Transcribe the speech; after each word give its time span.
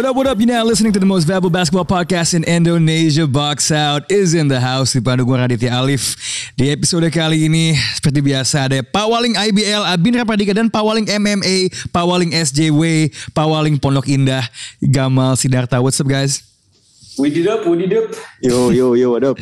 What 0.00 0.08
up, 0.08 0.16
what 0.16 0.26
up? 0.32 0.40
You're 0.40 0.48
now 0.48 0.64
listening 0.64 0.96
to 0.96 0.98
the 0.98 1.04
most 1.04 1.28
valuable 1.28 1.52
basketball 1.52 1.84
podcast 1.84 2.32
in 2.32 2.40
Indonesia. 2.48 3.28
Box 3.28 3.68
Out 3.68 4.08
is 4.08 4.32
in 4.32 4.48
the 4.48 4.56
house. 4.56 4.96
Dipandu 4.96 5.28
gue 5.28 5.36
Raditya 5.36 5.76
Alif. 5.76 6.16
Di 6.56 6.72
episode 6.72 7.04
kali 7.12 7.44
ini, 7.44 7.76
seperti 7.76 8.24
biasa 8.24 8.64
ada 8.64 8.80
Pak 8.80 9.04
Waling 9.04 9.36
IBL, 9.36 9.84
Abin 9.84 10.16
Rapadika, 10.16 10.56
dan 10.56 10.72
Pak 10.72 10.80
Waling 10.80 11.04
MMA, 11.04 11.68
Pak 11.92 12.04
Waling 12.08 12.32
SJW, 12.32 13.12
Pak 13.36 13.44
Waling 13.44 13.76
Pondok 13.76 14.08
Indah, 14.08 14.48
Gamal 14.80 15.36
Sidarta. 15.36 15.84
What's 15.84 16.00
up 16.00 16.08
guys? 16.08 16.49
We 17.18 17.30
did 17.30 17.50
up, 17.50 17.66
we 17.66 17.82
did 17.82 17.90
up. 17.96 18.14
Yo 18.38 18.70
yo 18.70 18.94
yo, 18.94 19.10
what 19.10 19.24
up? 19.24 19.36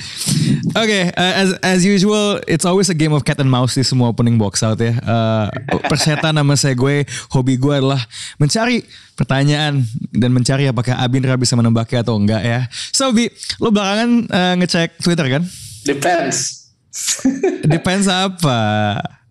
Okay, 0.72 1.12
uh, 1.12 1.34
as 1.36 1.48
as 1.60 1.80
usual, 1.84 2.40
it's 2.48 2.64
always 2.64 2.88
a 2.88 2.96
game 2.96 3.12
of 3.12 3.28
cat 3.28 3.36
and 3.36 3.50
mouse 3.50 3.76
di 3.76 3.84
semua 3.84 4.08
opening 4.08 4.40
box 4.40 4.64
out 4.64 4.80
ya. 4.80 4.96
Uh, 5.04 5.52
persetan 5.92 6.32
nama 6.32 6.56
saya 6.56 6.72
gue, 6.72 7.04
hobi 7.28 7.60
gue 7.60 7.74
adalah 7.76 8.00
mencari 8.40 8.86
pertanyaan 9.18 9.84
dan 10.14 10.30
mencari 10.32 10.64
apakah 10.70 10.96
Abindra 10.96 11.36
bisa 11.36 11.58
menebaknya 11.58 12.00
atau 12.00 12.16
enggak 12.16 12.40
ya. 12.40 12.64
So 12.72 13.12
Bi, 13.12 13.28
lo 13.60 13.68
belakangan 13.68 14.10
uh, 14.32 14.54
ngecek 14.64 15.04
Twitter 15.04 15.26
kan? 15.28 15.42
Depends. 15.84 16.68
Depends 17.68 18.08
apa? 18.08 18.60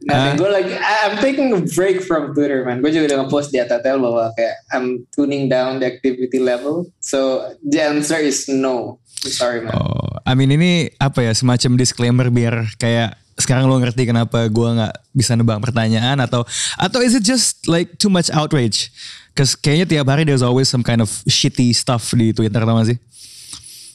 Nah, 0.07 0.39
gue 0.39 0.47
lagi, 0.47 0.71
I'm 0.71 1.19
taking 1.19 1.51
a 1.51 1.59
break 1.59 1.99
from 1.99 2.31
Twitter, 2.31 2.63
man. 2.63 2.79
Gue 2.79 2.95
juga 2.95 3.11
udah 3.11 3.17
nge-post 3.27 3.51
di 3.51 3.59
Atatel 3.59 3.99
bahwa 3.99 4.31
kayak 4.39 4.55
I'm 4.71 5.03
tuning 5.11 5.51
down 5.51 5.83
the 5.83 5.87
activity 5.91 6.39
level. 6.39 6.87
So 7.03 7.51
the 7.59 7.83
answer 7.83 8.15
is 8.15 8.47
no. 8.47 9.03
Sorry, 9.27 9.67
man. 9.67 9.75
Oh, 9.75 10.15
I 10.23 10.31
mean 10.39 10.55
ini 10.55 10.95
apa 11.03 11.27
ya 11.27 11.35
semacam 11.35 11.75
disclaimer 11.75 12.31
biar 12.31 12.71
kayak 12.79 13.19
sekarang 13.35 13.67
lo 13.67 13.75
ngerti 13.77 14.07
kenapa 14.07 14.47
gue 14.47 14.69
nggak 14.79 14.95
bisa 15.13 15.35
nebak 15.35 15.61
pertanyaan 15.61 16.17
atau 16.23 16.41
atau 16.79 16.99
is 17.03 17.13
it 17.13 17.21
just 17.27 17.67
like 17.67 17.99
too 17.99 18.09
much 18.09 18.31
outrage? 18.31 18.89
Cause 19.35 19.53
kayaknya 19.53 19.99
tiap 19.99 20.07
hari 20.07 20.23
there's 20.23 20.41
always 20.41 20.71
some 20.71 20.81
kind 20.81 21.03
of 21.03 21.11
shitty 21.27 21.75
stuff 21.75 22.15
di 22.15 22.33
Twitter 22.33 22.63
tau 22.63 22.73
gak 22.79 22.95
sih? 22.95 22.97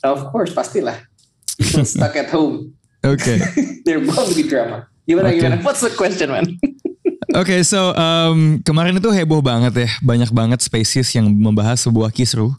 Of 0.05 0.31
course, 0.31 0.53
pastilah. 0.55 1.03
People 1.59 1.89
stuck 1.89 2.15
at 2.15 2.31
home. 2.31 2.79
Oke. 3.03 3.41
They're 3.89 4.05
bound 4.05 4.31
to 4.31 4.35
be 4.39 4.47
drama. 4.47 4.92
Gimana, 5.03 5.29
Okay. 5.29 5.39
gimana? 5.41 5.57
What's 5.61 5.81
the 5.81 5.91
question, 5.91 6.31
man? 6.31 6.47
Oke, 7.33 7.65
so 7.65 7.97
um, 7.97 8.61
kemarin 8.61 8.93
itu 8.93 9.09
heboh 9.09 9.41
banget 9.41 9.73
ya, 9.75 9.91
banyak 10.05 10.29
banget 10.31 10.61
spaces 10.61 11.09
yang 11.11 11.33
membahas 11.33 11.81
sebuah 11.81 12.13
kisru 12.13 12.53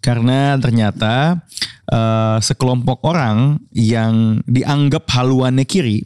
karena 0.00 0.58
ternyata 0.58 1.38
uh, 1.86 2.36
sekelompok 2.42 3.06
orang 3.06 3.62
yang 3.70 4.42
dianggap 4.44 5.06
haluannya 5.14 5.62
kiri 5.62 6.02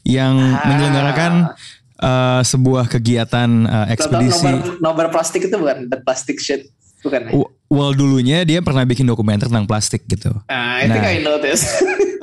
yang 0.00 0.32
menyelenggarakan 0.64 1.52
uh, 2.00 2.40
sebuah 2.40 2.88
kegiatan 2.88 3.68
uh, 3.68 3.86
ekspedisi. 3.92 4.48
Nobar, 4.48 4.80
nobar 4.80 5.06
plastik 5.12 5.44
itu 5.44 5.52
bukan? 5.52 5.92
The 5.92 6.00
plastic 6.00 6.40
shit. 6.40 6.72
Bukan 7.04 7.28
ya? 7.28 7.32
W- 7.36 7.52
Well 7.68 7.92
dulunya 7.92 8.48
dia 8.48 8.64
pernah 8.64 8.80
bikin 8.80 9.04
dokumenter 9.04 9.44
tentang 9.44 9.68
plastik 9.68 10.08
gitu. 10.08 10.32
Ah, 10.48 10.80
I 10.80 10.88
think 10.88 11.04
Nah. 11.04 11.12
I 11.12 11.20
know 11.20 11.36
this. 11.36 11.68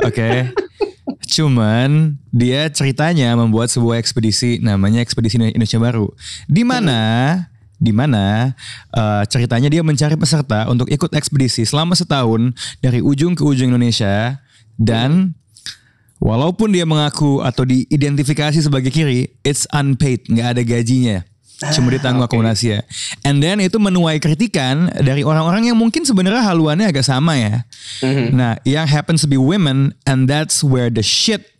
Oke. 0.02 0.50
Cuman 1.06 2.17
dia 2.34 2.66
ceritanya 2.73 3.38
membuat 3.38 3.70
sebuah 3.70 4.02
ekspedisi 4.02 4.58
namanya 4.61 5.06
Ekspedisi 5.06 5.38
Indonesia 5.38 5.78
Baru. 5.78 6.09
Di 6.50 6.66
mana 6.66 7.02
di 7.75 7.92
mana 7.92 8.56
eh, 8.95 9.23
ceritanya 9.28 9.67
dia 9.67 9.84
mencari 9.84 10.16
peserta 10.16 10.66
untuk 10.72 10.88
ikut 10.88 11.12
ekspedisi 11.12 11.67
selama 11.67 11.94
setahun 11.94 12.56
dari 12.80 13.03
ujung 13.03 13.36
ke 13.36 13.44
ujung 13.44 13.75
Indonesia 13.75 14.39
dan 14.80 15.36
walaupun 16.23 16.72
dia 16.72 16.88
mengaku 16.88 17.44
atau 17.44 17.67
diidentifikasi 17.67 18.58
sebagai 18.64 18.90
kiri, 18.90 19.29
it's 19.44 19.68
unpaid, 19.75 20.24
nggak 20.25 20.47
ada 20.56 20.62
gajinya. 20.63 21.18
Cuma 21.55 21.88
ditanggung 21.88 22.23
akomodasi 22.27 22.75
ya. 22.75 22.79
And 23.23 23.39
then 23.39 23.63
itu 23.63 23.79
menuai 23.79 24.19
kritikan 24.19 24.91
dari 24.99 25.23
orang-orang 25.23 25.71
yang 25.71 25.77
mungkin 25.79 26.03
sebenarnya 26.03 26.43
haluannya 26.43 26.91
agak 26.91 27.07
sama 27.07 27.39
ya. 27.39 27.63
Nah, 28.35 28.59
yang 28.67 28.83
happens 28.83 29.23
to 29.23 29.29
be 29.31 29.39
women 29.39 29.95
and 30.03 30.27
that's 30.27 30.59
where 30.59 30.91
the 30.91 31.03
shit 31.03 31.55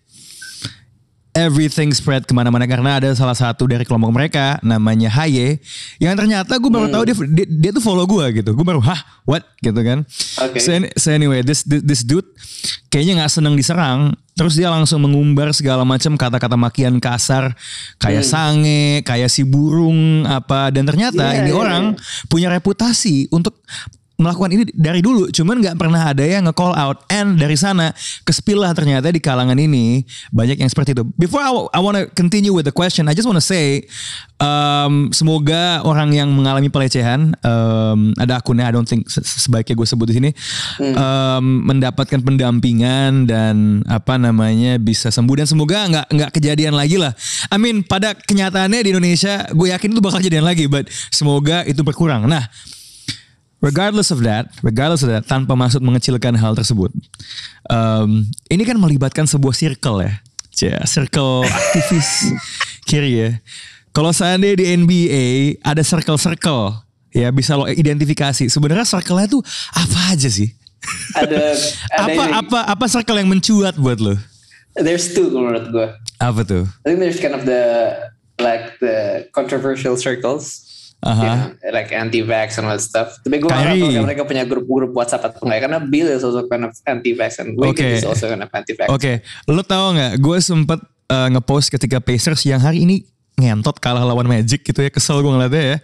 everything 1.35 1.91
spread 1.91 2.23
ke 2.23 2.31
mana-mana. 2.31 2.63
Karena 2.67 2.97
ada 3.00 3.11
salah 3.16 3.35
satu 3.35 3.67
dari 3.67 3.83
kelompok 3.83 4.11
mereka 4.11 4.59
namanya 4.63 5.11
Haye 5.11 5.59
yang 6.00 6.16
ternyata 6.16 6.56
gue 6.56 6.72
baru 6.72 6.88
tahu 6.88 7.03
dia, 7.07 7.16
dia 7.27 7.45
dia 7.47 7.72
tuh 7.75 7.83
follow 7.83 8.07
gue 8.07 8.41
gitu. 8.41 8.56
Gue 8.56 8.66
baru 8.66 8.79
hah? 8.83 9.00
What? 9.27 9.44
gitu 9.59 9.79
kan. 9.83 10.07
Oke. 10.47 10.63
so, 10.63 10.72
so 10.95 11.12
anyway 11.12 11.44
this, 11.44 11.67
this 11.67 11.83
this 11.83 12.01
dude 12.07 12.25
kayaknya 12.95 13.19
nggak 13.19 13.33
seneng 13.35 13.59
diserang. 13.59 14.16
Terus 14.39 14.56
dia 14.56 14.72
langsung 14.72 15.03
mengumbar 15.03 15.51
segala 15.51 15.83
macam 15.83 16.16
kata-kata 16.16 16.56
makian 16.56 17.03
kasar 17.03 17.51
kayak 18.00 18.23
sange 18.23 19.03
kayak 19.03 19.28
si 19.28 19.44
burung 19.44 20.23
apa. 20.23 20.72
Dan 20.72 20.88
ternyata 20.88 21.35
Iya, 21.35 21.44
ini 21.44 21.51
iya, 21.51 21.59
orang 21.59 21.83
punya 22.31 22.47
reputasi 22.47 23.28
untuk 23.35 23.59
melakukan 24.16 24.52
ini 24.56 24.64
dari 24.72 25.03
dulu. 25.03 25.28
Cuman 25.31 25.59
nggak 25.59 25.76
pernah 25.76 26.12
ada 26.12 26.24
yang 26.24 26.48
nge-call 26.48 26.76
out. 26.76 27.03
And 27.12 27.36
dari 27.36 27.59
sana 27.59 27.92
kespill 28.24 28.64
lah 28.64 28.72
ternyata 28.72 29.12
di 29.12 29.20
kalangan 29.20 29.59
ini 29.59 30.08
banyak 30.31 30.59
yang 30.59 30.72
seperti 30.72 30.96
itu. 30.96 31.03
Before 31.20 31.44
I, 31.44 31.52
I 31.76 31.80
want 31.84 32.00
to 32.00 32.08
continue 32.16 32.56
with 32.56 32.68
the 32.68 32.75
question 32.75 33.08
I 33.12 33.14
just 33.14 33.28
want 33.28 33.36
to 33.36 33.44
say 33.44 33.84
um, 34.40 35.12
semoga 35.12 35.84
orang 35.84 36.16
yang 36.16 36.31
mengalami 36.31 36.72
pelecehan 36.72 37.36
um, 37.44 38.16
ada 38.16 38.40
akunnya 38.40 38.68
I 38.68 38.74
don't 38.74 38.88
think 38.88 39.08
se- 39.12 39.24
sebaiknya 39.24 39.75
gue 39.75 39.88
sebut 39.88 40.08
di 40.12 40.16
sini 40.16 40.30
um, 40.96 41.68
mendapatkan 41.68 42.24
pendampingan 42.24 43.28
dan 43.28 43.84
apa 43.92 44.16
namanya 44.16 44.80
bisa 44.80 45.12
sembuh. 45.12 45.44
Dan 45.44 45.48
semoga 45.48 45.86
nggak 45.92 46.08
nggak 46.16 46.31
kejadian 46.40 46.74
lagi 46.75 46.96
lah. 46.96 47.12
I 47.52 47.59
mean 47.59 47.84
pada 47.84 48.16
kenyataannya 48.16 48.80
di 48.80 48.90
Indonesia 48.96 49.44
gue 49.52 49.68
yakin 49.75 49.92
itu 49.92 50.00
bakal 50.00 50.24
kejadian 50.24 50.48
lagi 50.48 50.72
but 50.72 50.88
semoga 51.12 51.68
itu 51.68 51.84
berkurang. 51.84 52.24
Nah 52.31 52.48
Regardless 53.64 54.12
of 54.12 54.22
that, 54.22 54.52
regardless 54.62 55.02
of 55.02 55.10
that, 55.10 55.26
tanpa 55.26 55.56
maksud 55.58 55.82
mengecilkan 55.82 56.36
hal 56.38 56.54
tersebut, 56.54 56.92
um, 57.72 58.28
ini 58.52 58.62
kan 58.68 58.78
melibatkan 58.78 59.26
sebuah 59.26 59.56
circle 59.56 60.06
ya, 60.06 60.22
Cia, 60.54 60.80
circle 60.86 61.48
aktivis 61.48 62.36
kiri 62.90 63.12
ya. 63.16 63.30
Kalau 63.96 64.12
seandainya 64.12 64.60
di 64.60 64.66
NBA 64.76 65.26
ada 65.64 65.80
circle-circle, 65.82 66.84
ya 67.16 67.32
bisa 67.32 67.56
lo 67.56 67.66
identifikasi. 67.72 68.52
Sebenarnya 68.52 68.84
circle-nya 68.84 69.32
tuh 69.32 69.42
apa 69.72 70.12
aja 70.12 70.28
sih? 70.28 70.52
ada, 71.16 71.56
ada 71.98 72.12
apa 72.12 72.22
ini. 72.28 72.34
apa 72.36 72.60
apa 72.70 72.86
circle 72.92 73.18
yang 73.18 73.30
mencuat 73.32 73.76
buat 73.80 73.98
lo? 74.04 74.16
There's 74.76 75.16
two 75.16 75.32
menurut 75.32 75.72
gue. 75.72 75.88
Apa 76.20 76.44
tuh? 76.44 76.68
I 76.84 76.92
think 76.92 77.00
there's 77.00 77.24
kind 77.24 77.32
of 77.32 77.48
the 77.48 77.96
like 78.36 78.76
the 78.84 79.28
controversial 79.32 79.96
circles, 79.96 80.68
You 81.06 81.14
know, 81.14 81.48
like 81.70 81.94
anti-vax 81.94 82.58
and 82.58 82.66
all 82.66 82.74
that 82.74 82.82
stuff. 82.82 83.22
Tapi 83.22 83.38
gue 83.38 83.46
nggak 83.46 83.78
tahu 83.78 84.02
mereka 84.02 84.22
punya 84.24 84.42
grup-grup 84.42 84.90
WhatsApp 84.92 85.22
atau 85.24 85.46
enggak 85.46 85.62
karena 85.62 85.78
Bill 85.78 86.10
is 86.10 86.26
also 86.26 86.42
kind 86.46 86.66
of 86.66 86.74
anti-vax 86.82 87.38
and 87.38 87.54
Wiggins 87.54 87.78
Okay. 87.78 87.94
is 87.96 88.04
also 88.04 88.26
kind 88.26 88.42
of 88.42 88.50
anti-vax. 88.50 88.90
Oke, 88.90 89.22
lo 89.46 89.62
tau 89.62 89.94
nggak? 89.94 90.18
Gue 90.18 90.38
sempet 90.40 90.82
uh, 91.06 91.28
ngepost 91.30 91.70
ketika 91.70 92.02
Pacers 92.02 92.42
yang 92.44 92.58
hari 92.58 92.84
ini 92.84 93.06
ngentot 93.36 93.78
kalah 93.78 94.02
lawan 94.02 94.26
Magic 94.26 94.64
gitu 94.64 94.80
ya, 94.80 94.90
kesel 94.90 95.22
gue 95.22 95.30
ngeliatnya 95.30 95.64
ya. 95.64 95.78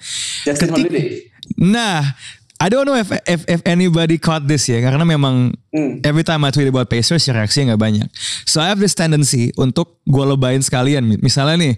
Justin 0.48 0.68
Ketik- 0.68 0.90
Holiday. 0.90 1.08
Nah, 1.54 2.16
I 2.62 2.70
don't 2.70 2.86
know 2.86 2.94
if 2.94 3.10
if, 3.26 3.42
if 3.50 3.66
anybody 3.66 4.22
caught 4.22 4.46
this 4.46 4.70
ya, 4.70 4.78
karena 4.86 5.02
memang 5.02 5.58
Hmm. 5.72 6.04
every 6.04 6.22
time 6.22 6.44
I 6.44 6.52
tweet 6.52 6.68
about 6.68 6.92
Pacers 6.92 7.24
ya 7.26 7.34
reaksinya 7.34 7.74
nggak 7.74 7.82
banyak. 7.82 8.08
So 8.46 8.60
I 8.60 8.70
have 8.70 8.78
this 8.78 8.92
tendency 8.94 9.50
untuk 9.56 10.04
gue 10.04 10.20
lebayin 10.20 10.60
sekalian. 10.60 11.16
Misalnya 11.24 11.56
nih, 11.58 11.74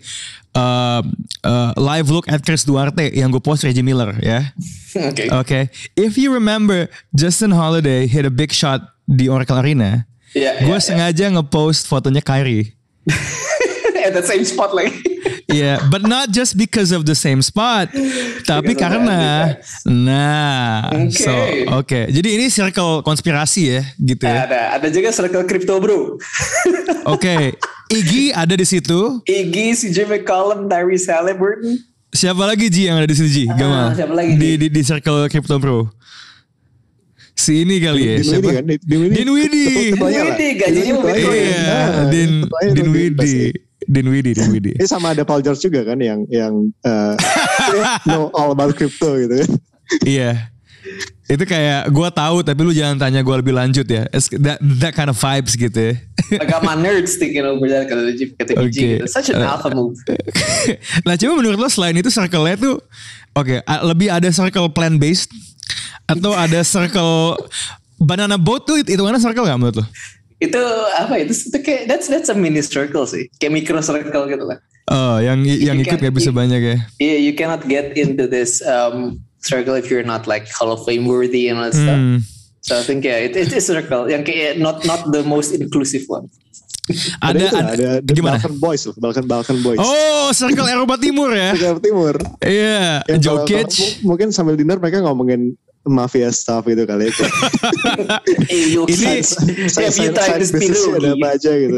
uh, 0.57 1.05
uh, 1.45 1.71
live 1.77 2.09
look 2.09 2.25
at 2.25 2.41
Chris 2.41 2.65
Duarte 2.65 3.13
yang 3.13 3.29
gue 3.29 3.37
post 3.37 3.61
Reggie 3.61 3.85
Miller 3.85 4.17
ya. 4.19 4.49
Oke. 5.13 5.29
Okay, 5.29 5.63
if 5.93 6.17
you 6.17 6.33
remember 6.33 6.89
Justin 7.13 7.53
Holiday 7.53 8.09
hit 8.09 8.25
a 8.25 8.33
big 8.33 8.49
shot 8.49 8.81
di 9.05 9.29
Oracle 9.29 9.61
Arena, 9.61 10.09
Iya, 10.33 10.65
gue 10.65 10.73
iya, 10.73 10.81
sengaja 10.81 11.29
ngepost 11.29 11.85
fotonya 11.85 12.25
Kyrie. 12.25 12.73
At 14.03 14.17
the 14.17 14.25
same 14.25 14.41
spot 14.41 14.73
lagi. 14.73 15.12
Yeah, 15.51 15.83
but 15.91 16.07
not 16.07 16.31
just 16.31 16.55
because 16.55 16.95
of 16.95 17.03
the 17.03 17.15
same 17.15 17.43
spot, 17.43 17.91
tapi 18.47 18.73
Because 18.73 18.79
karena, 18.79 19.19
nah, 19.83 20.87
Oke. 20.95 21.11
so 21.11 21.33
oke. 21.75 21.99
Jadi 22.07 22.29
ini 22.39 22.47
circle 22.47 23.03
konspirasi 23.03 23.61
ya, 23.75 23.81
gitu 23.99 24.23
ya. 24.23 24.47
ada 24.47 24.61
ada 24.79 24.87
juga 24.87 25.11
circle 25.11 25.43
crypto 25.43 25.83
bro. 25.83 26.15
Oke, 27.13 27.59
Iggy 27.91 28.31
ada 28.31 28.55
di 28.55 28.63
situ. 28.63 29.19
Iggy, 29.27 29.75
CJ 29.75 30.07
McCollum, 30.07 30.71
Tyrese 30.71 31.11
Halliburton. 31.11 31.75
Siapa 32.13 32.45
lagi 32.45 32.69
Ji 32.69 32.85
yang 32.87 33.01
ada 33.01 33.09
di 33.09 33.15
sini 33.17 33.29
Ji? 33.33 33.43
Gamal. 33.49 33.97
siapa 33.97 34.13
lagi, 34.13 34.37
di, 34.37 34.49
di 34.55 34.67
di 34.69 34.81
circle 34.85 35.25
crypto 35.27 35.57
bro. 35.57 35.89
Si 37.33 37.65
ini 37.65 37.81
kali 37.81 38.05
ya. 38.05 38.15
Siapa? 38.21 38.61
kan? 38.61 38.63
Dinwiddie. 38.69 39.17
Dinwiddie. 39.25 39.97
Ketuanya 39.97 40.21
lah. 40.21 40.37
Dinwiddie, 40.37 40.51
gajinya 40.61 40.93
mau. 40.93 41.03
Bitcoin. 41.09 41.33
Iya, 41.33 41.61
Nah, 41.65 42.05
Din 42.13 42.31
ketuanya 42.45 42.69
tuh 42.77 42.85
Dinwiddie. 43.85 44.33
pasti. 44.33 44.41
Dinwiddie, 44.41 44.73
Dinwiddie. 44.73 44.75
Ini 44.79 44.87
sama 44.87 45.11
ada 45.11 45.23
Paul 45.23 45.41
George 45.41 45.61
juga 45.61 45.83
kan 45.83 45.99
yang 45.99 46.23
yang 46.27 46.53
eh, 46.81 47.13
know 48.07 48.31
all 48.31 48.51
about 48.51 48.73
crypto 48.73 49.15
gitu 49.17 49.43
kan. 49.43 49.49
Iya. 50.03 50.31
Itu 51.23 51.47
kayak 51.47 51.87
gue 51.87 52.09
tahu 52.11 52.43
tapi 52.43 52.59
lu 52.61 52.75
jangan 52.75 52.99
tanya 52.99 53.23
gue 53.23 53.35
lebih 53.39 53.55
lanjut 53.55 53.87
ya. 53.87 54.03
It's 54.11 54.27
that, 54.29 54.59
that 54.59 54.91
kind 54.91 55.07
of 55.07 55.15
vibes 55.15 55.55
gitu 55.55 55.73
ya. 55.73 55.93
I 56.35 56.43
got 56.43 56.61
my 56.61 56.75
nerds 56.75 57.15
thinking 57.15 57.41
over 57.41 57.63
that 57.67 57.87
kata 57.87 58.11
kata. 58.35 58.51
Gigi 58.67 58.99
gitu. 58.99 59.07
Such 59.07 59.31
an 59.31 59.39
Uh, 59.39 59.55
alpha 59.55 59.71
move. 59.71 59.95
nah 61.07 61.15
coba 61.15 61.33
menurut 61.35 61.57
lo 61.57 61.67
selain 61.67 61.95
itu 61.95 62.11
circle-nya 62.11 62.59
tuh 62.59 62.75
oke 63.33 63.55
a- 63.63 63.83
lebih 63.87 64.11
ada 64.11 64.27
circle 64.29 64.67
plan 64.69 64.99
based 64.99 65.31
atau 66.03 66.35
ada 66.35 66.59
circle 66.61 67.39
banana 67.95 68.35
boat 68.35 68.67
tuh 68.67 68.83
itu 68.83 68.99
mana 68.99 69.15
circle 69.15 69.47
gak 69.47 69.55
menurut 69.55 69.79
lo? 69.79 69.85
Itu 70.43 70.59
apa 70.93 71.13
itu 71.17 71.31
itu 71.31 71.57
kayak 71.59 71.87
that's 71.87 72.05
that's 72.05 72.27
a 72.27 72.35
mini 72.35 72.59
circle 72.59 73.07
sih 73.07 73.31
kayak 73.37 73.55
micro 73.55 73.79
circle 73.79 74.27
gitu 74.27 74.43
lah 74.43 74.59
Oh, 74.83 75.15
yang 75.15 75.39
yang 75.47 75.79
You 75.79 75.87
ikut 75.87 75.95
can- 75.95 76.03
gak 76.03 76.13
bisa 76.13 76.27
you- 76.27 76.35
banyak 76.35 76.59
ya. 76.59 76.77
yeah 76.99 77.15
you 77.15 77.31
cannot 77.31 77.63
get 77.63 77.95
into 77.95 78.27
this 78.27 78.59
um 78.59 79.15
circle 79.39 79.79
if 79.79 79.87
you're 79.87 80.03
not 80.03 80.27
like 80.27 80.43
Hall 80.51 80.67
of 80.69 80.83
Fame 80.83 81.07
worthy 81.07 81.47
and 81.47 81.55
all 81.55 81.67
that 81.67 81.75
stuff 81.75 81.95
Hmm. 81.95 82.19
so 82.59 82.75
I 82.75 82.83
think 82.83 83.01
yeah 83.01 83.15
it, 83.15 83.31
it 83.33 83.47
is 83.47 83.63
circle 83.63 84.11
yang 84.11 84.27
kayak 84.27 84.59
not 84.59 84.83
not 84.83 85.07
the 85.07 85.23
most 85.23 85.55
inclusive 85.55 86.03
one 86.07 86.27
Ada, 87.23 87.39
itu 87.39 87.47
lah, 87.47 87.63
ada, 87.63 87.71
ada, 87.71 87.89
the 88.03 88.11
gimana? 88.11 88.35
Balkan 88.35 88.59
Boys 88.59 88.83
loh, 88.83 88.95
Balkan 88.99 89.23
Balkan 89.23 89.57
Boys. 89.63 89.79
Oh, 89.79 90.35
circle 90.35 90.67
Eropa 90.67 90.99
Timur 90.99 91.31
ya. 91.31 91.55
Jawa 91.63 91.79
Timur. 91.79 92.19
Iya, 92.43 93.07
Yang 93.07 93.21
kalau- 93.23 93.47
Jokic. 93.47 93.71
mungkin 94.03 94.27
sambil 94.29 94.59
dinner 94.59 94.75
mereka 94.75 94.99
ngomongin 94.99 95.55
mafia 95.83 96.31
stuff 96.31 96.63
gitu 96.63 96.87
kali 96.87 97.11
ya. 97.11 97.13
eh 98.51 98.71
Ini- 98.87 99.19
ada 100.95 101.09
apa 101.19 101.27
aja 101.35 101.51
gitu. 101.51 101.77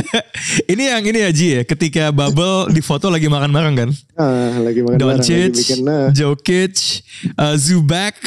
ini 0.72 0.82
yang 0.92 1.02
ini 1.04 1.18
ya 1.24 1.30
Ji 1.32 1.48
ya, 1.56 1.62
ketika 1.64 2.12
Bubble 2.12 2.68
di 2.72 2.84
foto 2.84 3.08
lagi 3.08 3.32
makan 3.32 3.50
bareng 3.50 3.76
kan. 3.76 3.90
Ah, 4.20 4.60
lagi 4.60 4.84
makan 4.84 5.00
bareng, 5.00 5.18
lagi 5.20 5.32
Doncic, 5.48 5.80
nah, 5.80 6.12
Jokic, 6.12 6.76
uh, 7.40 7.56
Zubac, 7.56 8.20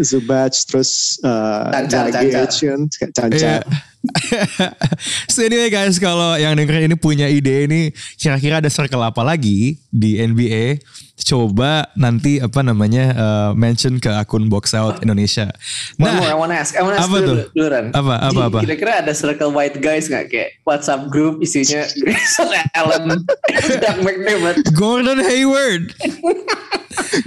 Zubac 0.00 0.52
terus 0.66 1.20
uh, 1.22 1.68
Canca, 1.70 2.08
Dragic 2.08 2.32
kan, 2.32 2.80
Canca. 3.12 3.36
Iya. 3.36 3.60
so 5.32 5.44
anyway 5.44 5.68
guys, 5.68 6.00
kalau 6.00 6.32
yang 6.40 6.56
dengerin 6.56 6.88
ini 6.88 6.96
punya 6.96 7.28
ide 7.28 7.68
ini 7.68 7.92
kira-kira 8.16 8.64
ada 8.64 8.72
circle 8.72 9.04
apa 9.04 9.20
lagi 9.20 9.76
di 9.92 10.16
NBA, 10.16 10.80
coba 11.20 11.84
nanti 11.92 12.40
apa 12.40 12.64
namanya 12.64 13.12
uh, 13.12 13.50
mention 13.52 14.00
ke 14.00 14.08
akun 14.08 14.48
Box 14.48 14.72
Out 14.72 15.04
Indonesia. 15.04 15.52
One 16.00 16.16
more 16.16 16.32
I 16.32 16.36
wanna 16.36 16.56
ask 16.56 16.72
I 16.72 16.80
wanna 16.80 16.96
ask 16.96 17.04
Nah. 17.04 17.12
apa 17.12 17.16
dulu, 17.20 17.28
tuh? 17.28 17.46
dulu 17.52 17.66
Ran. 17.68 17.86
Apa, 17.92 18.14
apa, 18.24 18.40
apa? 18.48 18.58
Kira-kira 18.64 18.92
ada 19.04 19.12
circle 19.12 19.52
white 19.52 19.76
guys 19.84 20.08
gak 20.08 20.32
kayak 20.32 20.56
WhatsApp 20.64 21.12
group 21.12 21.44
isinya 21.44 21.84
Grayson 22.00 22.48
Allen 22.72 23.04
Doug 23.84 23.98
McDermott 24.00 24.56
Gordon 24.72 25.20
Hayward. 25.20 25.92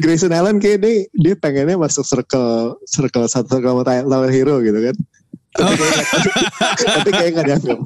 Grayson 0.01 0.31
Allen 0.31 0.57
kayak 0.57 0.79
dia, 0.81 1.05
dia 1.13 1.35
pengennya 1.35 1.75
masuk 1.75 2.03
circle 2.03 2.77
circle 2.85 3.25
satu 3.27 3.57
circle 3.59 3.83
Tyler 3.83 4.31
Hero 4.31 4.59
gitu 4.61 4.79
kan. 4.79 4.95
Oh. 5.61 5.69
Tapi 6.81 7.09
kayak 7.13 7.31
gak 7.37 7.45
dianggap. 7.45 7.79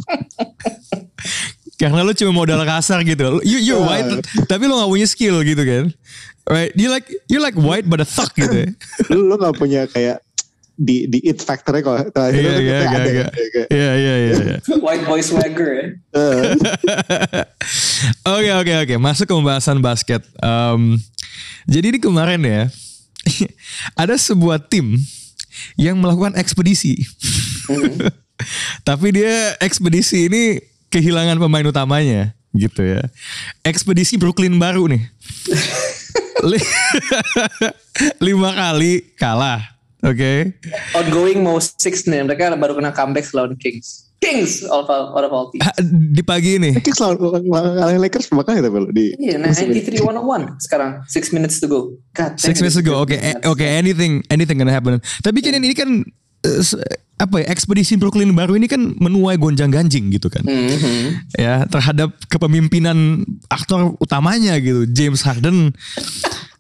Karena 1.78 2.02
lu 2.02 2.16
cuma 2.16 2.32
modal 2.34 2.64
kasar 2.64 3.04
gitu. 3.06 3.44
You 3.46 3.60
you're 3.62 3.84
Ah. 3.84 4.00
white 4.02 4.24
tapi 4.48 4.66
lu 4.66 4.74
gak 4.80 4.90
punya 4.90 5.08
skill 5.08 5.44
gitu 5.44 5.62
kan. 5.62 5.92
Right? 6.48 6.72
You 6.80 6.88
like 6.88 7.08
you 7.28 7.44
like 7.44 7.60
white 7.60 7.86
but 7.86 8.00
a 8.00 8.08
thug 8.08 8.32
gitu. 8.34 8.56
ya. 8.66 8.70
Lu, 9.12 9.28
lu 9.28 9.36
gak 9.36 9.56
punya 9.60 9.84
kayak 9.86 10.24
di 10.78 11.06
di 11.06 11.20
it 11.24 11.38
factornya 11.40 11.82
kalau 11.82 12.00
Tyler 12.08 12.32
Hero 12.32 12.38
Iya 12.38 12.54
kan 12.54 12.62
iya 12.62 12.62
kayak 12.62 12.78
iya 12.78 12.86
ada 12.88 13.10
iya. 13.10 13.26
kayak- 13.26 13.70
Iya 13.70 13.92
iya 13.94 14.14
iya. 14.16 14.36
White 14.86 15.04
boy 15.04 15.20
swagger 15.20 15.70
ya 15.70 15.86
Eh, 16.14 16.42
Oke 18.32 18.52
oke 18.54 18.74
oke 18.80 18.96
masuk 18.96 19.26
ke 19.26 19.34
pembahasan 19.34 19.80
basket. 19.80 20.22
Em, 20.38 21.02
jadi 21.66 21.90
ini 21.90 22.00
kemarin 22.00 22.40
ya 22.40 22.62
ada 23.98 24.14
sebuah 24.14 24.62
tim 24.62 24.96
yang 25.76 25.98
melakukan 25.98 26.36
ekspedisi. 26.36 26.96
Tapi 28.84 29.08
dia 29.12 29.58
ekspedisi 29.58 30.28
ini 30.28 30.62
kehilangan 30.88 31.36
pemain 31.38 31.66
utamanya 31.66 32.32
gitu 32.52 32.82
ya. 32.82 33.02
Ekspedisi 33.62 34.16
Brooklyn 34.16 34.56
baru 34.56 34.88
nih. 34.88 35.04
Li- 36.44 36.70
Lima 38.22 38.54
kali 38.54 39.10
kalah. 39.14 39.77
Oke. 40.08 40.56
Outgoing 40.94 41.44
mau 41.44 41.60
six 41.60 42.04
nih 42.04 42.24
Mereka 42.24 42.56
baru 42.56 42.74
kena 42.74 42.92
comeback 42.92 43.28
lawan 43.32 43.60
Kings 43.60 44.08
Kings 44.18 44.66
of, 44.66 44.90
out 44.90 45.22
of 45.22 45.30
all 45.30 45.52
teams 45.52 45.62
Ah, 45.62 45.78
Di 45.86 46.26
pagi 46.26 46.58
ini. 46.58 46.74
Kings 46.80 46.98
lawan 46.98 47.20
lawan 47.46 48.02
Lakers 48.02 48.26
berapa 48.28 48.50
kali 48.50 48.60
tapi 48.60 48.78
di 48.90 49.06
Iya, 49.20 49.38
nah 49.38 49.54
93-101 49.54 50.58
sekarang. 50.58 51.06
6 51.06 51.36
minutes 51.36 51.62
to 51.62 51.70
go. 51.70 51.94
God, 52.18 52.34
Six 52.36 52.58
minutes 52.58 52.76
ago, 52.76 52.98
oke, 52.98 53.14
eh, 53.14 53.38
oke, 53.46 53.62
anything, 53.62 54.26
anything 54.28 54.58
gonna 54.58 54.74
happen. 54.74 54.98
Tapi 55.22 55.38
kan 55.40 55.54
ini 55.54 55.76
kan 55.78 56.02
eh, 56.42 56.62
apa 57.18 57.42
ya 57.42 57.50
ekspedisi 57.50 57.98
Brooklyn 57.98 58.34
baru 58.34 58.54
ini 58.54 58.66
kan 58.66 58.78
menuai 58.94 59.38
gonjang 59.38 59.70
ganjing 59.70 60.10
gitu 60.10 60.30
kan, 60.30 60.46
Mhm. 60.46 61.34
ya 61.34 61.66
terhadap 61.66 62.14
kepemimpinan 62.26 63.22
aktor 63.50 63.98
utamanya 63.98 64.54
gitu, 64.58 64.86
James 64.88 65.22
Harden 65.22 65.74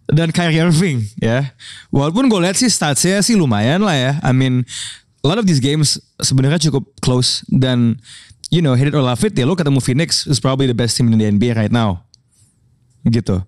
dan 0.08 0.32
Kyrie 0.32 0.64
Irving 0.64 1.04
ya. 1.20 1.52
Walaupun 1.92 2.32
gue 2.32 2.40
lihat 2.44 2.56
sih 2.56 2.72
statsnya 2.72 3.20
sih 3.20 3.36
lumayan 3.36 3.84
lah 3.84 3.96
ya. 3.96 4.12
I 4.24 4.32
mean, 4.32 4.64
a 5.22 5.26
lot 5.28 5.40
of 5.40 5.46
these 5.46 5.60
games 5.60 6.00
sebenarnya 6.24 6.72
cukup 6.72 6.88
close 7.04 7.44
dan 7.52 8.00
you 8.48 8.64
know 8.64 8.74
hit 8.74 8.88
it 8.88 8.96
or 8.96 9.04
love 9.04 9.20
it 9.28 9.36
ya 9.36 9.44
lo 9.44 9.60
ketemu 9.60 9.84
Phoenix 9.84 10.24
is 10.24 10.40
probably 10.40 10.68
the 10.68 10.78
best 10.78 10.96
team 10.96 11.12
in 11.12 11.20
the 11.20 11.28
NBA 11.28 11.60
right 11.60 11.74
now 11.74 12.08
gitu. 13.08 13.44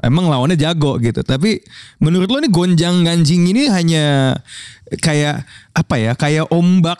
Emang 0.00 0.28
lawannya 0.28 0.56
jago 0.56 0.96
gitu. 0.98 1.20
Tapi 1.20 1.60
menurut 2.00 2.28
lo 2.28 2.40
nih 2.40 2.48
gonjang 2.48 3.04
ganjing 3.04 3.44
ini 3.44 3.68
hanya 3.68 4.36
kayak 5.00 5.44
apa 5.76 5.94
ya? 6.00 6.12
Kayak 6.16 6.48
ombak 6.48 6.96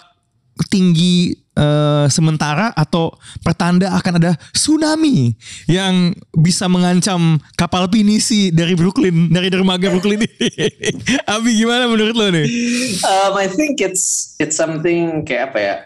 tinggi 0.68 1.41
eh, 1.56 2.06
sementara 2.08 2.72
atau 2.72 3.12
pertanda 3.44 3.92
akan 3.96 4.18
ada 4.18 4.32
tsunami 4.52 5.36
yang 5.68 6.16
bisa 6.32 6.66
mengancam 6.68 7.40
kapal 7.56 7.88
pinisi 7.88 8.48
dari 8.52 8.72
Brooklyn, 8.72 9.28
dari 9.28 9.52
dermaga 9.52 9.92
Brooklyn 9.92 10.24
ini. 10.24 10.48
Abi 11.32 11.56
gimana 11.56 11.88
menurut 11.88 12.14
lo 12.16 12.28
nih? 12.32 12.46
Um, 13.04 13.32
I 13.36 13.48
think 13.48 13.80
it's 13.80 14.36
it's 14.40 14.56
something 14.56 15.24
kayak 15.28 15.52
apa 15.52 15.58
ya? 15.60 15.76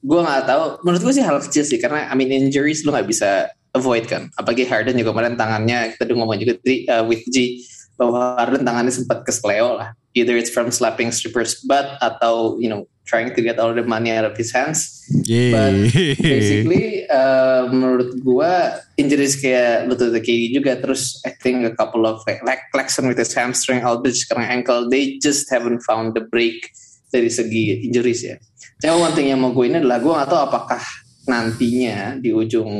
Gue 0.00 0.20
nggak 0.24 0.48
tahu. 0.48 0.62
Menurut 0.88 1.02
gue 1.04 1.14
sih 1.20 1.24
hal 1.24 1.38
kecil 1.44 1.64
sih 1.68 1.78
karena 1.80 2.08
I 2.08 2.14
mean 2.16 2.32
injuries 2.32 2.84
lu 2.88 2.92
nggak 2.96 3.08
bisa 3.08 3.52
avoid 3.76 4.08
kan. 4.08 4.32
Apalagi 4.34 4.66
Harden 4.66 4.98
juga 4.98 5.12
kemarin 5.14 5.36
tangannya 5.36 5.94
kita 5.94 6.08
udah 6.10 6.16
ngomong 6.16 6.38
juga 6.40 6.58
tadi 6.58 6.88
uh, 6.88 7.04
with 7.06 7.22
G 7.30 7.62
bahwa 8.00 8.40
Harden 8.40 8.64
tangannya 8.64 8.92
sempat 8.94 9.22
kesleo 9.28 9.76
lah. 9.76 9.92
Either 10.16 10.34
it's 10.34 10.50
from 10.50 10.72
slapping 10.74 11.14
strippers 11.14 11.62
butt 11.68 12.00
atau 12.02 12.58
you 12.58 12.66
know 12.66 12.88
trying 13.06 13.34
to 13.34 13.40
get 13.42 13.58
all 13.58 13.74
the 13.74 13.82
money 13.82 14.12
out 14.12 14.24
of 14.24 14.36
his 14.36 14.52
hands. 14.52 15.02
But 15.50 15.90
basically 16.20 17.08
uh, 17.10 17.66
menurut 17.72 18.22
gua 18.22 18.78
injuries 18.94 19.40
kayak 19.40 19.90
lutut 19.90 20.14
KD 20.14 20.54
juga 20.54 20.78
terus 20.78 21.18
I 21.26 21.34
think 21.34 21.66
a 21.66 21.74
couple 21.74 22.06
of 22.06 22.22
like, 22.28 22.44
like 22.46 22.62
Claxton 22.70 23.10
with 23.10 23.18
his 23.18 23.34
hamstring 23.34 23.82
Aldridge 23.82 24.30
karena 24.30 24.46
ankle 24.46 24.86
they 24.86 25.18
just 25.18 25.50
haven't 25.50 25.82
found 25.82 26.14
the 26.14 26.22
break 26.22 26.70
dari 27.10 27.28
segi 27.28 27.82
injuries 27.82 28.22
ya. 28.22 28.38
Cuma 28.80 29.10
one 29.10 29.12
thing 29.12 29.28
yang 29.28 29.42
mau 29.42 29.52
gue 29.52 29.66
ini 29.68 29.82
adalah 29.82 30.00
gue 30.00 30.12
gak 30.14 30.30
tahu 30.30 30.42
apakah 30.46 30.82
nantinya 31.28 32.16
di 32.16 32.32
ujung 32.32 32.72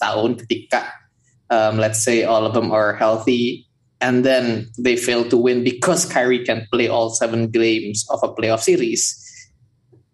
tahun 0.00 0.40
ketika 0.40 0.88
um, 1.52 1.76
let's 1.76 2.00
say 2.00 2.24
all 2.24 2.48
of 2.48 2.56
them 2.56 2.72
are 2.72 2.96
healthy 2.96 3.68
and 4.00 4.24
then 4.24 4.66
they 4.80 4.96
fail 4.96 5.22
to 5.28 5.36
win 5.36 5.62
because 5.62 6.08
Kyrie 6.08 6.42
can 6.42 6.66
play 6.72 6.88
all 6.88 7.12
seven 7.12 7.52
games 7.52 8.08
of 8.08 8.24
a 8.24 8.32
playoff 8.32 8.64
series 8.64 9.21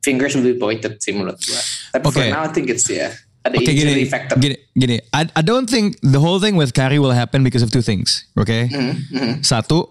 fingers 0.01 0.33
will 0.33 0.45
be 0.45 0.55
pointed 0.55 0.99
sih 0.99 1.13
menurut 1.13 1.39
gue. 1.39 1.61
Tapi 1.93 2.03
for 2.05 2.15
Okay. 2.15 2.31
now 2.31 2.45
I 2.45 2.51
think 2.51 2.69
it's 2.69 2.87
yeah 2.87 3.13
ada 3.41 3.55
Oke 3.55 3.71
injury 3.71 4.05
gini, 4.05 4.05
factor. 4.05 4.37
gini, 4.37 4.57
gini. 4.75 4.97
I, 5.11 5.25
I 5.33 5.41
don't 5.41 5.65
think 5.65 5.97
the 6.03 6.19
whole 6.19 6.37
thing 6.37 6.59
with 6.59 6.75
Kyrie 6.75 6.99
will 6.99 7.15
happen 7.15 7.41
because 7.41 7.63
of 7.63 7.71
two 7.71 7.81
things, 7.81 8.27
oke? 8.37 8.51
Mhm, 8.51 8.93
mhm. 9.09 9.33
Satu, 9.41 9.89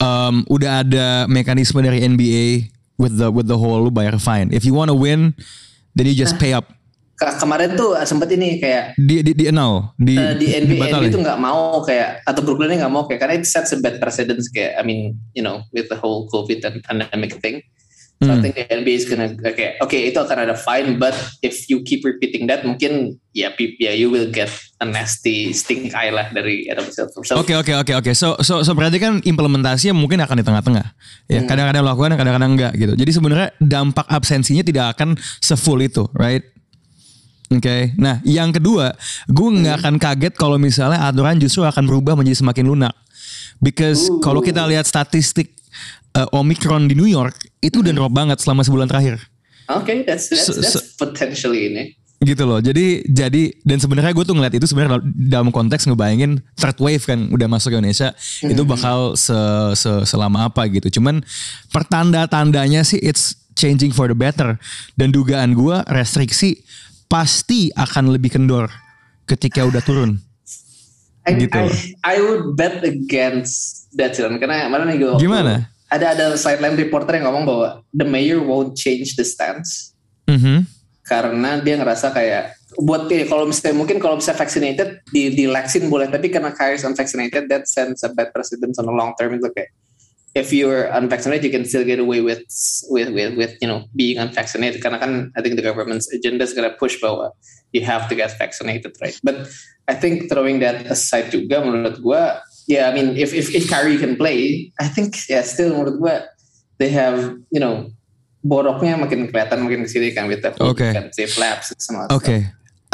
um, 0.00 0.42
udah 0.48 0.82
ada 0.82 1.06
mekanisme 1.28 1.78
dari 1.78 2.02
NBA 2.02 2.72
with 2.96 3.14
the 3.14 3.28
with 3.30 3.46
the 3.46 3.54
whole 3.54 3.78
lu 3.78 3.92
bayar 3.92 4.16
fine. 4.18 4.50
If 4.50 4.64
you 4.64 4.74
wanna 4.74 4.96
win, 4.96 5.36
then 5.92 6.08
you 6.08 6.16
just 6.16 6.40
pay 6.40 6.50
up. 6.50 6.72
Ke- 7.14 7.38
kemarin 7.38 7.78
tuh 7.78 7.94
sempet 8.02 8.26
ini 8.34 8.58
kayak 8.58 8.98
Di 8.98 9.22
di 9.22 9.38
di 9.38 9.44
annul, 9.46 9.94
di 9.94 10.18
eh, 10.18 10.34
di 10.34 10.50
NBA. 10.50 10.90
NBA 10.90 11.14
tuh 11.14 11.22
nggak 11.22 11.38
mau 11.38 11.78
kayak 11.86 12.26
atau 12.26 12.42
Brooklyn 12.42 12.74
nggak 12.74 12.90
mau 12.90 13.06
kayak 13.06 13.20
karena 13.22 13.34
it 13.38 13.46
sets 13.46 13.70
a 13.70 13.78
bad 13.78 14.02
precedence 14.02 14.50
kayak 14.50 14.74
I 14.74 14.82
mean 14.82 15.14
you 15.30 15.38
know 15.38 15.62
with 15.70 15.86
the 15.86 15.98
whole 16.00 16.26
COVID 16.26 16.66
and 16.66 16.82
pandemic 16.82 17.38
thing. 17.38 17.62
So 18.22 18.30
I 18.30 18.38
Hmm. 18.38 18.42
think 18.46 18.54
the 18.54 18.66
NBA 18.70 18.94
is 18.94 19.04
gonna 19.10 19.34
kayak 19.34 19.82
oke 19.82 19.92
itu 19.92 20.14
akan 20.14 20.46
ada 20.46 20.54
fine 20.54 20.96
but 20.96 21.12
if 21.42 21.66
you 21.66 21.82
keep 21.82 22.06
repeating 22.06 22.46
that 22.46 22.62
mungkin 22.62 23.18
ya 23.34 23.50
ya 23.82 23.90
you 23.90 24.06
will 24.06 24.30
get 24.30 24.46
a 24.78 24.86
nasty 24.86 25.50
stink 25.50 25.90
eye 25.92 26.14
lah 26.14 26.30
dari 26.30 26.70
Adam 26.70 26.86
Silver. 26.88 27.26
So, 27.26 27.42
Oke 27.42 27.58
oke 27.58 27.74
oke 27.74 27.92
oke. 27.92 28.10
So 28.14 28.38
so 28.38 28.62
so 28.62 28.70
berarti 28.72 29.02
kan 29.02 29.18
implementasinya 29.18 29.98
mungkin 29.98 30.22
akan 30.22 30.40
di 30.40 30.44
tengah-tengah. 30.46 30.86
Ya 31.26 31.42
Hmm. 31.42 31.50
kadang-kadang 31.50 31.84
lakukan, 31.84 32.14
kadang-kadang 32.14 32.50
enggak 32.54 32.72
gitu. 32.78 32.94
Jadi 32.94 33.10
sebenarnya 33.10 33.48
dampak 33.58 34.06
absensinya 34.06 34.62
tidak 34.62 34.94
akan 34.94 35.18
sefull 35.42 35.82
itu, 35.82 36.06
right? 36.14 36.46
Oke. 37.50 37.92
Nah, 37.98 38.22
yang 38.24 38.50
kedua, 38.50 38.94
gue 39.26 39.48
nggak 39.52 39.74
Hmm. 39.74 39.82
akan 39.84 39.94
kaget 40.00 40.34
kalau 40.34 40.56
misalnya 40.56 41.02
aturan 41.02 41.36
justru 41.36 41.62
akan 41.62 41.84
berubah 41.84 42.14
menjadi 42.16 42.40
semakin 42.40 42.66
lunak. 42.66 42.94
Because 43.58 44.10
kalau 44.20 44.42
kita 44.42 44.64
lihat 44.66 44.84
statistik 44.84 45.54
uh, 46.14 46.28
Omicron 46.32 46.86
di 46.86 46.94
New 46.94 47.06
York 47.06 47.34
itu 47.58 47.78
udah 47.78 47.92
drop 47.92 48.10
banget 48.10 48.38
selama 48.38 48.62
sebulan 48.62 48.86
terakhir. 48.86 49.18
Oke, 49.66 50.02
that's 50.02 50.28
that's, 50.28 50.44
So- 50.44 50.54
that's 50.54 50.74
so- 50.74 50.84
potentially 50.96 51.68
ini. 51.68 51.84
gitu 52.24 52.48
loh 52.48 52.56
jadi 52.56 53.04
jadi 53.04 53.52
dan 53.68 53.76
sebenarnya 53.76 54.16
gue 54.16 54.24
tuh 54.24 54.32
ngeliat 54.32 54.56
itu 54.56 54.64
sebenarnya 54.64 54.96
dalam 55.28 55.52
konteks 55.52 55.84
ngebayangin 55.84 56.40
third 56.56 56.72
wave 56.80 57.04
kan 57.04 57.28
udah 57.28 57.44
masuk 57.44 57.68
ke 57.68 57.76
Indonesia 57.76 58.16
itu 58.40 58.64
bakal 58.64 59.12
se, 59.12 59.36
se- 59.76 60.08
selama 60.08 60.48
apa 60.48 60.64
gitu 60.72 60.88
cuman 60.88 61.20
pertanda 61.68 62.24
tandanya 62.24 62.80
sih 62.80 62.96
it's 62.96 63.36
changing 63.52 63.92
for 63.92 64.08
the 64.08 64.16
better 64.16 64.56
dan 64.96 65.12
dugaan 65.12 65.52
gue 65.52 65.76
restriksi 65.84 66.64
pasti 67.04 67.68
akan 67.70 68.08
lebih 68.08 68.32
kendor 68.32 68.72
ketika 69.24 69.60
udah 69.60 69.84
turun 69.84 70.16
I, 71.28 71.36
Gitu. 71.36 71.52
I, 71.52 71.68
I 72.04 72.16
would 72.20 72.56
bet 72.56 72.80
against 72.84 73.84
that 73.96 74.16
Silan. 74.16 74.36
karena 74.36 74.64
kemarin 74.64 74.86
nih 74.88 74.98
gue 74.98 75.12
Gimana? 75.20 75.68
Ada 75.92 76.16
ada 76.16 76.26
sideline 76.34 76.76
reporter 76.76 77.20
yang 77.20 77.28
ngomong 77.28 77.44
bahwa 77.44 77.68
the 77.92 78.06
mayor 78.06 78.40
won't 78.40 78.74
change 78.74 79.14
the 79.16 79.24
stance. 79.24 79.94
Mhm. 80.24 80.64
karena 81.04 81.60
dia 81.60 81.76
ngerasa 81.76 82.16
kayak 82.16 82.56
buat 82.80 83.06
dia 83.12 83.28
kalau 83.28 83.44
misalnya 83.44 83.76
mungkin 83.76 84.00
kalau 84.00 84.16
bisa 84.16 84.32
vaccinated 84.32 85.04
di 85.12 85.30
di 85.30 85.44
vaksin 85.44 85.92
boleh. 85.92 86.08
Tapi 86.08 86.32
karena 86.32 86.50
Kyrie 86.50 86.80
is 86.80 86.86
unvaccinated 86.88 87.46
that 87.52 87.68
sends 87.68 88.00
a 88.02 88.10
bad 88.10 88.32
precedence 88.32 88.80
on 88.80 88.88
the 88.88 88.94
long 88.94 89.12
term. 89.20 89.36
Itu 89.36 89.52
kayak 89.52 89.70
if 90.32 90.50
you're 90.50 90.88
unvaccinated 90.96 91.44
you 91.44 91.52
can 91.52 91.68
still 91.68 91.84
get 91.84 92.00
away 92.00 92.24
with 92.24 92.42
with 92.88 93.12
with 93.12 93.36
with 93.36 93.52
you 93.60 93.68
know 93.68 93.84
being 93.92 94.16
unvaccinated. 94.16 94.80
Karena 94.80 94.98
kan 94.98 95.28
I 95.36 95.44
think 95.44 95.60
the 95.60 95.66
government's 95.66 96.08
agenda 96.08 96.42
is 96.42 96.56
gonna 96.56 96.72
push 96.72 96.96
bahwa 96.98 97.36
you 97.76 97.84
have 97.84 98.08
to 98.08 98.16
get 98.16 98.32
vaccinated 98.40 98.96
right? 99.04 99.14
But 99.20 99.52
I 99.84 99.94
think 99.94 100.32
throwing 100.32 100.64
that 100.64 100.88
aside 100.88 101.30
juga 101.30 101.60
menurut 101.60 102.00
gua 102.00 102.40
yeah 102.66 102.88
I 102.88 102.92
mean 102.94 103.16
if 103.16 103.32
if 103.32 103.52
if 103.52 103.68
Kyrie 103.68 103.98
can 103.98 104.16
play 104.16 104.70
I 104.80 104.86
think 104.88 105.14
yeah 105.28 105.42
still 105.42 105.74
menurut 105.74 105.96
gua 106.00 106.16
they 106.78 106.90
have 106.90 107.38
you 107.48 107.60
know 107.60 107.90
boroknya 108.44 109.00
makin 109.00 109.28
kelihatan 109.32 109.64
makin 109.64 109.84
ke 109.84 109.88
sini 109.88 110.12
kan 110.12 110.28
with 110.28 110.44
the 110.44 110.52
Oke. 110.60 110.84
kan, 110.84 111.08
safe 111.12 111.34
labs 111.40 111.72
sama 111.80 112.08
Oke. 112.12 112.44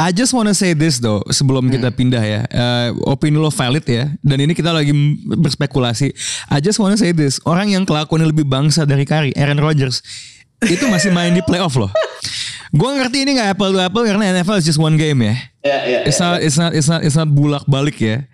I 0.01 0.09
just 0.09 0.33
wanna 0.33 0.57
say 0.57 0.73
this 0.73 0.97
though 0.97 1.21
sebelum 1.29 1.69
kita 1.69 1.93
pindah 1.93 2.25
ya, 2.25 2.41
Eh, 2.49 2.89
opini 3.05 3.37
lo 3.37 3.53
valid 3.53 3.85
ya, 3.85 4.09
dan 4.25 4.41
ini 4.41 4.57
kita 4.57 4.73
lagi 4.73 4.89
berspekulasi. 5.29 6.09
I 6.49 6.57
just 6.57 6.81
wanna 6.81 6.97
say 6.97 7.13
this, 7.13 7.37
orang 7.45 7.69
yang 7.69 7.85
kelakuannya 7.85 8.25
lebih 8.33 8.49
bangsa 8.49 8.81
dari 8.89 9.05
Kari, 9.05 9.29
Aaron 9.37 9.61
Rodgers, 9.61 10.01
itu 10.65 10.89
masih 10.89 11.13
main 11.13 11.29
di 11.37 11.45
playoff 11.45 11.77
loh. 11.77 11.93
Gue 12.73 12.89
ngerti 12.97 13.29
ini 13.29 13.37
nggak 13.37 13.53
apple 13.53 13.77
to 13.77 13.79
apple 13.83 14.01
karena 14.01 14.41
NFL 14.41 14.57
is 14.57 14.65
just 14.65 14.81
one 14.81 14.97
game 14.97 15.21
ya. 15.21 15.35
ya 15.61 15.77
ya 15.85 15.99
It's 16.09 16.17
ya. 16.17 16.33
not, 16.33 16.37
it's 16.41 16.57
not, 16.57 16.71
it's 16.73 16.89
not, 16.89 16.99
it's 17.05 17.17
not 17.19 17.29
bulak 17.29 17.67
balik 17.69 18.01
ya. 18.01 18.25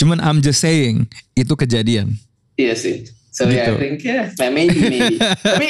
Cuman 0.00 0.16
I'm 0.24 0.40
just 0.40 0.64
saying 0.64 1.04
itu 1.36 1.52
kejadian. 1.52 2.16
iya 2.56 2.72
sih 2.72 3.04
so 3.32 3.44
yeah 3.48 3.68
Gitu. 3.68 3.72
I 3.72 3.80
think 3.80 3.96
yeah 4.00 4.24
maybe 4.48 4.80
maybe 4.88 5.16
tapi 5.44 5.66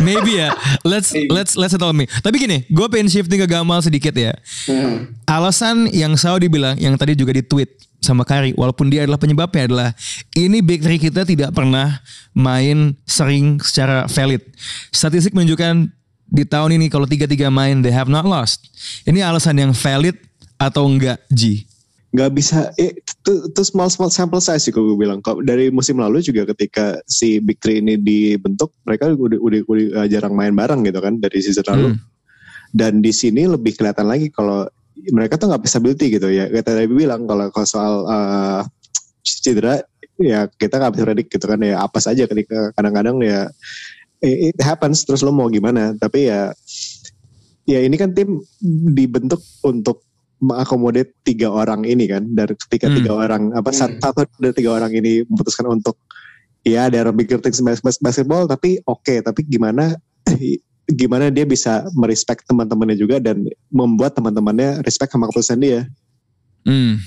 Maybe 0.00 0.40
ya. 0.40 0.56
Let's 0.88 1.12
let's 1.28 1.52
let's 1.54 1.76
settle 1.76 1.92
me. 1.92 2.08
Tapi 2.24 2.40
gini, 2.40 2.64
gue 2.68 2.86
pengen 2.88 3.12
shifting 3.12 3.38
ke 3.44 3.48
Gamal 3.48 3.84
sedikit 3.84 4.16
ya. 4.16 4.32
Hmm. 4.64 5.12
Alasan 5.28 5.92
yang 5.92 6.16
Saudi 6.16 6.48
bilang, 6.48 6.80
yang 6.80 6.96
tadi 6.96 7.12
juga 7.12 7.36
di 7.36 7.44
tweet 7.44 7.68
sama 8.00 8.24
Kari, 8.24 8.56
walaupun 8.56 8.88
dia 8.88 9.04
adalah 9.04 9.20
penyebabnya 9.20 9.68
adalah 9.68 9.88
ini 10.32 10.64
back 10.64 10.80
three 10.86 11.00
kita 11.02 11.28
tidak 11.28 11.50
pernah 11.52 12.00
main 12.32 12.96
sering 13.04 13.60
secara 13.60 14.08
valid. 14.08 14.40
Statistik 14.94 15.36
menunjukkan 15.36 15.92
di 16.28 16.44
tahun 16.46 16.78
ini 16.80 16.88
kalau 16.88 17.04
tiga-tiga 17.04 17.52
main 17.52 17.84
they 17.84 17.92
have 17.92 18.08
not 18.08 18.24
lost. 18.24 18.64
Ini 19.04 19.20
alasan 19.28 19.60
yang 19.60 19.72
valid 19.76 20.16
atau 20.56 20.88
enggak, 20.88 21.20
Ji? 21.30 21.67
Nggak 22.08 22.30
bisa 22.32 22.72
eh, 22.80 22.96
itu, 22.96 23.52
itu 23.52 23.62
small 23.68 23.92
small 23.92 24.08
sample 24.08 24.40
size 24.40 24.64
sih 24.64 24.72
kalau 24.72 24.96
gue 24.96 25.04
bilang. 25.04 25.20
Kok 25.20 25.44
dari 25.44 25.68
musim 25.68 26.00
lalu 26.00 26.24
juga 26.24 26.48
ketika 26.56 26.96
si 27.04 27.36
Big 27.36 27.60
Three 27.60 27.84
ini 27.84 28.00
dibentuk 28.00 28.72
mereka 28.88 29.12
udah 29.12 29.36
udah, 29.36 29.60
udah 29.68 29.86
uh, 30.04 30.06
jarang 30.08 30.32
main 30.32 30.56
bareng 30.56 30.88
gitu 30.88 31.00
kan 31.04 31.20
dari 31.20 31.38
season 31.44 31.66
lalu. 31.68 31.88
Hmm. 31.92 32.00
dan 32.68 33.00
di 33.00 33.08
sini 33.16 33.48
lebih 33.48 33.80
kelihatan 33.80 34.04
lagi 34.12 34.28
kalau 34.28 34.68
mereka 35.08 35.40
tuh 35.40 35.48
nggak 35.48 35.64
stability 35.68 36.12
gitu 36.16 36.28
ya. 36.28 36.48
Kita 36.52 36.76
tadi 36.76 36.88
bilang 36.88 37.24
kalau 37.28 37.48
kalau 37.52 37.68
soal 37.68 37.94
uh, 38.04 38.60
cedera 39.24 39.80
ya 40.20 40.48
kita 40.52 40.76
nggak 40.80 40.92
bisa 40.96 41.04
predict 41.04 41.30
gitu 41.32 41.46
kan. 41.48 41.60
Ya 41.60 41.80
apa 41.80 41.98
saja 42.00 42.24
ketika 42.28 42.72
kadang-kadang 42.76 43.20
ya 43.24 43.48
it 44.20 44.52
it 44.52 44.58
happens 44.60 45.04
terus 45.04 45.24
lo 45.24 45.32
mau 45.32 45.48
gimana. 45.48 45.96
Tapi 45.96 46.28
ya 46.28 46.52
ya 47.68 47.84
ini 47.84 47.96
kan 48.00 48.16
tim 48.16 48.40
dibentuk 48.96 49.40
untuk 49.60 50.07
mengakomodir 50.38 51.10
tiga 51.26 51.50
orang 51.50 51.82
ini 51.82 52.06
kan 52.06 52.22
dan 52.30 52.54
ketika 52.54 52.86
Hmm. 52.86 52.96
tiga 53.02 53.12
orang 53.14 53.42
apa 53.52 53.70
Hmm. 53.74 53.98
satu 53.98 54.22
dari 54.38 54.54
tiga 54.54 54.70
orang 54.78 54.94
ini 54.94 55.26
memutuskan 55.26 55.66
untuk 55.66 55.98
ya 56.62 56.86
ada 56.86 57.10
bigger 57.10 57.42
things 57.42 57.58
bas 57.58 57.82
bas- 57.82 57.98
basketball 57.98 58.46
tapi 58.46 58.78
oke 58.86 59.14
tapi 59.22 59.40
gimana 59.42 59.98
gimana 61.00 61.28
dia 61.28 61.44
bisa 61.44 61.84
merespek 61.92 62.46
teman-temannya 62.46 62.96
juga 62.96 63.20
dan 63.20 63.44
membuat 63.68 64.14
teman-temannya 64.16 64.80
respect 64.86 65.12
sama 65.12 65.26
keputusan 65.28 65.58
dia 65.58 65.80
Hmm. 66.66 67.00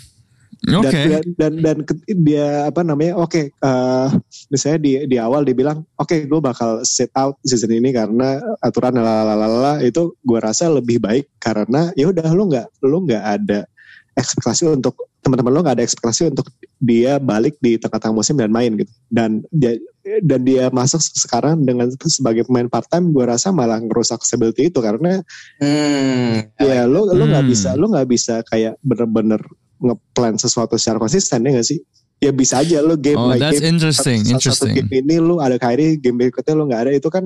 Oke. 0.61 0.93
dan, 0.93 1.23
dan 1.39 1.53
dan 1.57 1.77
dan 1.81 2.17
dia 2.21 2.69
apa 2.69 2.85
namanya 2.85 3.17
oke 3.17 3.49
eh, 3.49 4.07
misalnya 4.53 4.79
di 4.79 4.91
di 5.09 5.17
awal 5.17 5.41
dia 5.41 5.57
bilang 5.57 5.81
oke 5.97 6.13
gue 6.29 6.39
bakal 6.43 6.85
sit 6.85 7.09
out 7.17 7.39
season 7.41 7.73
ini 7.73 7.89
karena 7.89 8.37
aturan 8.61 8.93
lalalala 8.93 9.81
itu 9.81 10.13
gue 10.21 10.39
rasa 10.39 10.69
lebih 10.69 11.01
baik 11.01 11.33
karena 11.41 11.89
ya 11.97 12.13
udah 12.13 12.29
lu 12.29 12.45
nggak 12.51 12.67
lu 12.85 13.09
nggak 13.09 13.23
ada 13.25 13.65
ekspektasi 14.13 14.69
untuk 14.69 15.09
teman-teman 15.21 15.53
lo 15.53 15.59
nggak 15.61 15.77
ada 15.81 15.85
ekspektasi 15.85 16.33
untuk 16.33 16.49
dia 16.81 17.21
balik 17.21 17.57
di 17.61 17.77
tengah-tengah 17.77 18.13
musim 18.21 18.35
dan 18.37 18.49
main 18.49 18.73
gitu 18.73 18.89
dan 19.09 19.45
dia 19.53 19.77
dan 20.25 20.41
dia 20.41 20.69
masuk 20.73 20.97
sekarang 20.97 21.61
dengan 21.61 21.93
sebagai 22.09 22.45
pemain 22.49 22.65
part 22.65 22.89
time 22.89 23.13
gue 23.13 23.21
rasa 23.21 23.53
malah 23.53 23.77
ngerusak 23.77 24.21
stability 24.25 24.73
itu 24.73 24.81
karena 24.81 25.21
Hmm. 25.61 26.49
ya 26.57 26.89
lo 26.89 27.05
lo 27.05 27.23
nggak 27.25 27.45
Hmm. 27.45 27.53
bisa 27.53 27.69
lo 27.77 27.85
nggak 27.89 28.09
bisa 28.09 28.41
kayak 28.49 28.81
bener-bener 28.81 29.41
ngeplan 29.81 30.37
sesuatu 30.37 30.77
secara 30.77 31.01
konsisten 31.01 31.41
ya 31.41 31.51
gak 31.51 31.65
sih 31.65 31.81
ya 32.21 32.29
bisa 32.29 32.61
aja 32.61 32.79
lo 32.79 32.93
game 32.95 33.17
Oh, 33.17 33.33
like 33.33 33.41
that's 33.41 33.57
game 33.57 33.73
interesting, 33.73 34.21
satu, 34.21 34.29
satu 34.29 34.69
interesting. 34.69 34.73
game 34.77 34.91
ini 34.93 35.15
lo 35.17 35.41
ada 35.41 35.57
Kyrie 35.57 35.97
game 35.97 36.21
berikutnya 36.21 36.53
lo 36.53 36.69
nggak 36.69 36.81
ada 36.85 36.91
itu 36.93 37.09
kan 37.09 37.25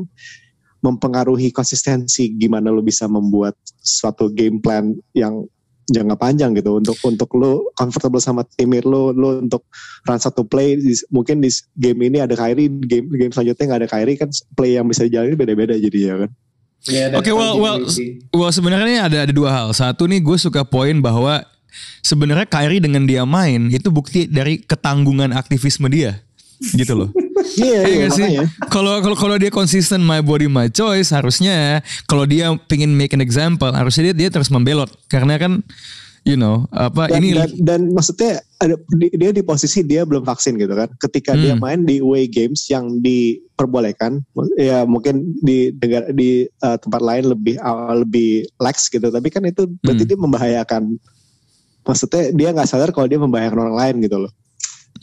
mempengaruhi 0.79 1.49
konsistensi 1.49 2.31
gimana 2.31 2.69
lo 2.69 2.79
bisa 2.79 3.03
membuat 3.05 3.57
suatu 3.75 4.29
game 4.29 4.61
plan 4.61 4.93
yang 5.11 5.43
jangka 5.85 6.17
panjang 6.17 6.55
gitu 6.55 6.77
untuk 6.77 6.97
untuk 7.03 7.29
lo 7.37 7.69
comfortable 7.73 8.17
sama 8.17 8.41
teammate 8.55 8.85
lo 8.85 9.11
lo 9.11 9.37
untuk 9.37 9.65
run 10.01 10.17
satu 10.17 10.41
play 10.41 10.77
di- 10.77 10.97
mungkin 11.09 11.41
di 11.41 11.49
game 11.75 11.99
ini 12.05 12.17
ada 12.21 12.33
Kyrie 12.33 12.69
game 12.69 13.05
game 13.11 13.29
selanjutnya 13.29 13.65
nggak 13.65 13.79
ada 13.85 13.89
Kyrie 13.89 14.17
kan 14.17 14.29
play 14.53 14.77
yang 14.77 14.85
bisa 14.85 15.05
dijalani 15.05 15.35
beda-beda 15.35 15.75
jadinya 15.75 16.25
kan 16.25 16.31
Ya, 16.85 17.09
Oke, 17.17 17.33
well, 17.33 17.57
well, 17.57 17.81
well 18.29 18.53
sebenarnya 18.53 19.09
ada 19.09 19.25
ada 19.25 19.33
dua 19.33 19.49
hal. 19.49 19.73
Satu 19.73 20.05
nih 20.05 20.21
gue 20.21 20.37
suka 20.37 20.61
poin 20.61 20.93
bahwa 21.01 21.41
sebenarnya 21.99 22.45
Kyrie 22.45 22.79
dengan 22.79 23.03
dia 23.03 23.23
main 23.23 23.67
itu 23.69 23.87
bukti 23.87 24.25
dari 24.25 24.57
ketanggungan 24.57 25.31
aktivisme 25.31 25.87
dia, 25.87 26.19
gitu 26.73 26.93
loh. 26.95 27.09
iya 27.59 27.83
Iya 27.83 27.95
iya 28.01 28.07
sih? 28.09 28.29
Kalau 28.67 28.99
kalau 28.99 29.15
kalau 29.15 29.35
dia 29.35 29.49
konsisten 29.49 30.01
my 30.01 30.19
body 30.19 30.47
my 30.47 30.65
choice 30.67 31.09
harusnya 31.09 31.79
kalau 32.05 32.23
dia 32.23 32.49
pingin 32.65 32.91
make 32.91 33.11
an 33.11 33.19
example 33.19 33.69
harusnya 33.69 34.11
dia 34.11 34.15
dia 34.15 34.29
terus 34.31 34.49
membelot 34.49 34.89
karena 35.05 35.35
kan 35.37 35.61
you 36.25 36.33
know 36.33 36.65
apa 36.73 37.05
dan, 37.05 37.21
ini 37.21 37.37
dan, 37.37 37.49
dan 37.61 37.81
maksudnya 37.93 38.41
ada 38.57 38.73
di- 38.97 39.13
dia 39.13 39.29
di 39.29 39.45
posisi 39.45 39.85
dia 39.85 40.01
belum 40.01 40.25
vaksin 40.25 40.57
gitu 40.57 40.73
kan 40.73 40.89
ketika 40.97 41.37
dia 41.37 41.53
Hmm. 41.53 41.61
main 41.61 41.79
di 41.85 42.01
away 42.01 42.25
games 42.25 42.65
yang 42.65 42.97
diperbolehkan 42.97 44.25
ya 44.57 44.83
mungkin 44.83 45.37
di 45.39 45.69
negara 45.75 46.09
di 46.09 46.49
uh, 46.59 46.77
tempat 46.77 46.97
lain 46.99 47.29
lebih 47.29 47.55
uh, 47.59 48.01
lebih 48.01 48.49
lax 48.57 48.89
gitu 48.89 49.05
tapi 49.05 49.29
kan 49.29 49.45
itu 49.45 49.69
berarti 49.81 50.01
Hmm. 50.01 50.09
dia 50.09 50.17
membahayakan 50.17 50.83
maksudnya 51.85 52.33
dia 52.33 52.49
nggak 52.51 52.67
sadar 52.67 52.89
kalau 52.89 53.05
dia 53.05 53.21
membahayakan 53.21 53.69
orang 53.69 53.77
lain 53.77 53.95
gitu 54.03 54.17
loh 54.25 54.33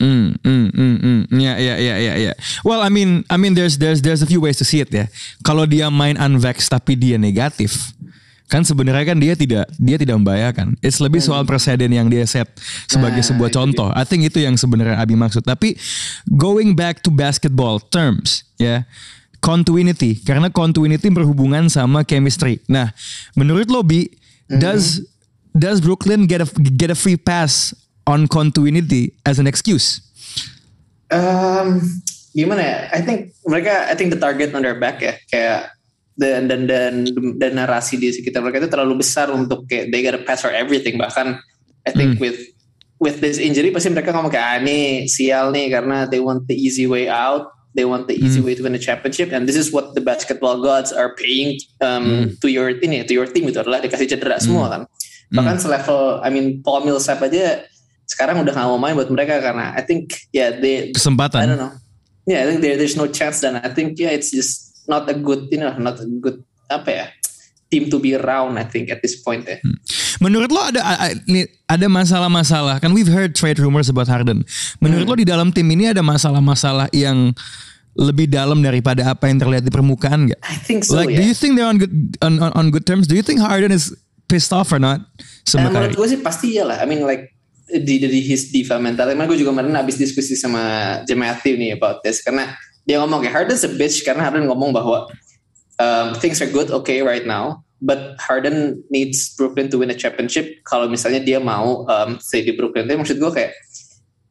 Hmm, 0.01 0.33
hmm, 0.41 0.67
hmm, 0.73 0.95
hmm. 1.05 1.19
Ya, 1.37 1.53
ya, 1.61 1.75
ya, 1.77 1.95
ya, 2.01 2.13
ya. 2.17 2.33
Well, 2.65 2.81
I 2.81 2.89
mean, 2.89 3.21
I 3.29 3.37
mean, 3.37 3.53
there's, 3.53 3.77
there's, 3.77 4.01
there's 4.01 4.25
a 4.25 4.29
few 4.29 4.41
ways 4.41 4.57
to 4.57 4.65
see 4.65 4.81
it 4.81 4.89
ya. 4.89 5.05
Kalau 5.45 5.69
dia 5.69 5.93
main 5.93 6.17
unvax 6.17 6.65
tapi 6.65 6.97
dia 6.97 7.21
negatif, 7.21 7.93
kan 8.49 8.65
sebenarnya 8.65 9.13
kan 9.13 9.17
dia 9.21 9.37
tidak, 9.37 9.69
dia 9.77 9.97
tidak 10.01 10.17
membahayakan. 10.17 10.73
It's 10.81 10.97
lebih 10.97 11.21
soal 11.21 11.45
presiden 11.45 11.93
yang 11.93 12.09
dia 12.09 12.25
set 12.25 12.49
sebagai 12.89 13.21
Nah, 13.21 13.27
sebuah 13.31 13.49
contoh. 13.53 13.89
I 13.93 14.03
think 14.03 14.25
itu 14.25 14.41
yang 14.41 14.57
sebenarnya 14.57 14.97
Abi 14.97 15.13
maksud. 15.13 15.45
Tapi 15.45 15.77
going 16.25 16.73
back 16.73 17.05
to 17.05 17.13
basketball 17.13 17.77
terms, 17.77 18.49
ya. 18.57 18.89
Continuity, 19.43 20.23
karena 20.23 20.47
continuity 20.47 21.11
berhubungan 21.11 21.67
sama 21.67 22.07
chemistry. 22.07 22.63
Nah, 22.63 22.95
menurut 23.35 23.67
lo 23.67 23.83
Bi, 23.83 24.07
does 24.47 25.03
does 25.57 25.81
Brooklyn 25.81 26.25
get 26.25 26.41
a 26.41 26.47
get 26.77 26.89
a 26.89 26.97
free 26.97 27.17
pass 27.17 27.73
on 28.05 28.27
continuity 28.27 29.13
as 29.25 29.39
an 29.39 29.47
excuse? 29.47 30.01
Um, 31.13 31.81
gimana 32.33 32.61
ya? 32.61 32.77
I 32.91 33.01
think 33.01 33.37
mereka, 33.45 33.89
I 33.89 33.93
think 33.95 34.09
the 34.09 34.19
target 34.19 34.53
on 34.53 34.65
their 34.65 34.77
back 34.77 35.01
ya, 35.01 35.13
kayak 35.29 35.69
dan 36.17 36.49
dan 36.49 36.65
dan 36.69 36.93
dan 37.37 37.51
narasi 37.57 37.97
di 37.97 38.13
sekitar 38.13 38.41
mereka 38.41 38.65
itu 38.65 38.69
terlalu 38.69 39.01
besar 39.01 39.29
untuk 39.33 39.65
kayak 39.69 39.93
they 39.93 40.01
gotta 40.01 40.21
pass 40.21 40.41
for 40.41 40.53
everything. 40.53 40.97
Bahkan 40.97 41.37
I 41.85 41.91
think 41.93 42.17
with 42.17 42.39
with 42.97 43.19
this 43.21 43.37
injury 43.37 43.69
pasti 43.69 43.91
mereka 43.91 44.15
ngomong 44.15 44.33
kayak 44.33 44.47
ah, 44.47 44.57
nih 44.63 45.05
sial 45.09 45.51
nih 45.53 45.69
karena 45.69 46.09
they 46.09 46.23
want 46.23 46.49
the 46.49 46.57
easy 46.57 46.89
way 46.89 47.07
out. 47.07 47.53
They 47.73 47.89
want 47.89 48.05
the 48.05 48.13
easy 48.13 48.37
way 48.37 48.53
to 48.53 48.61
win 48.61 48.77
a 48.77 48.81
championship, 48.81 49.33
and 49.33 49.49
this 49.49 49.57
is 49.57 49.73
what 49.73 49.97
the 49.97 50.03
basketball 50.05 50.61
gods 50.61 50.93
are 50.93 51.17
paying 51.17 51.57
um, 51.81 52.37
to 52.45 52.53
your 52.53 52.69
ini 52.69 53.01
to 53.01 53.17
your 53.17 53.25
team 53.25 53.49
itu 53.49 53.57
adalah 53.57 53.81
dikasih 53.81 54.13
cedera 54.13 54.37
semua 54.37 54.69
kan. 54.69 54.81
Bahkan 55.33 55.57
selevel, 55.57 56.21
I 56.21 56.29
mean 56.29 56.61
Paul 56.61 56.85
Millsap 56.85 57.19
aja 57.25 57.65
sekarang 58.05 58.43
udah 58.43 58.53
nggak 58.53 58.67
mau 58.69 58.77
main 58.77 58.93
buat 58.93 59.09
mereka 59.09 59.41
karena 59.41 59.73
I 59.73 59.81
think 59.81 60.29
yeah 60.29 60.53
they 60.53 60.73
I 60.73 60.93
don't 60.93 60.97
Kesempatan. 60.99 61.57
know. 61.57 61.71
Yeah, 62.23 62.45
I 62.45 62.55
think 62.55 62.63
there, 62.63 62.77
there's 62.79 62.95
no 62.95 63.09
chance 63.09 63.43
dan 63.43 63.59
I 63.59 63.67
think 63.73 63.99
yeah 63.99 64.13
it's 64.13 64.31
just 64.31 64.85
not 64.87 65.09
a 65.09 65.15
good 65.17 65.49
you 65.51 65.59
know 65.59 65.73
not 65.75 65.99
a 65.99 66.07
good 66.07 66.39
apa 66.71 66.89
ya 66.91 67.05
team 67.73 67.89
to 67.89 67.97
be 67.97 68.13
around 68.13 68.61
I 68.61 68.67
think 68.67 68.93
at 68.93 69.01
this 69.01 69.17
point 69.17 69.49
ya. 69.49 69.57
Menurut 70.21 70.53
lo 70.53 70.61
ada 70.61 70.79
ada 71.67 71.87
masalah-masalah 71.89 72.79
kan 72.79 72.93
we've 72.93 73.09
heard 73.09 73.33
trade 73.33 73.57
rumors 73.57 73.89
about 73.89 74.07
Harden. 74.07 74.45
Menurut 74.79 75.05
lo 75.09 75.15
di 75.17 75.25
dalam 75.25 75.49
tim 75.51 75.67
ini 75.73 75.89
ada 75.89 76.05
masalah-masalah 76.05 76.87
yang 76.93 77.33
lebih 77.93 78.25
dalam 78.25 78.61
daripada 78.61 79.05
apa 79.05 79.29
yang 79.29 79.37
terlihat 79.37 79.63
di 79.65 79.71
permukaan 79.73 80.29
nggak? 80.29 80.41
I 80.45 80.57
think 80.61 80.85
so 80.85 80.97
like, 80.97 81.13
ya. 81.13 81.21
do 81.21 81.23
you 81.25 81.35
think 81.37 81.57
they're 81.57 81.67
on 81.67 81.77
good 81.77 81.93
on, 82.21 82.39
on, 82.41 82.51
on 82.53 82.65
good 82.73 82.85
terms? 82.85 83.05
Do 83.05 83.17
you 83.17 83.25
think 83.25 83.41
Harden 83.41 83.73
is 83.73 83.93
pissed 84.33 84.49
off 84.49 84.73
or 84.73 84.81
not? 84.81 85.05
Sama 85.45 85.69
Nah, 85.69 85.85
menurut 85.85 85.93
gue 85.93 86.07
sih 86.09 86.19
pasti 86.25 86.57
ya 86.57 86.65
lah. 86.65 86.81
I 86.81 86.89
mean 86.89 87.05
like 87.05 87.29
di 87.69 88.01
dari 88.01 88.25
his 88.25 88.49
diva 88.49 88.81
mental. 88.81 89.13
Emang 89.13 89.29
gue 89.29 89.37
juga 89.37 89.53
kemarin 89.53 89.77
abis 89.77 90.01
diskusi 90.01 90.33
sama 90.33 90.97
Jim 91.05 91.21
Matthew 91.21 91.53
nih 91.61 91.77
about 91.77 92.01
this 92.01 92.25
karena 92.25 92.57
dia 92.89 92.97
ngomong 92.97 93.21
kayak 93.21 93.45
Harden's 93.45 93.61
a 93.61 93.69
bitch 93.69 94.01
karena 94.01 94.25
Harden 94.25 94.49
ngomong 94.49 94.73
bahwa 94.73 95.05
um, 95.77 96.17
things 96.17 96.41
are 96.41 96.49
good 96.49 96.73
okay 96.73 97.05
right 97.05 97.29
now 97.29 97.61
but 97.83 98.17
Harden 98.17 98.81
needs 98.89 99.31
Brooklyn 99.37 99.69
to 99.69 99.77
win 99.77 99.93
a 99.93 99.97
championship 99.97 100.65
kalau 100.65 100.89
misalnya 100.89 101.21
dia 101.21 101.37
mau 101.37 101.85
um, 101.85 102.17
stay 102.17 102.41
di 102.41 102.57
Brooklyn. 102.57 102.89
Tapi 102.89 102.97
maksud 102.97 103.21
gue 103.21 103.31
kayak 103.31 103.53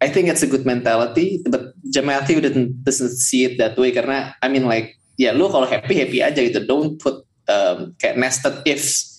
I 0.03 0.11
think 0.11 0.27
it's 0.27 0.43
a 0.43 0.51
good 0.51 0.67
mentality 0.67 1.39
but 1.47 1.79
Jim 1.87 2.11
Matthew 2.11 2.43
doesn't, 2.43 2.83
doesn't 2.83 3.15
see 3.23 3.47
it 3.47 3.55
that 3.63 3.79
way 3.79 3.95
karena 3.95 4.35
I 4.43 4.51
mean 4.51 4.67
like 4.67 4.99
ya 5.21 5.31
lu 5.31 5.47
kalau 5.47 5.69
happy 5.69 6.01
happy 6.03 6.19
aja 6.25 6.43
gitu 6.43 6.65
don't 6.67 6.99
put 6.99 7.23
um, 7.47 7.95
kayak 8.01 8.19
nested 8.19 8.57
ifs 8.67 9.12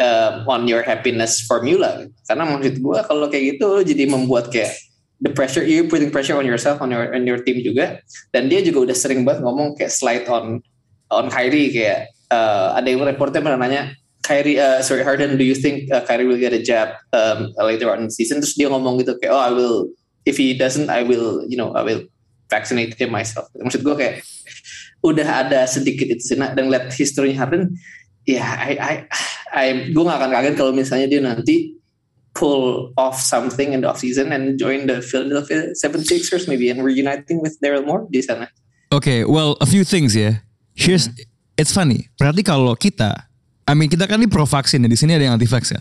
um, 0.00 0.48
on 0.48 0.64
your 0.64 0.80
happiness 0.80 1.44
formula. 1.44 2.08
Karena 2.26 2.48
maksud 2.48 2.80
gue 2.80 2.98
kalau 3.04 3.28
kayak 3.28 3.56
gitu 3.56 3.84
jadi 3.84 4.08
membuat 4.08 4.48
kayak 4.48 4.72
the 5.20 5.30
pressure 5.30 5.62
you 5.62 5.86
putting 5.86 6.08
pressure 6.08 6.34
on 6.34 6.48
yourself 6.48 6.80
on 6.80 6.88
your 6.88 7.12
on 7.12 7.28
your 7.28 7.38
team 7.44 7.60
juga. 7.60 8.00
Dan 8.32 8.48
dia 8.48 8.64
juga 8.64 8.90
udah 8.90 8.96
sering 8.96 9.22
banget 9.22 9.44
ngomong 9.44 9.76
kayak 9.76 9.92
slide 9.92 10.26
on 10.26 10.64
on 11.12 11.28
Kyrie 11.28 11.70
kayak 11.70 12.10
uh, 12.32 12.74
ada 12.74 12.88
yang 12.88 13.04
reporter 13.04 13.44
pernah 13.44 13.60
nanya 13.60 13.92
Kyrie 14.24 14.62
uh, 14.62 14.80
sorry 14.80 15.02
Harden 15.02 15.36
do 15.36 15.44
you 15.44 15.56
think 15.56 15.90
uh, 15.90 16.04
Kyrie 16.06 16.28
will 16.28 16.40
get 16.40 16.54
a 16.54 16.62
jab 16.62 16.96
um, 17.12 17.52
later 17.60 17.90
on 17.92 18.04
in 18.04 18.08
the 18.08 18.14
season? 18.14 18.40
Terus 18.40 18.56
dia 18.56 18.68
ngomong 18.72 19.00
gitu 19.02 19.16
kayak 19.20 19.32
oh 19.32 19.42
I 19.42 19.52
will 19.52 19.90
if 20.24 20.40
he 20.40 20.56
doesn't 20.56 20.88
I 20.88 21.02
will 21.02 21.44
you 21.48 21.56
know 21.58 21.72
I 21.76 21.82
will 21.82 22.06
vaccinate 22.46 22.94
him 22.96 23.10
myself. 23.10 23.48
Maksud 23.56 23.82
gue 23.82 23.94
kayak 23.96 24.22
udah 25.00 25.48
ada 25.48 25.64
sedikit 25.64 26.12
itu. 26.12 26.36
Nah, 26.36 26.52
dan 26.52 26.68
lihat 26.68 26.92
historinya 26.92 27.46
Harden 27.46 27.74
ya 28.28 28.44
I 28.44 28.72
I 28.76 28.94
I 29.50 29.90
gue 29.90 30.02
gak 30.02 30.18
akan 30.22 30.30
kaget 30.30 30.54
kalau 30.54 30.72
misalnya 30.74 31.06
dia 31.10 31.20
nanti 31.22 31.74
pull 32.34 32.94
off 32.94 33.18
something 33.18 33.74
in 33.74 33.82
the 33.82 33.88
off 33.90 33.98
season 33.98 34.30
and 34.30 34.54
join 34.54 34.86
the 34.86 35.02
Philadelphia 35.02 35.74
76ers 35.74 36.46
maybe 36.46 36.70
and 36.70 36.86
reuniting 36.86 37.42
with 37.42 37.58
Daryl 37.58 37.82
Moore 37.82 38.06
di 38.06 38.22
sana. 38.22 38.46
Okay, 38.90 39.22
well, 39.26 39.54
a 39.62 39.66
few 39.66 39.86
things 39.86 40.14
ya. 40.14 40.42
Here's, 40.74 41.10
it's 41.58 41.74
funny. 41.74 42.10
Berarti 42.18 42.42
kalau 42.46 42.74
kita, 42.74 43.26
I 43.66 43.74
mean 43.74 43.90
kita 43.90 44.06
kan 44.06 44.18
ini 44.18 44.30
pro 44.30 44.46
vaksin 44.46 44.82
ya. 44.82 44.88
Di 44.90 44.98
sini 44.98 45.14
ada 45.14 45.26
yang 45.26 45.34
anti 45.38 45.46
vaksin. 45.46 45.78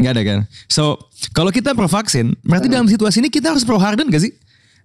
Nggak 0.00 0.12
ada 0.16 0.22
kan? 0.24 0.38
So, 0.68 0.96
kalau 1.36 1.52
kita 1.52 1.76
pro 1.76 1.88
vaksin, 1.88 2.32
berarti 2.40 2.68
dalam 2.72 2.88
situasi 2.88 3.20
ini 3.20 3.28
kita 3.28 3.52
harus 3.52 3.64
pro 3.64 3.76
Harden 3.76 4.08
gak 4.08 4.24
sih? 4.24 4.32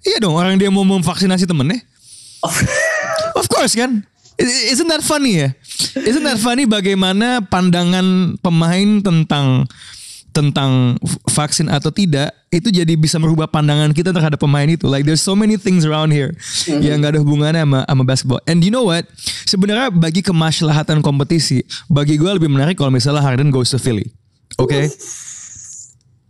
Iya 0.03 0.19
dong, 0.19 0.35
orang 0.35 0.59
dia 0.59 0.67
mau 0.67 0.83
memvaksinasi 0.83 1.47
temennya. 1.47 1.79
Of 3.35 3.47
course 3.47 3.75
kan? 3.75 4.03
Isn't 4.37 4.89
that 4.93 5.01
funny 5.01 5.41
ya? 5.41 5.49
Isn't 5.97 6.25
that 6.25 6.37
funny 6.37 6.69
bagaimana 6.69 7.41
pandangan 7.49 8.37
pemain 8.37 9.01
tentang 9.01 9.65
tentang 10.37 11.01
vaksin 11.25 11.65
atau 11.65 11.89
tidak 11.89 12.29
itu 12.53 12.69
jadi 12.69 12.93
bisa 12.93 13.17
merubah 13.17 13.49
pandangan 13.49 13.89
kita 13.89 14.13
terhadap 14.13 14.37
pemain 14.37 14.69
itu. 14.69 14.85
Like 14.85 15.01
there's 15.01 15.25
so 15.25 15.33
many 15.33 15.57
things 15.57 15.81
around 15.81 16.13
here 16.13 16.37
yang 16.69 17.01
gak 17.01 17.17
ada 17.17 17.21
hubungannya 17.25 17.65
sama 17.65 17.79
sama 17.89 18.03
basketball. 18.05 18.41
And 18.45 18.61
you 18.61 18.69
know 18.69 18.85
what? 18.85 19.09
Sebenarnya 19.49 19.89
bagi 19.89 20.21
kemaslahatan 20.21 21.01
kompetisi, 21.01 21.65
bagi 21.89 22.21
gue 22.21 22.29
lebih 22.29 22.53
menarik 22.53 22.77
kalau 22.77 22.93
misalnya 22.93 23.25
Harden 23.25 23.49
goes 23.49 23.73
to 23.73 23.81
Philly. 23.81 24.13
Oke? 24.61 24.93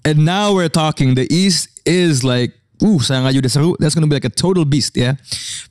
And 0.07 0.23
now 0.23 0.55
we're 0.55 0.71
talking. 0.71 1.19
The 1.19 1.27
East 1.27 1.67
is 1.83 2.23
like, 2.23 2.55
uh, 2.79 3.03
sayang 3.03 3.27
aja 3.27 3.43
udah 3.43 3.51
seru. 3.51 3.75
That's 3.75 3.91
gonna 3.91 4.07
be 4.07 4.15
like 4.15 4.27
a 4.27 4.31
total 4.31 4.63
beast, 4.63 4.95
ya. 4.95 5.19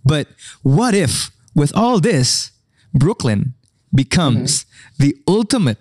But 0.04 0.28
what 0.60 0.92
if 0.92 1.32
with 1.56 1.72
all 1.74 1.98
this, 1.98 2.52
Brooklyn 2.92 3.56
becomes 3.90 4.68
the 5.00 5.16
ultimate 5.26 5.80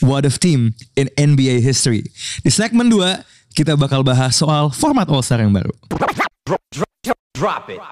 what 0.00 0.24
if 0.24 0.38
team 0.38 0.78
in 0.94 1.10
NBA 1.18 1.60
history? 1.60 2.06
Di 2.46 2.50
segmen 2.54 2.88
2, 2.88 3.02
kita 3.58 3.74
bakal 3.74 4.06
bahas 4.06 4.38
soal 4.38 4.70
format 4.70 5.10
All-Star 5.10 5.42
yang 5.42 5.52
baru. 5.52 5.74
Drop 7.36 7.68
it. 7.68 7.82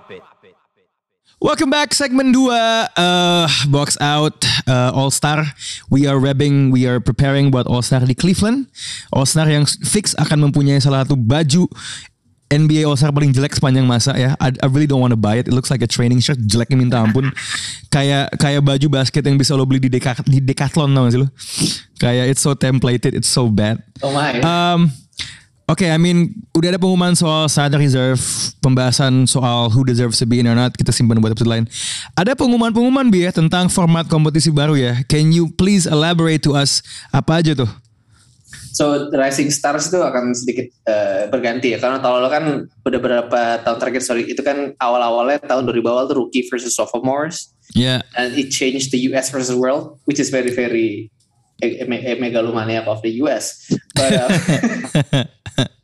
Welcome 1.45 1.69
back 1.69 1.93
segmen 1.93 2.33
2 2.33 2.49
uh, 2.49 3.45
box 3.69 4.01
out 4.01 4.33
uh, 4.65 4.97
All 4.97 5.13
Star. 5.13 5.45
We 5.93 6.09
are 6.09 6.17
repping, 6.17 6.73
we 6.73 6.89
are 6.89 7.05
preparing 7.05 7.53
buat 7.53 7.69
All 7.69 7.85
Star 7.85 8.01
di 8.01 8.17
Cleveland. 8.17 8.73
All 9.13 9.29
Star 9.29 9.45
yang 9.53 9.69
fix 9.85 10.17
akan 10.17 10.49
mempunyai 10.49 10.81
salah 10.81 11.05
satu 11.05 11.21
baju 11.21 11.69
NBA 12.53 12.85
All 12.85 12.97
Star 12.97 13.11
paling 13.11 13.33
jelek 13.33 13.57
sepanjang 13.57 13.89
masa 13.89 14.13
ya. 14.15 14.37
I, 14.37 14.53
I 14.61 14.67
really 14.69 14.89
don't 14.89 15.01
want 15.01 15.13
to 15.13 15.21
buy 15.21 15.41
it. 15.41 15.49
It 15.49 15.55
looks 15.57 15.73
like 15.73 15.81
a 15.81 15.91
training 15.91 16.21
shirt 16.21 16.39
jeleknya 16.45 16.77
minta 16.77 17.01
ampun. 17.01 17.33
kayak 17.95 18.35
kayak 18.37 18.61
baju 18.61 18.87
basket 18.91 19.23
yang 19.25 19.41
bisa 19.41 19.57
lo 19.57 19.65
beli 19.65 19.81
di 19.81 19.91
Deca- 19.91 20.27
di 20.27 20.43
Decathlon 20.43 20.93
tau 20.93 21.09
gak 21.09 21.13
sih 21.15 21.21
lo? 21.23 21.29
Kayak 21.99 22.25
it's 22.35 22.43
so 22.43 22.53
templated, 22.53 23.17
it's 23.17 23.31
so 23.31 23.49
bad. 23.49 23.81
Oh 24.05 24.13
my. 24.13 24.43
Um, 24.45 24.93
Oke, 25.65 25.89
I 25.89 25.97
mean 25.97 26.45
udah 26.53 26.77
ada 26.77 26.81
pengumuman 26.81 27.17
soal 27.17 27.49
starter 27.49 27.81
reserve, 27.81 28.21
pembahasan 28.61 29.25
soal 29.25 29.73
who 29.73 29.81
deserves 29.81 30.21
to 30.21 30.29
be 30.29 30.37
in 30.37 30.45
or 30.45 30.53
not, 30.53 30.77
kita 30.77 30.93
simpan 30.93 31.25
buat 31.25 31.33
episode 31.33 31.49
lain. 31.49 31.65
Ada 32.13 32.37
pengumuman-pengumuman 32.37 33.09
bi 33.09 33.25
ya 33.25 33.33
tentang 33.33 33.73
format 33.73 34.05
kompetisi 34.05 34.53
baru 34.53 34.77
ya. 34.77 35.01
Can 35.09 35.33
you 35.33 35.49
please 35.57 35.89
elaborate 35.89 36.45
to 36.45 36.53
us 36.53 36.85
apa 37.17 37.41
aja 37.41 37.57
tuh? 37.57 37.71
So 38.75 39.07
the 39.07 39.15
Rising 39.15 39.55
Stars 39.55 39.87
itu 39.87 40.03
akan 40.03 40.35
sedikit 40.35 40.67
eh, 40.83 41.31
berganti 41.31 41.71
ya 41.71 41.79
karena 41.79 42.03
tahun 42.03 42.27
lalu 42.27 42.31
kan 42.35 42.45
udah 42.83 42.99
beberapa 42.99 43.41
tahun 43.63 43.79
terakhir 43.79 44.03
sorry 44.03 44.27
itu 44.27 44.43
kan 44.43 44.75
awal-awalnya 44.83 45.39
tahun 45.47 45.63
2000 45.71 45.79
awal 45.87 46.05
tuh 46.11 46.19
rookie 46.27 46.43
versus 46.51 46.75
sophomores 46.75 47.55
Ya, 47.73 48.05
and 48.19 48.37
it 48.37 48.53
changed 48.53 48.93
the 48.93 49.01
US 49.15 49.31
versus 49.31 49.55
world 49.55 49.97
which 50.05 50.19
is 50.19 50.29
very 50.29 50.51
very 50.51 51.09
me- 51.63 52.03
eh, 52.05 52.19
megalomaniac 52.19 52.85
of 52.91 52.99
the 53.01 53.15
US. 53.23 53.63
But 53.95 54.13
uh, 54.21 54.29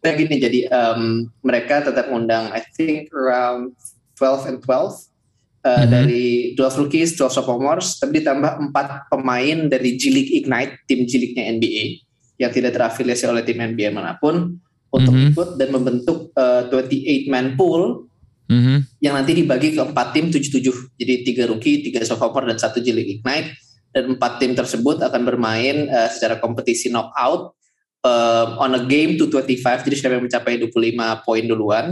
Nah 0.02 0.12
gini 0.16 0.42
jadi 0.42 0.66
um, 0.74 1.30
mereka 1.46 1.86
tetap 1.86 2.10
ngundang 2.10 2.50
I 2.50 2.66
think 2.74 3.14
around 3.14 3.78
12 4.18 4.50
and 4.50 4.58
12 4.60 4.66
uh, 4.66 5.84
Mhm. 5.86 5.88
dari 5.88 6.26
12 6.58 6.80
rookies, 6.82 7.14
12 7.14 7.38
sophomores, 7.38 8.02
tapi 8.02 8.18
ditambah 8.18 8.72
4 8.74 9.12
pemain 9.12 9.58
dari 9.70 9.94
G 9.94 10.10
League 10.10 10.32
Ignite, 10.42 10.84
tim 10.90 11.06
G 11.06 11.16
League-nya 11.22 11.54
NBA 11.54 12.09
yang 12.40 12.48
tidak 12.48 12.72
terafiliasi 12.72 13.28
oleh 13.28 13.44
tim 13.44 13.60
NBA 13.60 13.92
mana 13.92 14.16
pun 14.16 14.56
untuk 14.90 15.12
Mhm. 15.12 15.36
ikut 15.36 15.48
dan 15.60 15.68
membentuk 15.70 16.32
uh, 16.34 16.66
28 16.72 17.28
man 17.28 17.54
pool 17.54 18.08
Mhm. 18.50 18.98
yang 19.04 19.14
nanti 19.14 19.36
dibagi 19.36 19.76
ke 19.76 19.82
empat 19.84 20.16
tim 20.16 20.32
77. 20.32 20.74
Jadi 20.98 21.22
tiga 21.22 21.46
rookie, 21.46 21.84
tiga 21.86 22.02
sophomore 22.02 22.50
dan 22.50 22.58
satu 22.58 22.82
League 22.82 23.20
Ignite 23.20 23.54
dan 23.94 24.16
empat 24.16 24.42
tim 24.42 24.56
tersebut 24.56 24.98
akan 25.04 25.22
bermain 25.22 25.86
uh, 25.86 26.08
secara 26.10 26.42
kompetisi 26.42 26.90
knockout 26.90 27.54
um, 28.02 28.48
on 28.58 28.74
a 28.74 28.82
game 28.88 29.14
to 29.20 29.30
25. 29.30 29.86
Jadi 29.86 29.94
siapa 29.94 30.18
yang 30.18 30.26
mencapai 30.26 30.58
25 30.58 31.22
poin 31.22 31.44
duluan 31.46 31.86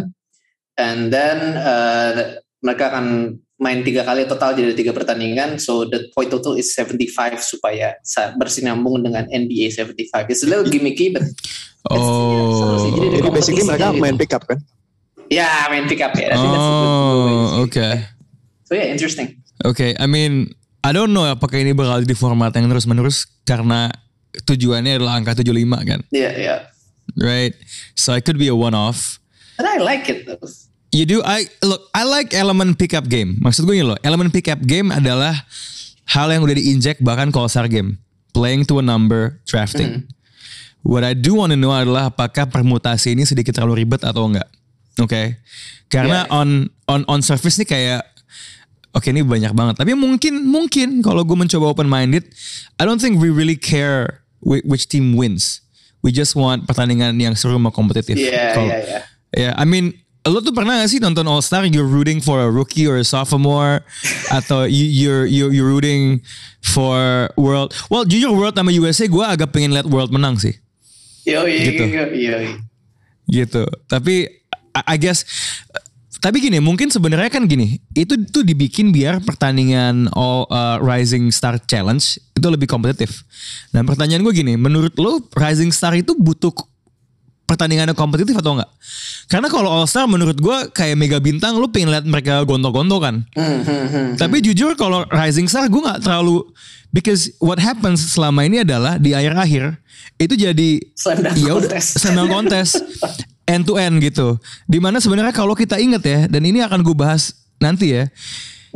and 0.74 1.14
then 1.14 1.54
uh, 1.60 2.40
mereka 2.58 2.90
akan 2.90 3.38
main 3.58 3.82
tiga 3.82 4.06
kali 4.06 4.22
total 4.30 4.54
jadi 4.54 4.72
tiga 4.74 4.94
pertandingan 4.94 5.58
so 5.58 5.82
the 5.86 6.06
point 6.14 6.30
total 6.30 6.54
is 6.54 6.70
75 6.74 7.42
supaya 7.42 7.98
bersinambung 8.38 9.02
dengan 9.02 9.26
NBA 9.26 9.74
75 9.74 10.30
it's 10.30 10.46
a 10.46 10.48
little 10.48 10.66
gimmicky 10.66 11.10
but 11.10 11.26
Oh, 11.88 12.90
Jadi 12.90 13.06
ada 13.06 13.16
Jadi 13.22 13.28
basically 13.32 13.64
mereka 13.64 13.94
gitu. 13.94 14.02
main 14.02 14.16
pick 14.18 14.34
up 14.34 14.44
kan? 14.44 14.58
ya 15.30 15.68
main 15.68 15.84
pick 15.86 16.00
up 16.00 16.12
ya 16.16 16.32
to 16.32 16.40
oh, 16.40 17.64
oke, 17.64 17.88
so 18.64 18.72
yeah 18.72 18.88
interesting 18.88 19.36
oke. 19.64 19.84
I 19.96 20.08
mean, 20.08 20.56
I 20.80 20.90
don't 20.96 21.12
know 21.12 21.28
apakah 21.28 21.60
ini 21.60 21.76
bakal 21.76 22.00
di 22.04 22.16
format 22.16 22.56
yang 22.56 22.72
terus 22.72 22.88
menerus 22.88 23.28
karena 23.44 23.92
tujuannya 24.48 24.96
adalah 25.00 25.20
angka 25.20 25.36
75 25.44 25.84
kan, 25.84 26.00
yeah 26.12 26.32
yeah 26.32 26.58
right? 27.20 27.52
So 27.92 28.16
it 28.16 28.24
could 28.24 28.40
be 28.40 28.48
a 28.48 28.56
one 28.56 28.72
off. 28.72 29.20
But 29.60 29.68
I 29.68 29.78
like 29.84 30.08
it 30.08 30.24
though. 30.24 30.40
You 30.88 31.04
do 31.04 31.20
I 31.20 31.44
look 31.60 31.84
I 31.92 32.02
like 32.02 32.32
elemen 32.32 32.72
pickup 32.72 33.06
game. 33.06 33.36
Maksud 33.38 33.68
gue 33.68 33.76
gini 33.76 33.86
loh, 33.86 34.00
elemen 34.00 34.32
pickup 34.32 34.64
game 34.64 34.88
adalah 34.88 35.36
hal 36.08 36.32
yang 36.32 36.40
udah 36.40 36.56
diinjek 36.56 37.04
bahkan 37.04 37.28
ke 37.28 37.36
All-Star 37.36 37.68
game. 37.68 38.00
Playing 38.32 38.64
to 38.64 38.80
a 38.80 38.84
number, 38.84 39.36
drafting. 39.44 40.08
What 40.80 41.04
I 41.04 41.12
do 41.12 41.36
want 41.36 41.52
to 41.52 41.58
know 41.60 41.74
adalah 41.74 42.08
apakah 42.08 42.48
permutasi 42.48 43.12
ini 43.12 43.28
sedikit 43.28 43.52
terlalu 43.52 43.84
ribet 43.84 44.00
atau 44.00 44.24
enggak. 44.24 44.48
Oke. 44.96 45.36
Karena 45.88 46.24
Yeah. 46.24 46.32
on 46.32 46.48
on 46.88 47.00
on 47.04 47.20
surface 47.20 47.60
nih 47.60 47.68
kayak 47.68 48.02
Oke 48.96 49.12
ini 49.12 49.20
banyak 49.20 49.52
banget. 49.52 49.76
Tapi 49.76 49.92
mungkin 49.92 50.48
mungkin 50.48 51.04
kalau 51.04 51.20
gue 51.20 51.36
mencoba 51.36 51.68
open 51.68 51.84
minded, 51.84 52.24
I 52.80 52.88
don't 52.88 52.96
think 52.96 53.20
we 53.20 53.28
really 53.28 53.54
care 53.54 54.24
whi- 54.40 54.64
which 54.64 54.88
team 54.88 55.12
wins. 55.12 55.60
We 56.00 56.08
just 56.08 56.32
want 56.32 56.64
pertandingan 56.64 57.20
yang 57.20 57.36
seru 57.36 57.60
sama 57.60 57.68
kompetitif. 57.68 58.16
Kalau- 58.16 58.64
iya, 58.64 58.78
iya. 58.80 59.00
Ya, 59.28 59.50
I 59.60 59.68
mean, 59.68 59.92
lo 60.28 60.40
tuh 60.40 60.52
pernah 60.52 60.78
gak 60.78 60.88
sih 60.88 61.00
nonton 61.00 61.24
All 61.26 61.40
Star? 61.40 61.64
You're 61.64 61.88
rooting 61.88 62.20
for 62.20 62.40
a 62.40 62.48
rookie 62.48 62.84
or 62.84 63.00
a 63.00 63.06
sophomore, 63.06 63.82
atau 64.38 64.64
you, 64.68 64.84
you're 64.86 65.24
you're 65.28 65.52
you're 65.52 65.68
rooting 65.68 66.20
for 66.60 67.28
World. 67.34 67.72
Well, 67.88 68.04
jujur 68.04 68.32
World 68.32 68.56
sama 68.56 68.70
USA, 68.70 69.08
gue 69.08 69.24
agak 69.24 69.50
pengen 69.52 69.72
lihat 69.74 69.88
World 69.88 70.12
menang 70.12 70.36
sih, 70.36 70.56
Yo, 71.24 71.44
iya, 71.44 71.60
Gitu. 71.68 71.82
iya, 71.88 72.04
iya, 72.12 72.36
iya. 72.44 72.54
gitu. 73.28 73.68
Tapi 73.84 74.28
I, 74.72 74.82
I 74.94 74.96
guess, 74.96 75.24
tapi 76.18 76.42
gini, 76.42 76.58
mungkin 76.58 76.90
sebenarnya 76.90 77.30
kan 77.30 77.46
gini, 77.46 77.78
itu 77.94 78.18
tuh 78.26 78.42
dibikin 78.42 78.90
biar 78.90 79.22
pertandingan 79.22 80.10
All 80.18 80.50
uh, 80.50 80.82
Rising 80.82 81.30
Star 81.30 81.62
Challenge 81.62 82.02
itu 82.34 82.46
lebih 82.50 82.66
kompetitif. 82.66 83.22
Dan 83.70 83.86
pertanyaan 83.86 84.26
gue 84.26 84.34
gini, 84.34 84.58
menurut 84.58 84.96
lo 84.98 85.22
Rising 85.36 85.70
Star 85.70 85.94
itu 85.94 86.18
butuh 86.18 86.50
pertandingannya 87.48 87.96
kompetitif 87.96 88.36
atau 88.36 88.60
enggak? 88.60 88.68
Karena 89.32 89.48
kalau 89.48 89.72
All 89.72 89.88
Star 89.88 90.04
menurut 90.04 90.36
gue 90.36 90.56
kayak 90.76 91.00
mega 91.00 91.16
bintang 91.16 91.56
lu 91.56 91.72
pengen 91.72 91.96
lihat 91.96 92.04
mereka 92.04 92.44
gontok-gontokan. 92.44 93.24
Hmm, 93.32 93.60
hmm, 93.64 93.86
hmm. 93.88 94.08
Tapi 94.20 94.44
jujur 94.44 94.76
kalau 94.76 95.08
Rising 95.08 95.48
Star 95.48 95.72
gue 95.72 95.80
nggak 95.80 96.04
terlalu 96.04 96.44
because 96.92 97.32
what 97.40 97.56
happens 97.56 98.04
selama 98.04 98.44
ini 98.44 98.60
adalah 98.60 99.00
di 99.00 99.16
akhir-akhir 99.16 99.80
itu 100.20 100.34
jadi 100.36 100.70
dunk 100.84 101.36
ya 101.40 101.54
contest 102.28 102.72
end 103.48 103.64
to 103.64 103.80
end 103.80 103.96
gitu. 104.04 104.36
Di 104.68 104.76
mana 104.76 105.00
sebenarnya 105.00 105.32
kalau 105.32 105.56
kita 105.56 105.80
inget 105.80 106.04
ya 106.04 106.20
dan 106.28 106.44
ini 106.44 106.60
akan 106.60 106.84
gue 106.84 106.92
bahas 106.92 107.32
nanti 107.56 107.96
ya. 107.96 108.12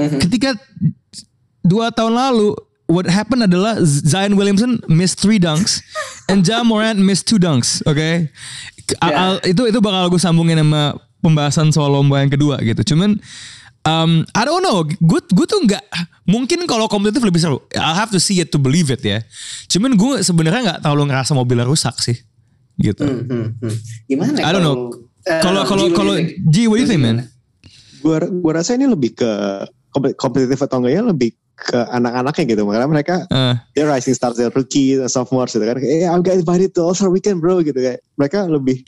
Mhm. 0.01 0.19
Ketika 0.25 0.57
dua 1.61 1.93
tahun 1.93 2.17
lalu 2.17 2.57
what 2.87 3.07
happened 3.07 3.43
adalah 3.43 3.79
Zion 3.83 4.35
Williamson 4.35 4.81
missed 4.87 5.19
three 5.19 5.39
dunks 5.39 5.81
and 6.27 6.43
Ja 6.43 6.63
Morant 6.63 6.99
missed 6.99 7.27
two 7.27 7.39
dunks, 7.39 7.83
oke? 7.85 7.99
Ya. 7.99 9.15
al- 9.15 9.43
itu 9.47 9.63
itu 9.69 9.79
bakal 9.79 10.11
gue 10.11 10.21
sambungin 10.21 10.59
sama 10.59 10.97
pembahasan 11.23 11.71
soal 11.71 11.95
lomba 11.95 12.21
yang 12.21 12.29
kedua 12.29 12.59
gitu. 12.61 12.93
Cuman 12.93 13.17
um, 13.87 14.27
I 14.35 14.43
don't 14.43 14.61
know, 14.61 14.83
gue 14.85 15.21
gue 15.23 15.47
tuh 15.47 15.61
nggak 15.65 15.83
mungkin 16.27 16.67
kalau 16.67 16.91
kompetitif 16.91 17.23
lebih 17.23 17.41
seru. 17.41 17.59
I'll 17.73 17.97
have 17.97 18.11
to 18.13 18.21
see 18.21 18.43
it 18.43 18.51
to 18.53 18.59
believe 18.59 18.91
it 18.91 19.01
ya. 19.01 19.23
Cuman 19.71 19.95
gue 19.95 20.21
sebenarnya 20.21 20.61
nggak 20.67 20.79
terlalu 20.83 21.09
ngerasa 21.09 21.33
mobilnya 21.33 21.65
rusak 21.65 21.97
sih, 21.99 22.19
gitu. 22.77 23.07
Hmm, 23.07 23.25
hmm, 23.25 23.47
hmm. 23.63 23.77
Gimana? 24.11 24.37
I 24.43 24.51
don't 24.51 24.67
know. 24.67 24.93
eh, 25.25 25.41
Kalau 25.41 25.63
kalau 25.65 25.87
G, 25.87 25.89
what 25.89 25.95
do 25.95 25.97
kalau 25.97 26.13
you 26.15 26.19
think? 26.19 26.31
G, 26.51 26.57
what 26.67 26.77
do 26.77 26.83
you 26.83 26.91
think 26.91 27.03
man? 27.03 27.17
Gua 28.03 28.19
gua 28.27 28.53
rasa 28.59 28.75
ini 28.75 28.91
lebih 28.91 29.15
ke 29.15 29.31
kompe- 29.95 30.19
kompetitif 30.19 30.59
atau 30.59 30.83
enggaknya 30.83 31.07
lebih 31.07 31.31
ke 31.63 31.79
anak-anaknya 31.95 32.45
gitu. 32.53 32.63
Makanya 32.67 32.89
mereka 32.91 33.17
Eh, 33.31 33.55
dia 33.79 33.85
rising 33.87 34.19
stars, 34.19 34.37
dia 34.37 34.51
rookie, 34.51 34.99
sophomore 35.07 35.47
gitu 35.47 35.63
kan. 35.63 35.79
Eh, 35.79 36.05
I'm 36.05 36.21
got 36.21 36.35
invited 36.37 36.75
to 36.75 36.83
All 36.83 36.97
Star 36.97 37.09
Weekend 37.09 37.39
bro 37.39 37.63
gitu 37.63 37.79
kayak. 37.79 38.03
Mereka 38.19 38.51
lebih 38.51 38.83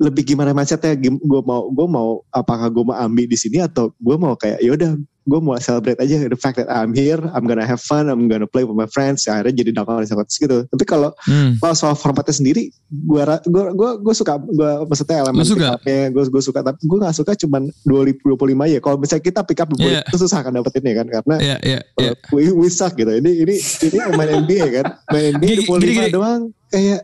lebih 0.00 0.32
gimana 0.32 0.56
mindsetnya 0.56 0.96
gue 0.96 1.40
mau 1.44 1.68
gue 1.68 1.86
mau 1.86 2.24
apakah 2.32 2.72
gue 2.72 2.84
mau 2.88 2.96
ambil 2.96 3.28
di 3.28 3.36
sini 3.36 3.60
atau 3.60 3.92
gue 4.00 4.16
mau 4.16 4.32
kayak 4.32 4.64
yaudah 4.64 4.96
gue 5.26 5.40
mau 5.40 5.56
celebrate 5.58 5.98
aja 6.00 6.16
the 6.28 6.38
fact 6.38 6.56
that 6.60 6.68
I'm 6.70 6.94
here 6.94 7.20
I'm 7.34 7.44
gonna 7.44 7.66
have 7.66 7.82
fun 7.82 8.06
I'm 8.08 8.30
gonna 8.30 8.46
play 8.46 8.62
with 8.62 8.78
my 8.78 8.86
friends 8.88 9.26
akhirnya 9.26 9.64
jadi 9.64 9.70
dapat 9.76 10.06
gitu 10.28 10.64
tapi 10.70 10.84
kalau 10.86 11.10
hmm. 11.26 11.58
kalau 11.60 11.74
soal 11.74 11.94
formatnya 11.98 12.32
sendiri 12.36 12.70
gue 12.88 13.22
gue 13.48 13.64
gue 13.74 13.90
gue 14.04 14.14
suka 14.14 14.38
gue 14.38 14.70
maksudnya 14.86 15.26
elemen 15.26 15.42
pick 15.44 15.64
up-nya 15.64 16.00
gue 16.14 16.22
gue 16.30 16.42
suka 16.42 16.60
tapi 16.62 16.78
gue 16.84 16.98
gak 17.00 17.16
suka 17.16 17.32
cuman 17.36 17.68
2025 17.88 18.74
ya 18.76 18.78
kalau 18.78 18.96
misalnya 19.00 19.24
kita 19.24 19.40
pick 19.44 19.60
up 19.60 19.68
Iya. 19.80 20.02
itu 20.04 20.16
susah 20.20 20.42
kan 20.44 20.52
dapetinnya 20.52 20.94
kan 21.00 21.06
karena 21.08 21.34
Ya 21.40 21.56
ya 21.62 21.80
ya. 21.96 22.12
uh, 22.12 22.14
we, 22.34 22.50
we 22.52 22.68
suck 22.68 22.92
gitu 22.98 23.08
ini 23.08 23.46
ini 23.46 23.54
ini 23.56 23.96
pemain 23.96 24.30
NBA 24.44 24.66
kan 24.76 24.86
main 25.14 25.38
NBA 25.38 25.64
gini, 25.64 25.70
25 25.70 25.80
gini. 25.80 26.08
doang 26.12 26.42
kayak 26.68 27.00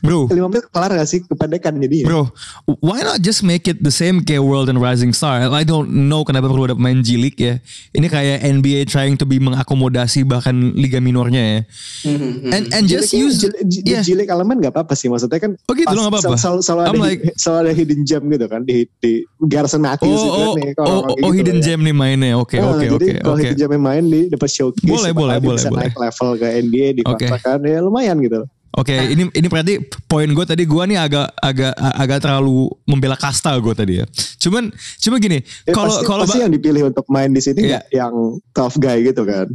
Bro, 0.00 0.32
5 0.32 0.48
menit 0.48 0.64
kelar 0.72 0.88
gak 0.88 1.04
sih 1.04 1.20
kependekan 1.20 1.76
jadi 1.76 2.08
Bro, 2.08 2.32
why 2.80 3.04
not 3.04 3.20
just 3.20 3.44
make 3.44 3.68
it 3.68 3.84
the 3.84 3.92
same 3.92 4.24
kayak 4.24 4.40
World 4.40 4.72
and 4.72 4.80
Rising 4.80 5.12
Star? 5.12 5.44
I 5.44 5.62
don't 5.62 6.08
know 6.08 6.24
kenapa 6.24 6.48
perlu 6.48 6.64
ada 6.64 6.74
pemain 6.74 7.04
G-League 7.04 7.36
ya. 7.36 7.60
Ini 7.92 8.08
kayak 8.08 8.40
NBA 8.40 8.88
trying 8.88 9.20
to 9.20 9.28
be 9.28 9.36
mengakomodasi 9.36 10.24
bahkan 10.24 10.72
liga 10.72 10.96
minornya 10.96 11.42
ya. 11.44 11.60
Hmm, 12.08 12.16
hmm, 12.16 12.32
hmm. 12.40 12.50
And 12.56 12.64
and 12.72 12.84
just 12.88 13.12
use 13.12 13.44
yeah. 13.84 14.00
jilik 14.00 14.32
elemen 14.32 14.64
gak 14.64 14.72
apa-apa 14.72 14.96
sih 14.96 15.12
maksudnya 15.12 15.38
kan 15.38 15.54
Oh 15.68 15.74
gitu, 15.76 15.86
pas- 15.86 15.94
lo 15.94 16.00
gak 16.08 16.12
apa-apa? 16.18 16.38
selalu, 16.40 16.60
selalu, 16.64 16.80
ada, 16.88 16.98
like- 16.98 17.24
selalu 17.36 17.58
ada 17.62 17.72
hidden 17.76 18.00
gem 18.08 18.22
gitu 18.32 18.46
kan 18.48 18.60
di, 18.64 18.76
di 18.98 19.12
Garrison 19.44 19.84
Matthews 19.84 20.08
Oh 20.08 20.24
gitu 20.24 20.32
kan 20.32 20.48
oh 20.48 20.54
nih, 20.56 20.66
oh 20.66 20.74
kalau 20.74 20.88
oh, 20.88 21.02
oh 21.04 21.30
gitu 21.30 21.36
hidden 21.36 21.58
ya. 21.60 21.64
gem 21.68 21.80
nih 21.84 21.94
mainnya. 21.94 22.32
Oke 22.40 22.56
Nah, 22.58 22.74
oke 22.74 22.84
jadi 22.88 22.96
oke 22.96 23.22
kalau 23.22 23.36
hidden 23.38 23.58
gem 23.60 23.72
main 23.76 24.04
di 24.08 24.20
dapat 24.32 24.48
showcase 24.48 24.88
Boleh, 24.88 25.12
boleh, 25.12 25.36
boleh, 25.36 25.60
bisa 25.60 25.68
boleh. 25.68 25.86
naik 25.86 25.96
level 26.00 26.28
ke 26.40 26.46
NBA 26.64 26.88
di 26.96 27.02
Oke. 27.04 27.26
kan 27.38 27.60
ya 27.60 27.78
lumayan 27.84 28.18
gitu 28.18 28.42
Oke, 28.72 28.96
ini 29.12 29.28
ini 29.28 29.46
berarti 29.52 29.84
poin 30.08 30.24
gue 30.24 30.44
tadi 30.48 30.64
gue 30.64 30.82
nih 30.88 30.96
agak 30.96 31.28
agak 31.36 31.76
agak 31.76 32.18
terlalu 32.24 32.72
membela 32.88 33.20
kasta 33.20 33.52
gue 33.60 33.74
tadi 33.76 34.00
ya. 34.00 34.06
Cuman 34.40 34.72
cuma 34.96 35.20
gini, 35.20 35.44
Ya, 35.68 35.76
kalau 35.76 35.92
pasti, 35.92 36.06
kalau 36.08 36.24
pasti 36.24 36.40
yang 36.40 36.52
dipilih 36.52 36.88
untuk 36.88 37.04
main 37.12 37.28
di 37.28 37.44
sini 37.44 37.68
nggak 37.68 37.92
yang 37.92 38.12
tough 38.56 38.80
guy 38.80 39.04
gitu 39.04 39.28
kan 39.28 39.52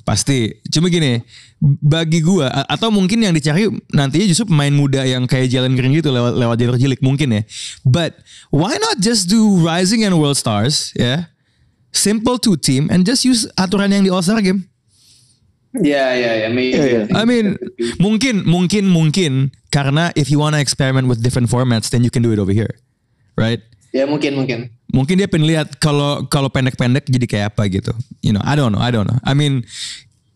Pasti. 0.00 0.52
Cuma 0.72 0.88
gini, 0.88 1.20
bagi 1.60 2.24
gua 2.24 2.48
a- 2.48 2.68
atau 2.72 2.88
mungkin 2.88 3.20
yang 3.20 3.36
dicari 3.36 3.68
nantinya 3.92 4.26
justru 4.26 4.48
pemain 4.48 4.72
muda 4.72 5.04
yang 5.04 5.28
kayak 5.28 5.52
Jalen 5.52 5.76
Green 5.76 5.92
gitu 5.92 6.08
lewat 6.08 6.40
lewat 6.40 6.56
jalur 6.56 6.76
jilik 6.80 7.00
mungkin 7.04 7.28
ya. 7.36 7.42
But 7.84 8.16
why 8.48 8.80
not 8.80 8.98
just 8.98 9.28
do 9.28 9.60
Rising 9.60 10.02
and 10.02 10.16
World 10.16 10.40
Stars 10.40 10.96
ya? 10.96 11.28
Simple 11.92 12.40
two 12.40 12.56
team 12.56 12.88
and 12.88 13.02
just 13.04 13.26
use 13.26 13.44
aturan 13.54 13.92
yang 13.92 14.02
di 14.02 14.10
All 14.10 14.24
Star 14.24 14.40
game. 14.40 14.69
Ya, 15.70 16.18
ya, 16.18 16.32
ya. 16.46 16.48
Maybe. 16.50 16.74
Iya, 16.74 16.84
iya. 16.86 17.02
I 17.14 17.22
mean, 17.22 17.54
mungkin 18.02 18.42
mungkin 18.42 18.90
mungkin 18.90 19.54
karena 19.70 20.10
if 20.18 20.26
you 20.26 20.42
wanna 20.42 20.58
experiment 20.58 21.06
with 21.06 21.22
different 21.22 21.46
formats 21.46 21.94
then 21.94 22.02
you 22.02 22.10
can 22.10 22.26
do 22.26 22.34
it 22.34 22.42
over 22.42 22.50
here. 22.50 22.74
Right? 23.38 23.62
Ya 23.90 24.06
mungkin, 24.06 24.38
mungkin. 24.38 24.70
mungkin 24.90 25.18
dia 25.18 25.26
pengen 25.26 25.46
lihat 25.50 25.78
kalau 25.82 26.26
kalau 26.30 26.50
pendek-pendek 26.50 27.06
jadi 27.06 27.26
kayak 27.26 27.46
apa 27.54 27.70
gitu. 27.70 27.94
You 28.22 28.34
know, 28.34 28.42
I 28.42 28.58
don't 28.58 28.74
know, 28.74 28.82
I 28.82 28.90
don't 28.90 29.06
know. 29.06 29.18
I 29.22 29.34
mean, 29.34 29.66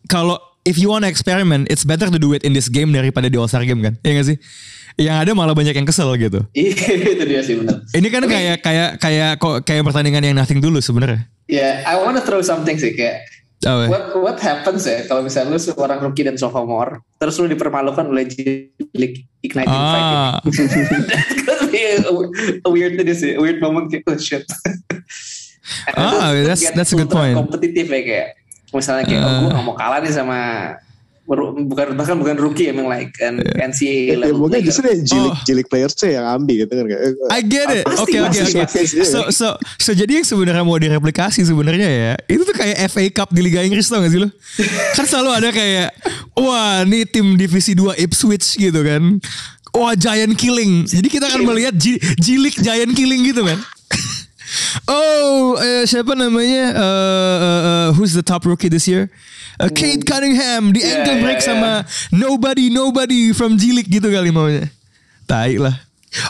kalau 0.07 0.39
if 0.63 0.79
you 0.79 0.91
wanna 0.91 1.07
experiment, 1.07 1.67
it's 1.71 1.83
better 1.83 2.07
to 2.07 2.19
do 2.19 2.31
it 2.31 2.43
in 2.43 2.55
this 2.55 2.71
game 2.71 2.91
daripada 2.95 3.27
di 3.27 3.35
All 3.35 3.47
Star 3.47 3.63
game 3.63 3.83
kan? 3.83 3.95
Iya 4.03 4.11
gak 4.19 4.27
sih? 4.27 4.37
Yang 4.95 5.17
ada 5.27 5.31
malah 5.35 5.51
banyak 5.51 5.75
yang 5.75 5.87
kesel 5.87 6.07
gitu. 6.15 6.39
Iya, 6.55 7.15
itu 7.19 7.23
dia 7.27 7.41
sih 7.43 7.55
benar. 7.59 7.83
Ini 7.91 8.07
kan 8.07 8.23
kayak 8.23 8.57
kayak 8.63 8.89
kayak 8.99 9.31
kok 9.39 9.55
kayak 9.67 9.83
pertandingan 9.83 10.23
yang 10.23 10.35
nothing 10.35 10.63
dulu 10.63 10.79
sebenarnya. 10.79 11.27
Ya, 11.45 11.83
I 11.85 11.99
wanna 11.99 12.23
throw 12.23 12.39
something 12.39 12.79
sih 12.79 12.95
kayak 12.95 13.27
Oh, 13.65 13.81
what 13.89 14.05
what 14.15 14.37
happens 14.37 14.85
ya 14.85 15.03
kalau 15.03 15.21
misalnya 15.21 15.49
lu 15.49 15.57
seorang 15.57 15.97
rookie 15.99 16.21
dan 16.21 16.37
sophomore 16.37 17.01
terus 17.17 17.33
lu 17.37 17.45
dipermalukan 17.45 18.05
oleh 18.05 18.29
Ignite 19.41 19.65
in 19.65 19.81
five 19.85 20.05
ini. 20.05 20.15
ah, 20.15 20.33
be 21.65 21.81
a, 21.81 21.97
a 22.61 22.69
weird 22.69 22.93
this 22.99 23.21
a 23.21 23.37
weird 23.37 23.57
moment 23.57 23.89
kayak 23.89 24.05
oh 24.05 24.17
shit. 24.17 24.45
Ah, 25.91 26.29
that's- 26.31 26.69
that's 26.71 26.93
a 26.93 26.95
good 26.95 27.09
point. 27.09 27.33
Kompetitif 27.33 27.85
ya 27.85 28.01
kayak 28.01 28.27
misalnya 28.69 29.03
kayak 29.03 29.21
oh, 29.21 29.25
Ah. 29.25 29.37
gue 29.41 29.49
gak 29.49 29.65
mau 29.65 29.75
kalah 29.75 29.99
nih 29.99 30.13
sama 30.13 30.37
bukan 31.25 31.97
bahkan 31.97 32.15
bukan 32.15 32.37
rookie 32.37 32.69
emang 32.69 32.85
like 32.85 33.09
an 33.17 33.41
NCAA 33.57 34.13
ya, 34.13 34.15
level 34.21 34.45
mungkin 34.45 34.61
player. 34.61 34.67
justru 34.69 34.85
ya 34.85 34.97
jilik 35.01 35.33
Oh. 35.33 35.37
jilik 35.41 35.65
players 35.65 35.93
tuh 35.93 36.05
yang 36.07 36.21
ambil 36.23 36.53
gitu 36.61 36.69
kan 36.69 36.85
kayak, 36.85 37.01
I 37.27 37.41
get 37.41 37.67
it. 37.73 37.85
Oke 37.97 38.17
oke 38.21 38.39
oke. 38.39 38.61
iya. 38.61 39.03
So 39.03 39.19
so 39.29 39.47
so 39.75 39.89
jadi 39.91 40.21
yang 40.21 40.25
sebenarnya 40.25 40.61
mau 40.61 40.77
direplikasi 40.77 41.41
sebenarnya 41.41 41.89
ya 41.89 42.13
itu 42.25 42.45
tuh 42.45 42.53
kayak 42.53 42.77
FA 42.87 43.03
Cup 43.11 43.33
di 43.33 43.41
Liga 43.41 43.59
Inggris 43.59 43.89
tau 43.89 43.99
gak 43.99 44.13
sih 44.13 44.21
lo? 44.21 44.29
Kan 44.93 45.05
selalu 45.05 45.29
ada 45.33 45.49
kayak 45.49 45.89
wah 46.33 46.85
nih 46.85 47.09
tim 47.09 47.33
divisi 47.33 47.73
2 47.73 47.97
Ipswich 47.97 48.55
gitu 48.55 48.79
kan. 48.79 49.17
Wah 49.73 49.91
giant 49.91 50.37
killing. 50.37 50.85
Jadi 50.85 51.07
kita 51.09 51.27
akan 51.27 51.41
melihat 51.43 51.75
G-League 52.15 52.61
giant 52.61 52.93
killing 52.93 53.25
gitu 53.25 53.41
kan. 53.43 53.57
Oh, 54.85 55.57
eh, 55.57 55.83
siapa 55.83 56.13
namanya? 56.13 56.71
Eh, 56.71 56.79
eh, 57.41 57.61
eh, 57.65 57.87
who's 57.91 58.13
the 58.13 58.21
top 58.21 58.45
rookie 58.45 58.69
this 58.69 58.85
year? 58.85 59.09
Uh, 59.55 59.71
Kate 59.71 60.03
Cunningham 60.03 60.75
di 60.75 60.83
Yeah, 60.83 60.99
ankle 60.99 61.15
yeah, 61.15 61.23
break 61.23 61.39
yeah. 61.39 61.47
sama 61.47 61.71
nobody 62.11 62.67
nobody 62.67 63.31
from 63.31 63.55
League 63.55 63.87
gitu 63.87 64.11
kali 64.11 64.29
maunya. 64.29 64.67
Tai 65.25 65.55
lah. 65.57 65.75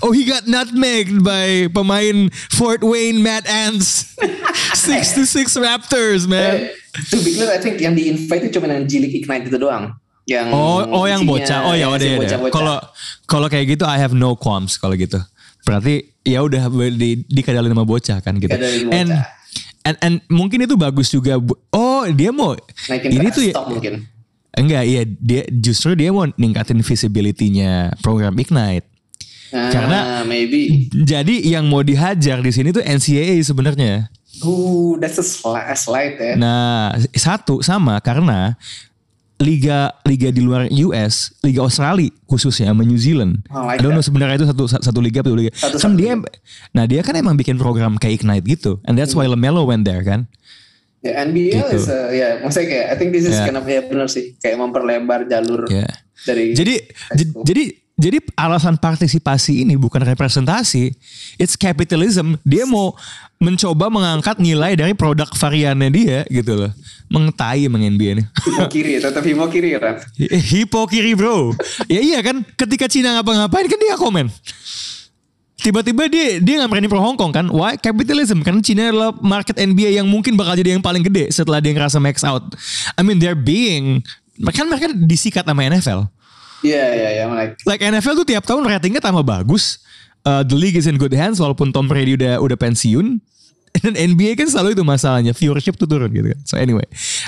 Oh 0.01 0.09
he 0.09 0.25
got 0.25 0.49
nutmegged 0.49 1.21
by 1.21 1.69
pemain 1.69 2.33
Fort 2.49 2.81
Wayne 2.81 3.21
Matt 3.21 3.45
Ants. 3.45 4.17
six 4.73 5.13
to 5.13 5.25
six 5.29 5.53
Raptors 5.53 6.25
man. 6.25 6.69
Eh, 6.69 6.73
to 7.13 7.21
be 7.21 7.37
clear, 7.37 7.53
I 7.53 7.61
think 7.61 7.77
yang 7.77 7.93
di 7.93 8.09
invite 8.09 8.49
itu 8.49 8.57
cuma 8.57 8.69
yang 8.69 8.89
G-League 8.89 9.13
Ignite 9.13 9.45
itu 9.49 9.57
doang. 9.61 9.93
Yang 10.25 10.47
Oh 10.53 10.81
oh 10.89 11.05
yang 11.05 11.21
bocah. 11.21 11.69
Oh 11.69 11.77
ya 11.77 11.85
udah 11.89 12.07
ya. 12.17 12.37
Kalau 12.49 12.81
kalau 13.29 13.45
kayak 13.45 13.77
gitu 13.77 13.85
I 13.85 14.01
have 14.01 14.17
no 14.17 14.33
qualms 14.33 14.81
kalau 14.81 14.97
gitu. 14.97 15.21
Berarti 15.65 16.13
ya 16.25 16.41
udah 16.41 16.65
di 16.93 17.21
dikadalin 17.29 17.69
sama 17.73 17.85
bocah 17.85 18.17
kan 18.25 18.37
gitu. 18.41 18.49
Dikadalin 18.49 18.89
And 18.89 19.09
bocah. 19.13 19.25
and 19.85 19.95
and 20.01 20.15
mungkin 20.33 20.65
itu 20.65 20.73
bagus 20.73 21.13
juga. 21.13 21.37
bu- 21.37 21.61
Dia 22.11 22.29
mau 22.29 22.53
naikin 22.85 23.09
ini 23.09 23.27
tuh 23.29 23.43
ya, 23.45 23.53
mungkin. 23.65 24.05
enggak 24.53 24.83
iya 24.83 25.01
dia 25.03 25.43
justru 25.49 25.93
dia 25.93 26.13
mau 26.13 26.29
ningkatin 26.29 26.79
visibility-nya 26.79 27.97
program 27.99 28.35
Ignite. 28.35 28.85
Ah, 29.53 29.71
Karena- 29.71 30.03
maybe 30.25 30.89
Jadi 30.91 31.47
yang 31.47 31.65
mau 31.65 31.79
dihajar 31.79 32.41
di 32.41 32.51
sini 32.51 32.69
tuh 32.69 32.83
NCAA 32.83 33.39
sebenarnya. 33.39 34.09
Ooh, 34.43 34.99
that's 34.99 35.15
a 35.15 35.23
slide, 35.23 35.63
a 35.63 35.77
slide 35.79 36.19
ya. 36.19 36.35
Nah, 36.35 36.91
satu 37.15 37.63
sama 37.63 37.95
karena 38.03 38.59
liga 39.35 39.91
liga 40.03 40.31
di 40.31 40.39
luar 40.39 40.67
US, 40.71 41.35
liga 41.43 41.59
Australia 41.59 42.07
khususnya 42.23 42.71
sama 42.71 42.83
New 42.83 42.95
Zealand. 42.95 43.43
Oh, 43.47 43.63
like 43.63 43.79
I 43.79 43.83
don't 43.83 43.91
know 43.91 43.99
that. 43.99 44.07
sebenarnya 44.07 44.35
itu 44.39 44.47
satu 44.47 44.63
satu 44.67 44.99
liga 44.99 45.19
atau 45.19 45.35
liga. 45.35 45.51
Satu- 45.51 45.75
kan 45.79 45.91
satu 45.91 45.95
dia 45.95 46.15
nah 46.71 46.83
dia 46.83 47.03
kan 47.03 47.15
emang 47.15 47.35
bikin 47.35 47.55
program 47.55 47.95
kayak 47.95 48.23
Ignite 48.23 48.47
gitu. 48.47 48.79
And 48.83 48.95
that's 48.95 49.11
why 49.11 49.27
LaMelo 49.27 49.67
went 49.67 49.83
there 49.83 50.03
kan. 50.03 50.27
Ya, 51.05 51.21
NBL 51.21 51.69
Gitu. 51.69 51.77
is 51.77 51.85
a, 51.85 51.99
ya 52.09 52.27
maksudnya 52.41 52.67
kayak 52.67 52.85
I 52.89 52.95
think 52.97 53.09
this 53.13 53.23
is 53.23 53.37
Ya. 53.37 53.45
kind 53.45 53.55
of 53.55 53.65
ya 53.65 53.85
benar 53.85 54.09
sih 54.09 54.33
kayak 54.41 54.57
memperlebar 54.57 55.29
jalur 55.29 55.69
Ya. 55.69 55.85
dari 56.25 56.57
Jadi 56.57 56.81
jadi 57.39 57.63
jadi 57.95 58.19
alasan 58.35 58.75
partisipasi 58.75 59.63
ini 59.63 59.79
bukan 59.79 60.03
representasi, 60.03 60.91
it's 61.39 61.55
capitalism. 61.55 62.35
Dia 62.43 62.67
mau 62.67 62.91
mencoba 63.39 63.87
mengangkat 63.87 64.35
nilai 64.35 64.75
dari 64.75 64.91
produk 64.91 65.31
variannya 65.31 65.87
dia 65.87 66.19
gitu 66.27 66.59
loh. 66.59 66.71
Mengtai 67.07 67.63
emang 67.63 67.87
NBA 67.87 68.19
ini. 68.19 68.23
Himo 68.43 68.67
kiri 68.67 68.99
tetap 69.05 69.23
himo 69.23 69.47
kiri 69.47 69.79
kan. 69.79 70.03
Hipo 70.19 70.83
kiri 70.89 71.15
bro. 71.15 71.55
ya 71.87 72.03
iya 72.03 72.19
kan 72.19 72.43
ketika 72.59 72.91
Cina 72.91 73.15
ngapa-ngapain 73.15 73.63
kan 73.63 73.79
dia 73.79 73.95
komen. 73.95 74.27
Tiba-tiba 75.65 76.05
dia 76.05 76.37
dia 76.37 76.61
nggak 76.61 76.69
berani 76.69 76.85
pro 76.85 77.01
Hong 77.01 77.17
Kong 77.17 77.33
kan? 77.33 77.49
Why? 77.49 77.73
Capitalism 77.81 78.45
karena 78.45 78.61
Cina 78.61 78.93
adalah 78.93 79.17
market 79.17 79.57
NBA 79.57 79.97
yang 79.97 80.05
mungkin 80.05 80.37
bakal 80.37 80.53
jadi 80.53 80.77
yang 80.77 80.85
paling 80.85 81.01
gede 81.01 81.33
setelah 81.33 81.57
dia 81.57 81.73
ngerasa 81.73 81.97
max 81.97 82.21
out. 82.21 82.53
I 82.93 83.01
mean 83.01 83.17
they're 83.17 83.33
being 83.33 84.05
kan 84.53 84.69
mereka 84.69 84.93
disikat 84.93 85.41
sama 85.41 85.65
NFL. 85.65 86.05
Iya 86.61 86.85
iya 86.93 87.09
iya 87.17 87.23
like 87.25 87.57
Like 87.65 87.81
NFL 87.81 88.13
tuh 88.21 88.27
tiap 88.29 88.45
tahun 88.45 88.61
ratingnya 88.61 89.01
tambah 89.01 89.25
bagus. 89.25 89.81
Uh, 90.21 90.45
the 90.45 90.53
league 90.53 90.77
is 90.77 90.85
in 90.85 91.01
good 91.01 91.13
hands 91.13 91.41
walaupun 91.41 91.73
Tom 91.73 91.89
Brady 91.89 92.13
udah 92.13 92.37
udah 92.45 92.57
pensiun. 92.57 93.17
Dan 93.83 93.91
NBA 93.93 94.39
kan 94.39 94.47
selalu 94.47 94.71
itu 94.71 94.83
masalahnya 94.87 95.35
viewership 95.35 95.75
tuh 95.75 95.83
turun 95.83 96.07
gitu 96.09 96.31
kan. 96.31 96.39
So 96.47 96.55
anyway, 96.55 96.85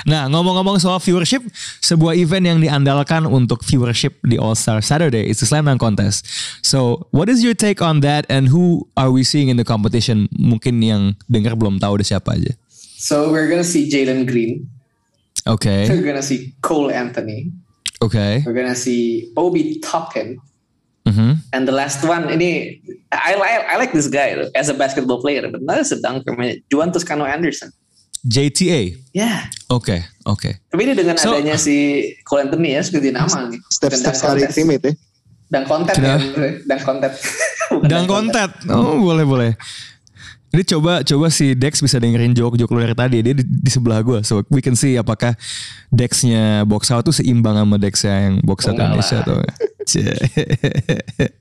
nah 0.08 0.24
ngomong-ngomong 0.32 0.80
soal 0.80 0.96
viewership, 0.96 1.44
sebuah 1.80 2.16
event 2.16 2.44
yang 2.46 2.58
diandalkan 2.58 3.28
untuk 3.28 3.60
viewership 3.60 4.16
di 4.24 4.40
All 4.40 4.56
Star 4.56 4.80
Saturday 4.80 5.28
is 5.28 5.38
the 5.38 5.46
Slam 5.46 5.68
Dunk 5.68 5.84
Contest. 5.84 6.24
So 6.64 7.08
what 7.12 7.28
is 7.28 7.44
your 7.44 7.52
take 7.52 7.84
on 7.84 8.00
that 8.00 8.24
and 8.32 8.48
who 8.48 8.88
are 8.96 9.12
we 9.12 9.22
seeing 9.22 9.52
in 9.52 9.60
the 9.60 9.66
competition? 9.66 10.28
Mungkin 10.32 10.80
yang 10.80 11.02
dengar 11.28 11.52
belum 11.52 11.76
tahu 11.78 12.00
ada 12.00 12.06
siapa 12.06 12.34
aja. 12.38 12.56
so 12.98 13.30
we're 13.30 13.46
gonna 13.46 13.62
see 13.62 13.86
Jalen 13.86 14.26
Green, 14.26 14.66
Oke, 15.46 15.86
we're 15.86 16.02
gonna 16.02 16.18
see 16.20 16.52
Cole 16.60 16.90
Anthony, 16.90 17.54
oke. 18.02 18.42
we're 18.42 18.52
gonna 18.52 18.74
see 18.74 19.30
Obi 19.38 19.78
Toppin, 19.78 20.42
Mhm. 21.06 21.46
and 21.54 21.62
the 21.64 21.72
last 21.72 22.02
one 22.02 22.26
ini 22.28 22.82
I 23.08 23.34
like 23.34 23.56
I 23.64 23.74
like 23.80 23.92
this 23.92 24.06
guy 24.06 24.36
as 24.52 24.68
a 24.68 24.76
basketball 24.76 25.20
player, 25.20 25.48
but 25.48 25.64
not 25.64 25.80
as 25.80 25.92
a 25.92 25.98
dunker 25.98 26.36
man. 26.36 26.60
Juan 26.68 26.92
Toscano 26.92 27.24
Anderson. 27.24 27.72
JTA. 28.26 28.98
Ya, 29.14 29.46
Oke, 29.70 30.02
oke. 30.26 30.50
tapi 30.68 30.80
ini 30.84 30.92
dengan 30.92 31.14
So- 31.16 31.38
adanya 31.38 31.54
si 31.54 32.02
Cole 32.26 32.50
Anthony 32.50 32.74
ya, 32.74 32.82
seperti 32.82 33.14
nama 33.14 33.46
nih. 33.46 33.62
Step-step 33.70 34.12
Dan 34.12 34.18
sekali 34.18 34.40
teammate 34.50 34.84
ya. 34.84 34.92
Dan 35.48 35.62
konten 35.64 35.94
ya, 35.96 36.16
dan 36.68 36.78
konten. 36.84 37.10
Dan 37.88 38.02
konten. 38.04 38.48
Oh, 38.68 39.00
boleh 39.00 39.24
boleh. 39.24 39.50
Jadi 40.48 40.64
coba 40.76 41.04
coba 41.04 41.28
si 41.28 41.52
Dex 41.52 41.78
bisa 41.80 42.00
dengerin 42.00 42.32
joke-joke 42.32 42.72
lu 42.72 42.80
dari 42.80 42.96
tadi. 42.96 43.20
Dia 43.20 43.36
di, 43.36 43.44
di 43.44 43.70
sebelah 43.70 44.00
gua. 44.00 44.20
So 44.24 44.40
we 44.48 44.60
can 44.60 44.74
see 44.74 44.96
apakah 44.96 45.36
Dexnya 45.88 46.64
box 46.64 46.88
out 46.90 47.04
tuh 47.04 47.12
seimbang 47.14 47.54
sama 47.56 47.76
Dexnya 47.78 48.28
yang 48.28 48.34
box 48.42 48.66
out 48.66 48.76
Indonesia 48.76 49.20
atau 49.24 49.40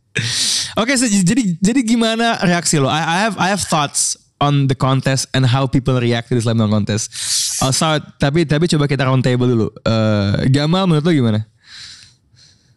Oke, 0.76 0.94
so 0.94 1.06
jadi 1.06 1.58
jadi 1.58 1.80
gimana 1.82 2.38
reaksi 2.42 2.78
lo? 2.78 2.88
I, 2.88 3.02
I 3.02 3.18
have 3.26 3.36
I 3.38 3.48
have 3.50 3.62
thoughts 3.62 4.14
on 4.38 4.70
the 4.70 4.78
contest 4.78 5.26
and 5.34 5.46
how 5.46 5.66
people 5.66 5.98
react 5.98 6.30
to 6.30 6.38
the 6.38 6.42
slam 6.42 6.62
dunk 6.62 6.70
contest. 6.70 7.10
I'll 7.58 7.74
start, 7.74 8.06
tapi 8.22 8.46
tapi 8.46 8.70
coba 8.70 8.86
kita 8.86 9.10
round 9.10 9.26
table 9.26 9.50
dulu. 9.50 9.68
Eh, 9.82 10.46
Gamal 10.54 10.86
menurut 10.86 11.02
lo 11.02 11.10
gimana? 11.10 11.42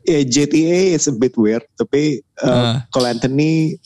Ya 0.09 0.24
JTA 0.24 0.96
is 0.96 1.05
a 1.05 1.12
bit 1.12 1.37
weird, 1.37 1.62
tapi 1.76 2.24
uh, 2.40 2.48
Ah. 2.48 2.74
Cole 2.88 3.12
Anthony 3.12 3.76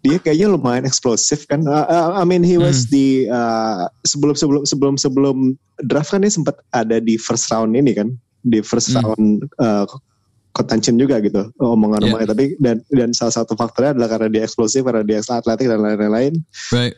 dia 0.00 0.20
kayaknya 0.20 0.52
lumayan 0.52 0.84
eksplosif 0.84 1.44
kan. 1.48 1.64
Uh, 1.64 1.84
uh, 1.84 2.08
I 2.16 2.24
mean 2.24 2.44
he 2.44 2.56
was 2.56 2.88
di 2.88 3.24
uh, 3.28 3.88
sebelum 4.04 4.36
sebelum 4.36 4.62
sebelum 4.64 4.94
sebelum 4.96 5.36
draft 5.84 6.12
kan 6.12 6.24
dia 6.24 6.32
sempat 6.32 6.60
ada 6.72 7.00
di 7.00 7.16
first 7.16 7.48
round 7.48 7.76
ini 7.76 7.92
kan, 7.92 8.08
di 8.44 8.60
first 8.60 8.92
Hmm. 8.92 9.04
round 9.04 9.28
uh, 9.60 9.84
contention 10.54 10.94
juga 10.96 11.18
gitu 11.18 11.50
omongan-omongannya. 11.58 12.30
Tapi 12.30 12.44
dan 12.62 12.78
dan 12.88 13.10
salah 13.10 13.34
satu 13.34 13.52
faktornya 13.52 13.92
adalah 13.92 14.08
karena 14.14 14.28
dia 14.30 14.42
eksplosif, 14.46 14.86
karena 14.86 15.02
dia 15.02 15.18
atletik 15.20 15.66
dan 15.66 15.82
lain-lain. 15.82 16.38
Right. 16.70 16.94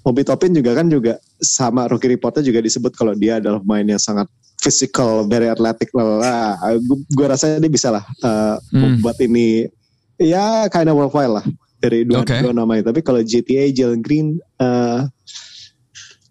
Obi 0.00 0.24
Toppin 0.24 0.56
juga 0.56 0.72
kan 0.72 0.88
juga 0.88 1.20
sama 1.36 1.84
rookie 1.84 2.08
reportnya 2.08 2.40
juga 2.40 2.64
disebut 2.64 2.96
kalau 2.96 3.12
dia 3.12 3.36
adalah 3.36 3.60
pemain 3.60 3.84
yang 3.84 4.00
sangat 4.00 4.24
physical, 4.56 5.28
very 5.28 5.44
athletic 5.44 5.92
lah. 5.92 6.56
Gue 7.12 7.26
rasa 7.28 7.60
dia 7.60 7.68
bisa 7.68 7.92
lah 7.92 8.04
uh, 8.22 8.56
Hmm. 8.72 8.96
membuat 8.96 9.20
ini 9.20 9.68
ya 10.16 10.68
kind 10.68 10.88
of 10.88 10.96
worthwhile 10.96 11.40
lah 11.40 11.44
dari 11.80 12.04
dua, 12.04 12.24
Oke. 12.24 12.32
dua 12.40 12.52
nama 12.52 12.80
itu. 12.80 12.88
Tapi 12.88 13.00
kalau 13.00 13.20
GTA, 13.20 13.68
Jalen 13.72 14.00
Green, 14.00 14.36
uh, 14.56 15.04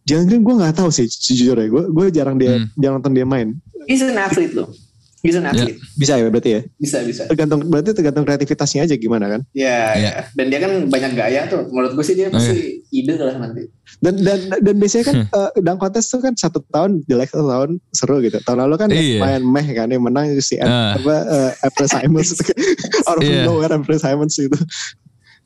Jalen 0.06 0.26
Green 0.26 0.42
gue 0.42 0.56
nggak 0.58 0.74
tahu 0.74 0.90
sih 0.90 1.06
jujur 1.06 1.54
ya. 1.54 1.70
Gue 1.70 1.84
gue 1.94 2.06
jarang 2.10 2.42
dia 2.42 2.58
Hmm. 2.58 2.66
jarang 2.74 2.98
nonton 3.02 3.14
dia 3.14 3.26
main. 3.26 3.54
He's 3.86 4.02
an 4.02 4.18
athlete 4.18 4.58
loh. 4.58 4.70
He's 5.20 5.36
an 5.36 5.44
athlete. 5.44 5.76
Bisa 6.00 6.16
ya 6.16 6.32
berarti 6.32 6.50
ya. 6.56 6.62
Bisa 6.80 7.04
bisa. 7.04 7.28
Tergantung 7.28 7.68
berarti 7.68 7.92
tergantung 7.92 8.24
kreativitasnya 8.24 8.88
aja 8.88 8.96
gimana 8.96 9.28
kan. 9.28 9.42
Ya, 9.52 9.92
Iya. 9.92 10.00
ya. 10.00 10.12
Dan 10.32 10.46
dia 10.48 10.60
kan 10.64 10.72
banyak 10.88 11.12
gaya 11.12 11.42
tuh. 11.52 11.68
Menurut 11.68 11.92
gue 11.92 12.06
sih 12.08 12.16
dia 12.16 12.32
pasti 12.32 12.80
ide 12.88 13.20
lah 13.20 13.36
nanti. 13.36 13.68
Dan 14.00 14.24
dan 14.24 14.40
dan 14.64 14.76
biasanya 14.80 15.06
kan 15.12 15.16
Hmm. 15.20 15.28
uh, 15.36 15.52
dunk 15.60 15.80
contest 15.84 16.08
tuh 16.08 16.24
kan 16.24 16.32
satu 16.40 16.64
tahun 16.72 17.04
jelek 17.04 17.36
satu 17.36 17.52
tahun 17.52 17.70
seru 17.92 18.24
gitu. 18.24 18.40
Tahun 18.40 18.64
lalu 18.64 18.76
kan 18.80 18.88
Iya. 18.96 19.20
main 19.20 19.44
meh 19.44 19.68
kan 19.76 19.92
yang 19.92 20.04
menang 20.08 20.32
si 20.40 20.56
Ah. 20.56 20.96
apa 20.96 21.16
uh, 21.28 21.52
April 21.68 21.88
Simons 21.92 22.30
of 23.12 23.20
Iya. 23.20 23.44
nowhere 23.44 23.76
April 23.76 24.00
Simons 24.00 24.40
gitu. 24.40 24.56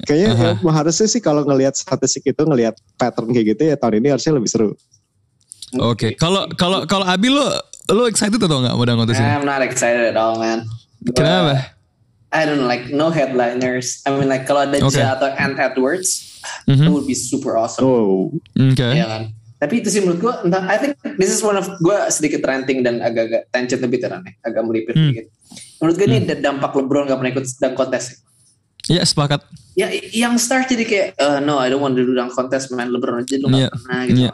Kayaknya 0.06 0.30
Aha. 0.36 0.50
ya, 0.62 0.72
harusnya 0.74 1.08
sih 1.08 1.18
kalau 1.18 1.42
ngelihat 1.48 1.74
statistik 1.74 2.28
itu 2.28 2.42
ngelihat 2.46 2.78
pattern 2.94 3.34
kayak 3.34 3.58
gitu 3.58 3.74
ya 3.74 3.76
tahun 3.80 4.06
ini 4.06 4.14
harusnya 4.14 4.38
lebih 4.38 4.50
seru. 4.54 4.70
Oke. 5.82 6.14
Kalau 6.14 6.46
kalau 6.54 6.86
kalau 6.86 7.06
Abi 7.10 7.34
lo 7.34 7.50
lo 7.90 8.08
excited 8.08 8.40
atau 8.40 8.64
enggak 8.64 8.76
mau 8.76 8.86
dunk 8.86 9.00
contest 9.04 9.20
ini? 9.20 9.28
I'm 9.28 9.44
not 9.44 9.60
excited 9.60 10.04
at 10.08 10.16
all, 10.16 10.40
man. 10.40 10.64
Kenapa? 11.12 11.76
I 12.34 12.50
don't 12.50 12.64
know, 12.64 12.70
like 12.70 12.90
no 12.90 13.14
headliners. 13.14 14.02
I 14.08 14.16
mean 14.16 14.26
like 14.26 14.50
kalau 14.50 14.66
ada 14.66 14.80
Okay. 14.80 15.06
Atau 15.06 15.30
Ant 15.38 15.60
Edwards, 15.60 16.42
Mhm. 16.66 16.88
it 16.88 16.92
would 16.92 17.06
be 17.06 17.14
super 17.14 17.54
awesome. 17.54 17.86
Oh, 17.86 18.34
Oke. 18.58 18.82
Ya 18.82 19.06
kan. 19.06 19.24
Tapi 19.62 19.80
itu 19.80 19.88
sih 19.88 20.04
menurut 20.04 20.20
gue, 20.20 20.34
entah, 20.44 20.60
I 20.68 20.76
think 20.76 21.00
this 21.16 21.32
is 21.32 21.40
one 21.40 21.56
of 21.56 21.64
gue 21.80 21.98
sedikit 22.12 22.44
ranting 22.44 22.84
dan 22.84 23.00
agak-agak 23.00 23.48
tension 23.48 23.80
tapi 23.80 23.96
aneh, 24.02 24.36
agak 24.44 24.60
melipir 24.66 24.92
Hmm. 24.92 25.08
sedikit. 25.08 25.26
Menurut 25.80 25.96
gue 25.96 26.08
ini 26.10 26.18
ada 26.20 26.36
dampak 26.36 26.72
LeBron 26.76 27.08
gak 27.08 27.20
pernah 27.20 27.32
ikut 27.32 27.46
dunk 27.48 27.76
contest. 27.76 28.24
Ya 28.92 29.00
sepakat. 29.04 29.40
Ya 29.74 29.90
yang 30.14 30.38
start 30.38 30.70
jadi 30.70 30.86
kayak, 30.86 31.08
uh, 31.18 31.42
no 31.42 31.58
I 31.58 31.66
don't 31.74 31.82
want 31.82 31.98
to 31.98 32.06
do 32.06 32.14
dunk 32.14 32.38
contest 32.38 32.70
man 32.70 32.94
LeBron 32.94 33.26
aja 33.26 33.42
lu 33.42 33.50
gak 33.50 33.74
pernah 33.74 34.02
gitu. 34.06 34.30
Iya. 34.30 34.32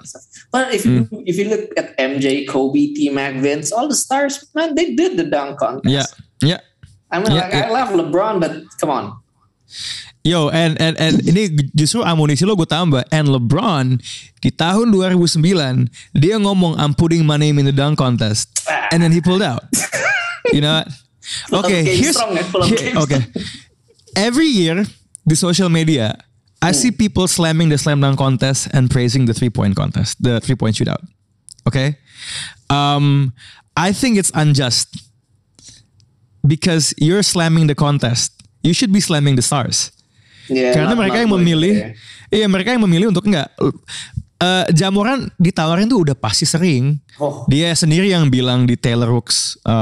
But 0.51 0.75
if 0.75 0.83
you 0.83 1.07
if 1.23 1.39
you 1.39 1.47
look 1.47 1.71
at 1.79 1.95
MJ, 1.95 2.43
Kobe, 2.43 2.91
T 2.91 3.07
Mac, 3.07 3.39
Vince, 3.39 3.71
all 3.71 3.87
the 3.87 3.95
stars 3.95 4.43
man 4.51 4.75
they 4.75 4.91
did 4.91 5.15
the 5.15 5.23
dunk 5.23 5.55
contest. 5.55 5.87
Ya. 5.87 6.03
Ya. 6.43 6.57
I 7.07 7.23
mean 7.23 7.31
Iya, 7.31 7.47
like 7.47 7.55
iya. 7.55 7.65
I 7.65 7.71
love 7.71 7.89
LeBron 7.95 8.43
but 8.43 8.51
come 8.83 8.91
on. 8.91 9.05
Yo, 10.27 10.51
and 10.51 10.75
and 10.83 10.99
and 10.99 11.23
ini 11.23 11.71
justru 11.71 12.03
amunisi 12.03 12.43
lo 12.43 12.59
gue 12.59 12.67
tambah. 12.67 13.07
And 13.07 13.31
LeBron 13.31 14.03
di 14.43 14.51
tahun 14.51 14.91
2009 14.91 15.39
dia 16.11 16.35
ngomong 16.35 16.75
I'm 16.75 16.91
putting 16.91 17.23
my 17.23 17.39
name 17.39 17.55
in 17.63 17.63
the 17.63 17.71
dunk 17.71 17.95
contest, 17.95 18.51
and 18.91 18.99
then 18.99 19.15
he 19.15 19.23
pulled 19.23 19.41
out. 19.41 19.63
You 20.51 20.59
know? 20.59 20.83
Okay, 21.63 21.85
here's 21.85 22.17
strong 22.17 22.35
here- 22.35 22.75
game 22.75 22.97
okay. 22.99 23.21
Every 24.17 24.49
year 24.49 24.83
di 25.29 25.37
social 25.37 25.69
media, 25.69 26.17
I 26.59 26.73
see 26.73 26.89
people 26.91 27.29
slamming 27.29 27.69
the 27.69 27.77
slam 27.77 28.01
dunk 28.01 28.17
contest 28.17 28.67
and 28.73 28.89
praising 28.89 29.29
the 29.29 29.33
three 29.37 29.53
point 29.53 29.77
contest, 29.77 30.17
the 30.19 30.41
three 30.41 30.57
point 30.57 30.75
shootout. 30.75 31.05
Okay, 31.69 31.95
um, 32.73 33.31
I 33.77 33.93
think 33.93 34.17
it's 34.17 34.33
unjust 34.33 34.89
because 36.41 36.91
you're 36.97 37.23
slamming 37.23 37.69
the 37.69 37.77
contest. 37.77 38.33
You 38.65 38.73
should 38.73 38.91
be 38.91 38.99
slamming 38.99 39.37
the 39.37 39.45
stars. 39.45 39.93
Yeah, 40.49 40.73
Karena 40.73 40.97
not- 40.97 40.99
mereka 41.05 41.15
not 41.15 41.23
yang 41.23 41.31
memilih, 41.37 41.73
iya 42.33 42.45
mereka 42.49 42.73
yang 42.73 42.81
memilih 42.81 43.13
untuk 43.13 43.29
enggak. 43.29 43.53
Eh, 44.39 44.71
Jamoran 44.71 45.27
ditawarin 45.35 45.91
tuh 45.91 46.07
udah 46.07 46.15
pasti 46.15 46.47
sering. 46.47 46.95
Oh. 47.19 47.43
Dia 47.51 47.75
sendiri 47.75 48.07
yang 48.07 48.31
bilang 48.31 48.63
di 48.63 48.79
Taylor 48.79 49.11
Hooks 49.11 49.59
eh, 49.67 49.75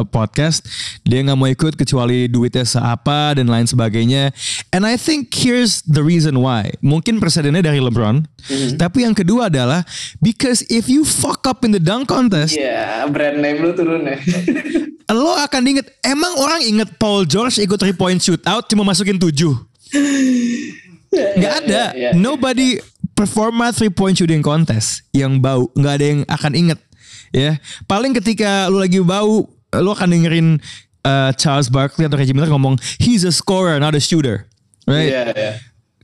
eh, 0.00 0.04
podcast, 0.08 0.64
dia 1.04 1.20
nggak 1.20 1.36
mau 1.36 1.44
ikut 1.44 1.76
kecuali 1.76 2.24
duitnya 2.24 2.64
seapa 2.64 3.36
dan 3.36 3.52
lain 3.52 3.68
sebagainya. 3.68 4.32
And 4.72 4.88
I 4.88 4.96
think 4.96 5.28
here's 5.36 5.84
the 5.84 6.00
reason 6.00 6.40
why. 6.40 6.72
Mungkin 6.80 7.20
presidennya 7.20 7.60
dari 7.60 7.84
LeBron, 7.84 8.24
Hmm. 8.48 8.80
tapi 8.80 9.04
yang 9.04 9.12
kedua 9.12 9.52
adalah 9.52 9.84
because 10.24 10.64
if 10.72 10.88
you 10.88 11.04
fuck 11.04 11.44
up 11.44 11.60
in 11.60 11.76
the 11.76 11.78
dunk 11.78 12.08
contest, 12.08 12.56
Iya, 12.56 13.04
brand 13.12 13.44
name 13.44 13.60
lu 13.60 13.76
turun 13.76 14.08
ya. 14.08 14.16
lo 15.12 15.36
akan 15.36 15.62
inget. 15.68 15.92
Emang 16.00 16.32
orang 16.40 16.64
inget 16.64 16.96
Paul 16.96 17.28
George 17.28 17.60
ikut 17.60 17.76
three 17.76 17.92
point 17.92 18.16
shootout 18.16 18.72
cuma 18.72 18.88
masukin 18.88 19.20
tujuh. 19.20 19.52
Nggak 21.12 21.54
ada. 21.64 21.82
Iya, 21.92 21.92
iya. 21.92 22.10
Nobody 22.16 22.80
performa 23.22 23.70
three 23.70 23.92
point 23.92 24.18
shooting 24.18 24.42
contest 24.42 25.06
yang 25.14 25.38
bau 25.38 25.70
nggak 25.78 25.94
ada 25.94 26.06
yang 26.06 26.20
akan 26.26 26.52
inget 26.58 26.78
ya. 27.30 27.62
Paling 27.86 28.12
ketika 28.18 28.66
lu 28.66 28.82
lagi 28.82 28.98
bau 28.98 29.46
lu 29.72 29.90
akan 29.94 30.08
dengerin 30.10 30.58
uh, 31.06 31.30
Charles 31.38 31.70
Barkley 31.70 32.10
atau 32.10 32.18
Reggie 32.18 32.34
Miller 32.34 32.50
ngomong 32.50 32.76
he's 32.98 33.22
a 33.22 33.30
scorer 33.30 33.78
not 33.78 33.94
a 33.94 34.02
shooter. 34.02 34.50
Right? 34.82 35.14
Iya, 35.14 35.24
iya. 35.38 35.52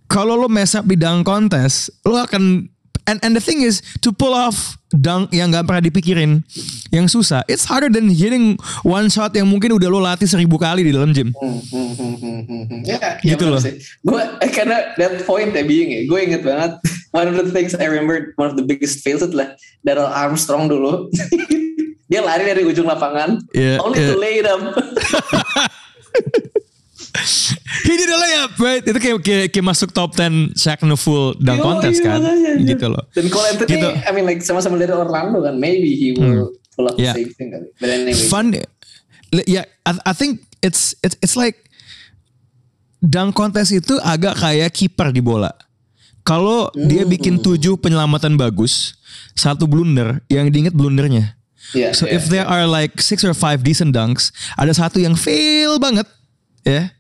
kalau 0.07 0.39
lo 0.39 0.47
mess 0.47 0.79
up 0.79 0.87
di 0.87 0.95
dunk 0.95 1.27
contest, 1.27 1.91
lo 2.07 2.23
akan 2.23 2.71
and 3.09 3.17
and 3.25 3.33
the 3.33 3.41
thing 3.41 3.65
is 3.65 3.81
to 4.05 4.13
pull 4.13 4.37
off 4.37 4.77
dunk 4.93 5.33
yang 5.33 5.49
nggak 5.49 5.65
pernah 5.65 5.81
dipikirin, 5.81 6.45
yang 6.93 7.09
susah. 7.09 7.41
It's 7.49 7.65
harder 7.65 7.89
than 7.89 8.13
hitting 8.13 8.61
one 8.85 9.09
shot 9.09 9.33
yang 9.33 9.49
mungkin 9.49 9.73
udah 9.73 9.89
lo 9.89 10.01
latih 10.05 10.29
seribu 10.29 10.61
kali 10.61 10.85
di 10.85 10.93
dalam 10.93 11.17
gym. 11.17 11.33
Hmm, 11.33 11.61
hmm, 11.65 12.45
hmm. 12.45 12.81
Ya, 12.85 13.17
Gitu 13.25 13.49
ya 13.49 13.53
loh. 13.53 13.61
sih. 13.61 13.81
Gue 14.05 14.21
eh, 14.21 14.51
karena 14.53 14.93
that 15.01 15.25
point 15.25 15.57
ya 15.57 15.65
being 15.65 15.93
ya, 15.93 16.01
gue 16.05 16.19
inget 16.21 16.45
banget. 16.45 16.77
One 17.17 17.29
of 17.33 17.41
the 17.41 17.49
things 17.49 17.73
I 17.73 17.89
remember, 17.89 18.37
one 18.37 18.53
of 18.53 18.57
the 18.61 18.65
biggest 18.65 19.01
fails 19.01 19.25
adalah 19.25 19.57
Daryl 19.81 20.09
Armstrong 20.09 20.69
dulu. 20.69 21.09
Dia 22.09 22.25
lari 22.25 22.49
dari 22.49 22.65
ujung 22.65 22.89
lapangan, 22.89 23.37
Yeah, 23.53 23.85
only 23.85 24.01
to 24.01 24.17
yeah. 24.17 24.21
lay 24.21 24.41
it 24.41 24.49
did 27.85 28.09
a 28.09 28.19
layup, 28.19 28.53
right? 28.59 28.83
Itu 28.83 28.99
kayak 28.99 29.19
kayak, 29.21 29.47
kayak 29.53 29.67
masuk 29.67 29.93
top 29.93 30.17
10 30.17 30.57
Shaq 30.57 30.83
no 30.89 30.97
full 30.97 31.37
dunk 31.37 31.61
Yo, 31.61 31.65
contest 31.65 32.01
iya, 32.01 32.07
kan, 32.09 32.21
iya. 32.25 32.53
gitu 32.65 32.87
loh. 32.89 33.05
Dan 33.13 33.27
Cole 33.29 33.47
Anthony, 33.53 33.71
Gitu. 33.77 33.89
I 33.93 34.11
mean 34.17 34.25
like 34.25 34.41
sama-sama 34.41 34.81
dari 34.81 34.93
Orlando 34.93 35.45
kan, 35.45 35.61
maybe 35.61 35.93
he 35.95 36.17
will 36.17 36.53
pull 36.73 36.89
up 36.89 36.97
Yeah. 36.97 37.13
the 37.13 37.25
same 37.25 37.33
thing 37.37 37.49
kali. 37.53 37.69
But 37.77 37.89
anyway, 37.93 38.29
Fun, 38.29 38.57
ya. 39.45 39.63
I, 39.85 39.93
I 40.09 40.13
think 40.17 40.49
it's 40.65 40.97
it's 41.05 41.17
it's 41.21 41.37
like 41.37 41.69
dunk 42.99 43.37
contest 43.37 43.71
itu 43.71 44.01
agak 44.01 44.41
kayak 44.41 44.73
kiper 44.75 45.13
di 45.13 45.21
bola. 45.21 45.53
Kalau 46.27 46.69
dia 46.77 47.09
bikin 47.09 47.41
tujuh 47.41 47.81
penyelamatan 47.81 48.37
bagus, 48.37 49.01
satu 49.33 49.65
blunder, 49.65 50.21
yang 50.29 50.53
diinget 50.53 50.77
blundernya. 50.77 51.41
Yeah, 51.73 51.93
so 51.97 52.05
yeah, 52.05 52.17
if 52.21 52.29
there 52.29 52.45
are 52.45 52.65
like 52.69 53.01
six 53.01 53.25
or 53.25 53.33
five 53.33 53.65
decent 53.65 53.97
dunks, 53.97 54.33
ada 54.57 54.73
satu 54.73 55.01
yang 55.01 55.17
fail 55.17 55.81
banget, 55.81 56.05
ya. 56.65 56.93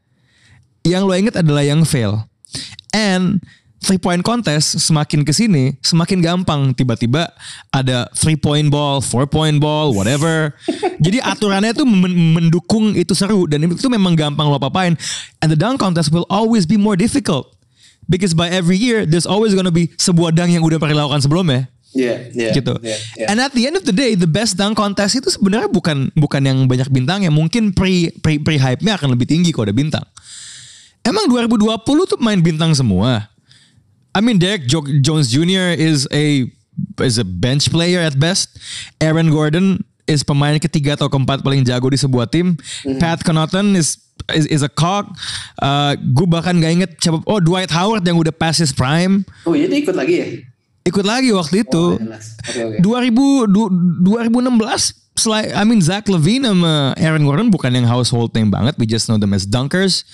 Yang 0.88 1.02
lo 1.04 1.12
inget 1.12 1.36
adalah 1.36 1.60
yang 1.60 1.84
fail. 1.84 2.24
And 2.96 3.44
three 3.78 4.00
point 4.00 4.24
contest 4.26 4.80
semakin 4.82 5.22
ke 5.22 5.30
sini 5.30 5.78
semakin 5.86 6.18
gampang 6.18 6.74
tiba-tiba 6.74 7.30
ada 7.70 8.10
three 8.16 8.34
point 8.34 8.72
ball, 8.72 9.04
four 9.04 9.28
point 9.28 9.60
ball, 9.60 9.92
whatever. 9.92 10.56
Jadi 11.04 11.22
aturannya 11.22 11.76
men- 11.84 12.40
mendukung 12.40 12.96
itu 12.96 13.12
seru 13.14 13.46
dan 13.46 13.68
itu 13.68 13.86
memang 13.86 14.16
gampang 14.16 14.48
lo 14.48 14.58
papain. 14.58 14.96
And 15.44 15.52
the 15.52 15.58
dunk 15.58 15.84
contest 15.84 16.10
will 16.10 16.26
always 16.32 16.64
be 16.64 16.80
more 16.80 16.96
difficult. 16.96 17.54
Because 18.08 18.32
by 18.32 18.48
every 18.48 18.80
year 18.80 19.04
there's 19.04 19.28
always 19.28 19.52
gonna 19.52 19.74
be 19.74 19.92
sebuah 20.00 20.32
dunk 20.32 20.56
yang 20.56 20.64
udah 20.64 20.80
pernah 20.80 21.04
dilakukan 21.04 21.28
sebelumnya 21.28 21.68
yeah, 21.96 22.16
yeah, 22.32 22.52
gitu. 22.52 22.74
yeah, 22.84 22.98
yeah. 23.16 23.28
And 23.32 23.40
at 23.40 23.52
the 23.56 23.64
end 23.64 23.76
of 23.78 23.84
the 23.84 23.94
day, 23.94 24.12
the 24.14 24.28
best 24.28 24.60
dunk 24.60 24.76
contest 24.76 25.16
itu 25.16 25.28
sebenarnya 25.32 25.70
bukan 25.72 26.12
bukan 26.12 26.42
yang 26.44 26.58
banyak 26.68 26.88
bintang 26.92 27.24
ya. 27.24 27.32
Mungkin 27.32 27.72
pre 27.72 28.12
pre 28.20 28.40
pre 28.40 28.60
hype 28.60 28.84
nya 28.84 29.00
akan 29.00 29.16
lebih 29.16 29.28
tinggi 29.28 29.54
kalau 29.54 29.68
ada 29.68 29.76
bintang. 29.76 30.04
Emang 31.08 31.24
2020 31.24 31.64
tuh 32.04 32.20
main 32.20 32.36
bintang 32.36 32.76
semua. 32.76 33.32
I 34.12 34.20
mean 34.20 34.36
Derek 34.36 34.68
Jo- 34.68 34.84
Jones 35.00 35.32
Jr. 35.32 35.72
is 35.72 36.04
a 36.12 36.44
is 37.00 37.16
a 37.16 37.24
bench 37.24 37.72
player 37.72 38.04
at 38.04 38.12
best. 38.20 38.60
Aaron 39.00 39.32
Gordon 39.32 39.80
is 40.04 40.20
pemain 40.20 40.60
ketiga 40.60 41.00
atau 41.00 41.08
keempat 41.08 41.40
paling 41.40 41.64
jago 41.64 41.88
di 41.88 41.96
sebuah 41.96 42.28
tim. 42.28 42.60
Pat 43.00 43.24
Connaughton 43.24 43.72
is 43.72 43.96
is, 44.36 44.44
is 44.52 44.60
a 44.60 44.68
cog. 44.68 45.08
Uh, 45.56 45.96
gue 45.96 46.28
bahkan 46.28 46.52
gak 46.60 46.72
inget 46.76 46.90
siapa. 47.00 47.24
Oh 47.24 47.40
Dwight 47.40 47.72
Howard 47.72 48.04
yang 48.04 48.20
udah 48.20 48.34
past 48.34 48.60
his 48.60 48.72
prime. 48.76 49.24
Oh 49.48 49.56
iya 49.56 49.64
dia 49.64 49.80
ikut 49.80 49.96
lagi 49.96 50.14
ya? 50.20 50.26
Ikut 50.84 51.04
lagi 51.04 51.32
waktu 51.32 51.64
itu. 51.64 51.84
Oh. 51.96 52.00
Oke, 52.00 52.60
oke. 52.76 52.76
2000 52.84 53.48
du- 53.48 53.72
2016 54.04 55.08
selain 55.18 55.50
I 55.52 55.62
mean 55.64 55.80
Zach 55.80 56.06
Levine 56.06 56.46
sama 56.48 56.94
Aaron 56.94 57.24
Gordon 57.26 57.48
bukan 57.50 57.74
yang 57.74 57.86
household 57.86 58.30
name 58.32 58.54
banget 58.54 58.78
we 58.78 58.86
just 58.86 59.10
know 59.10 59.18
them 59.18 59.34
as 59.34 59.42
dunkers 59.44 60.06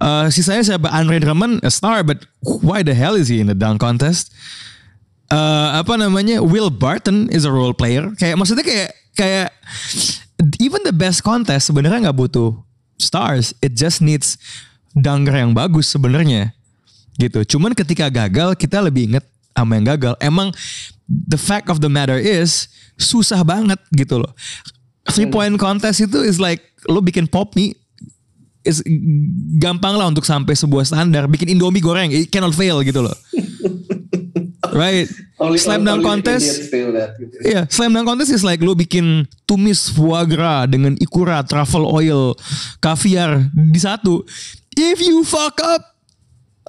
uh, 0.00 0.30
sisanya 0.32 0.62
siapa 0.64 0.88
Andre 0.88 1.18
Drummond 1.20 1.60
a 1.66 1.70
star 1.72 2.06
but 2.06 2.24
why 2.40 2.80
the 2.80 2.94
hell 2.94 3.18
is 3.18 3.28
he 3.28 3.42
in 3.42 3.50
the 3.50 3.58
dunk 3.58 3.82
contest? 3.82 4.32
Uh, 5.32 5.80
apa 5.80 5.96
namanya? 5.96 6.44
Will 6.44 6.68
Barton 6.68 7.32
is 7.32 7.48
a 7.48 7.52
role 7.52 7.72
player. 7.72 8.12
Kayak 8.20 8.36
maksudnya 8.36 8.64
kayak 8.64 8.90
kayak 9.16 9.48
even 10.60 10.84
the 10.84 10.92
best 10.92 11.24
contest 11.24 11.72
sebenarnya 11.72 12.08
nggak 12.08 12.18
butuh 12.20 12.52
stars. 13.00 13.56
It 13.64 13.72
just 13.76 14.04
needs 14.04 14.36
dunker 14.92 15.32
yang 15.32 15.56
bagus 15.56 15.88
sebenarnya. 15.88 16.52
Gitu. 17.16 17.44
Cuman 17.56 17.72
ketika 17.72 18.12
gagal 18.12 18.56
kita 18.60 18.84
lebih 18.84 19.12
inget 19.12 19.24
sama 19.56 19.80
yang 19.80 19.96
gagal. 19.96 20.14
Emang 20.20 20.52
the 21.08 21.40
fact 21.40 21.72
of 21.72 21.80
the 21.80 21.88
matter 21.88 22.16
is 22.20 22.68
susah 23.00 23.40
banget 23.40 23.80
gitu 23.96 24.20
loh. 24.20 24.32
Three 25.08 25.28
point 25.28 25.56
contest 25.56 26.04
itu 26.04 26.22
is 26.22 26.36
like 26.38 26.62
lo 26.86 27.02
bikin 27.02 27.26
pop 27.26 27.56
mie 27.56 27.74
gampang 29.58 29.98
lah 29.98 30.06
untuk 30.06 30.22
sampai 30.22 30.54
sebuah 30.54 30.86
standar 30.86 31.26
bikin 31.26 31.50
indomie 31.50 31.82
goreng 31.82 32.10
it 32.14 32.30
cannot 32.30 32.54
fail 32.54 32.78
gitu 32.82 33.02
loh 33.02 33.16
right 34.72 35.10
Only- 35.42 35.58
slam 35.58 35.82
dunk 35.82 36.06
contest 36.06 36.70
that, 36.70 37.18
gitu. 37.18 37.34
Iya, 37.42 37.66
slam 37.66 37.90
dunk 37.98 38.06
contest 38.06 38.30
is 38.30 38.46
like 38.46 38.62
lo 38.62 38.78
bikin 38.78 39.26
tumis 39.42 39.90
foie 39.90 40.22
gras 40.30 40.70
dengan 40.70 40.94
ikura, 41.02 41.42
truffle 41.42 41.82
oil, 41.82 42.38
kaviar 42.78 43.50
di 43.50 43.80
satu. 43.82 44.22
If 44.78 45.02
you 45.02 45.26
fuck 45.26 45.58
up, 45.66 45.91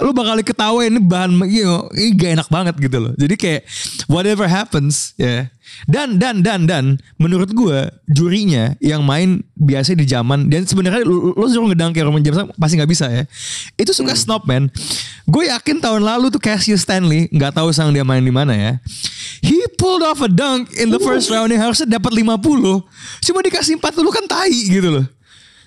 lo 0.01 0.10
bakal 0.10 0.41
ketawain 0.41 0.89
ini 0.89 1.01
bahan 1.01 1.38
you 1.45 1.69
know, 1.69 1.86
ini 1.93 2.17
gak 2.17 2.32
enak 2.41 2.49
banget 2.49 2.75
gitu 2.82 2.97
loh. 2.97 3.13
Jadi 3.13 3.36
kayak 3.38 3.62
whatever 4.10 4.49
happens 4.49 5.13
ya. 5.21 5.53
Dan 5.86 6.21
dan 6.21 6.41
dan 6.41 6.65
dan 6.69 6.86
menurut 7.17 7.49
gue 7.49 7.89
jurinya 8.10 8.77
yang 8.77 9.01
main 9.01 9.41
biasa 9.58 9.97
di 9.97 10.06
zaman 10.06 10.49
dan 10.49 10.65
sebenarnya 10.69 11.01
lo, 11.01 11.34
lo 11.34 11.45
suruh 11.49 11.69
ngedang 11.69 11.93
kayak 11.93 12.10
Roman 12.10 12.21
James 12.21 12.45
pasti 12.58 12.77
nggak 12.77 12.91
bisa 12.91 13.06
ya. 13.10 13.23
Itu 13.77 13.93
suka 13.93 14.17
snob 14.17 14.45
man. 14.49 14.69
Gue 15.29 15.49
yakin 15.49 15.82
tahun 15.82 16.01
lalu 16.06 16.34
tuh 16.34 16.41
Cassius 16.41 16.86
Stanley 16.86 17.29
nggak 17.29 17.58
tahu 17.58 17.69
sang 17.73 17.93
dia 17.93 18.06
main 18.06 18.21
di 18.21 18.34
mana 18.34 18.53
ya. 18.53 18.71
He 19.45 19.62
pulled 19.77 20.06
off 20.06 20.21
a 20.21 20.29
dunk 20.29 20.73
in 20.77 20.89
the 20.89 21.01
first 21.01 21.29
round 21.29 21.49
yang 21.53 21.62
harusnya 21.62 21.86
dapat 21.86 22.12
50. 22.17 22.38
Cuma 23.29 23.39
dikasih 23.41 23.77
40 23.77 24.13
kan 24.13 24.25
tai 24.29 24.53
gitu 24.53 24.89
loh. 24.89 25.06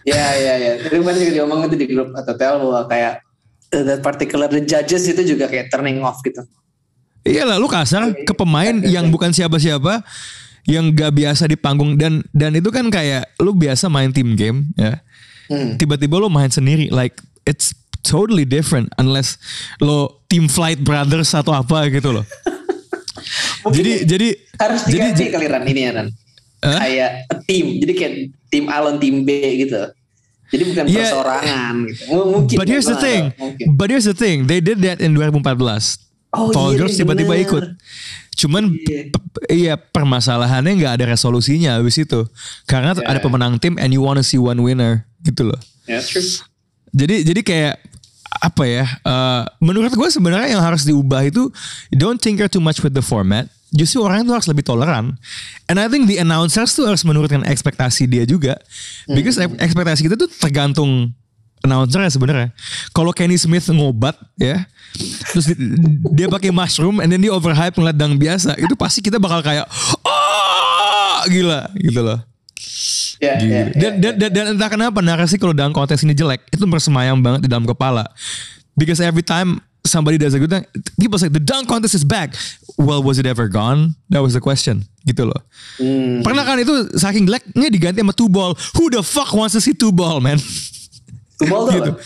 Ya 0.07 0.39
ya 0.39 0.55
ya. 0.55 0.73
Tadi 0.87 1.03
kemarin 1.03 1.19
juga 1.19 1.33
diomong 1.43 1.67
itu 1.67 1.77
di 1.79 1.87
grup 1.91 2.15
atau 2.15 2.33
tel 2.39 2.63
kayak 2.87 3.26
uh, 3.26 3.26
that 3.71 4.01
particular 4.03 4.47
the 4.47 4.63
judges 4.63 5.07
itu 5.07 5.37
juga 5.37 5.51
kayak 5.51 5.71
turning 5.73 6.03
off 6.03 6.23
gitu. 6.23 6.43
Iya 7.27 7.43
lah 7.43 7.59
lu 7.59 7.67
kasar 7.67 8.15
ke 8.15 8.33
pemain 8.39 8.79
yang 8.87 9.11
bukan 9.11 9.35
siapa-siapa 9.35 10.07
yang 10.67 10.95
gak 10.95 11.15
biasa 11.15 11.51
di 11.51 11.59
panggung 11.59 11.99
dan 11.99 12.23
dan 12.31 12.55
itu 12.55 12.71
kan 12.71 12.87
kayak 12.91 13.27
lu 13.43 13.55
biasa 13.55 13.91
main 13.91 14.15
team 14.15 14.39
game 14.39 14.71
ya. 14.79 15.03
Hmm. 15.51 15.79
Tiba-tiba 15.79 16.19
lu 16.19 16.31
main 16.31 16.51
sendiri 16.51 16.91
like 16.91 17.19
it's 17.47 17.75
totally 18.07 18.47
different 18.47 18.91
unless 18.99 19.39
lo 19.83 20.23
team 20.31 20.47
flight 20.47 20.79
brothers 20.83 21.35
atau 21.35 21.55
apa 21.55 21.91
gitu 21.91 22.15
loh. 22.15 22.27
jadi 23.77 24.07
jadi 24.07 24.29
Harus 24.59 24.87
jadi 24.87 25.11
diganti 25.15 25.27
kali 25.35 25.47
Ran 25.51 25.65
ini 25.67 25.81
ya 25.83 25.91
Ran. 25.99 26.09
Hah? 26.63 26.81
Kayak 26.83 27.11
team. 27.47 27.67
Jadi 27.83 27.93
kayak 27.95 28.15
tim 28.51 28.65
A 28.71 28.83
lawan 28.83 28.99
tim 29.03 29.23
B 29.27 29.31
gitu. 29.67 29.83
Jadi 30.47 30.63
bukan 30.67 30.85
Yeah. 30.87 31.11
persorangan 31.11 31.75
gitu. 31.87 32.03
M- 32.07 32.29
Mungkin. 32.33 32.57
But 32.57 32.67
here's 32.67 32.85
ya, 32.85 32.93
the 32.93 32.97
gua 32.97 33.05
thing. 33.05 33.23
Mungkin. 33.35 33.67
But 33.75 33.89
here's 33.91 34.07
the 34.07 34.15
thing. 34.15 34.37
They 34.45 34.61
did 34.61 34.79
that 34.83 34.99
in 34.99 35.13
2014. 35.13 35.99
Oh, 36.31 36.53
Paul 36.53 36.75
iya, 36.75 36.79
George 36.79 36.95
tiba-tiba 36.95 37.33
bener. 37.33 37.45
ikut. 37.45 37.65
Cuman 38.37 38.69
Iya. 38.69 39.01
iya 39.49 39.75
permasalahannya 39.75 40.73
nggak 40.77 40.93
ada 41.01 41.05
resolusinya 41.09 41.81
habis 41.81 41.97
itu. 41.97 42.29
Karena 42.65 42.93
Ya. 42.93 43.05
ada 43.09 43.19
pemenang 43.19 43.57
tim 43.57 43.75
and 43.77 43.91
you 43.91 44.01
wanna 44.01 44.21
see 44.21 44.37
one 44.37 44.61
winner 44.61 45.09
gitu 45.23 45.49
loh. 45.49 45.59
Ya, 45.85 45.99
true. 45.99 46.23
Jadi 46.93 47.25
jadi 47.25 47.41
kayak 47.41 47.75
apa 48.37 48.63
ya? 48.69 48.85
eh, 48.85 49.43
menurut 49.59 49.91
gue 49.91 50.09
sebenarnya 50.13 50.53
yang 50.53 50.61
harus 50.61 50.85
diubah 50.85 51.25
itu 51.25 51.49
don't 51.91 52.21
tinker 52.21 52.47
too 52.47 52.61
much 52.61 52.85
with 52.85 52.93
the 52.93 53.01
format. 53.01 53.49
Justru 53.71 53.99
orang 54.01 54.23
itu 54.23 54.31
harus 54.31 54.47
lebih 54.47 54.63
toleran. 54.63 55.19
And 55.67 55.77
I 55.77 55.91
think 55.91 56.07
the 56.07 56.23
announcers 56.23 56.71
tuh 56.71 56.87
harus 56.87 57.03
menurunkan 57.03 57.43
ekspektasi 57.43 58.07
dia 58.07 58.23
juga. 58.23 58.55
Because 59.07 59.37
ek- 59.37 59.59
ekspektasi 59.59 60.07
kita 60.07 60.15
tuh 60.15 60.31
tergantung 60.31 61.11
announcer 61.61 61.99
ya 61.99 62.07
sebenarnya. 62.07 62.49
Kalau 62.95 63.11
Kenny 63.11 63.35
Smith 63.35 63.67
ngobat 63.67 64.15
ya, 64.39 64.63
terus 65.29 65.51
di- 65.51 65.59
dia 66.15 66.31
pakai 66.31 66.55
mushroom 66.55 67.03
and 67.03 67.11
then 67.11 67.19
dia 67.19 67.35
overhype 67.35 67.75
ngeliat 67.75 67.97
dang 67.97 68.15
biasa, 68.15 68.55
itu 68.55 68.79
pasti 68.79 69.03
kita 69.03 69.19
bakal 69.19 69.43
kayak 69.43 69.67
oh 70.07 71.19
gila 71.27 71.67
gitu 71.75 72.01
loh. 72.01 72.23
Ya, 73.17 73.35
Gitu. 73.35 73.49
ya, 73.49 73.63
dan, 73.73 73.73
ya, 73.75 73.91
dan, 73.97 74.15
dan, 74.21 74.31
dan 74.31 74.45
entah 74.55 74.69
kenapa 74.69 75.01
narasi 75.01 75.41
kalau 75.41 75.57
dalam 75.57 75.73
kontes 75.73 76.05
ini 76.05 76.13
jelek 76.13 76.45
itu 76.53 76.63
bersemayam 76.69 77.17
banget 77.19 77.45
di 77.45 77.51
dalam 77.51 77.65
kepala. 77.65 78.05
Because 78.77 79.01
every 79.01 79.25
time 79.25 79.57
somebody 79.83 80.21
does 80.21 80.37
a 80.37 80.39
good 80.39 80.53
thing, 80.53 80.69
people 81.01 81.17
say 81.17 81.33
the 81.33 81.41
dunk 81.41 81.65
contest 81.65 81.97
is 81.97 82.05
back. 82.05 82.37
Well, 82.77 83.01
was 83.01 83.17
it 83.17 83.25
ever 83.25 83.49
gone? 83.49 83.97
That 84.13 84.21
was 84.21 84.37
the 84.37 84.43
question. 84.45 84.85
Gitu 85.03 85.25
loh. 85.25 85.41
Hmm. 85.81 86.21
Pernah 86.21 86.45
kan 86.45 86.61
itu 86.61 86.93
saking 86.95 87.25
jeleknya 87.25 87.73
diganti 87.73 88.05
sama 88.05 88.13
two 88.13 88.29
ball. 88.29 88.53
Who 88.77 88.93
the 88.93 89.01
fuck 89.01 89.33
wants 89.33 89.57
to 89.57 89.61
see 89.61 89.73
two 89.73 89.91
ball, 89.91 90.21
man? 90.21 90.37
Football 91.41 91.63
tuh 91.69 91.75
gitu. 91.81 91.93
apa? 91.97 92.01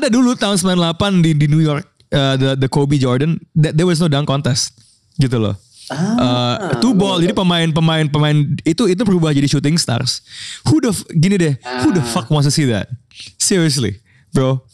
Ada 0.00 0.06
dulu 0.12 0.36
tahun 0.36 0.60
98 0.60 1.24
di, 1.24 1.30
di 1.32 1.46
New 1.48 1.60
York. 1.60 1.84
uh, 2.12 2.36
the 2.36 2.54
the 2.54 2.68
Kobe 2.70 2.98
Jordan, 2.98 3.40
that 3.56 3.74
there 3.74 3.86
was 3.86 3.98
no 3.98 4.06
dunk 4.06 4.28
contest 4.28 4.70
gitu 5.18 5.40
loh. 5.40 5.56
Ah, 5.86 5.94
Uh, 6.18 6.54
two 6.82 6.98
ball 6.98 7.22
jadi 7.22 7.30
pemain 7.30 7.70
pemain 7.70 8.34
itu 8.66 8.90
itu 8.90 9.02
berubah 9.06 9.30
jadi 9.30 9.46
shooting 9.46 9.78
stars. 9.78 10.18
Who 10.66 10.82
the 10.82 10.90
gini 11.14 11.38
deh, 11.38 11.54
who 11.86 11.94
the 11.94 12.02
fuck 12.02 12.26
wants 12.26 12.46
to 12.46 12.52
see 12.54 12.66
that? 12.66 12.90
Seriously, 13.38 14.02
bro. 14.34 14.66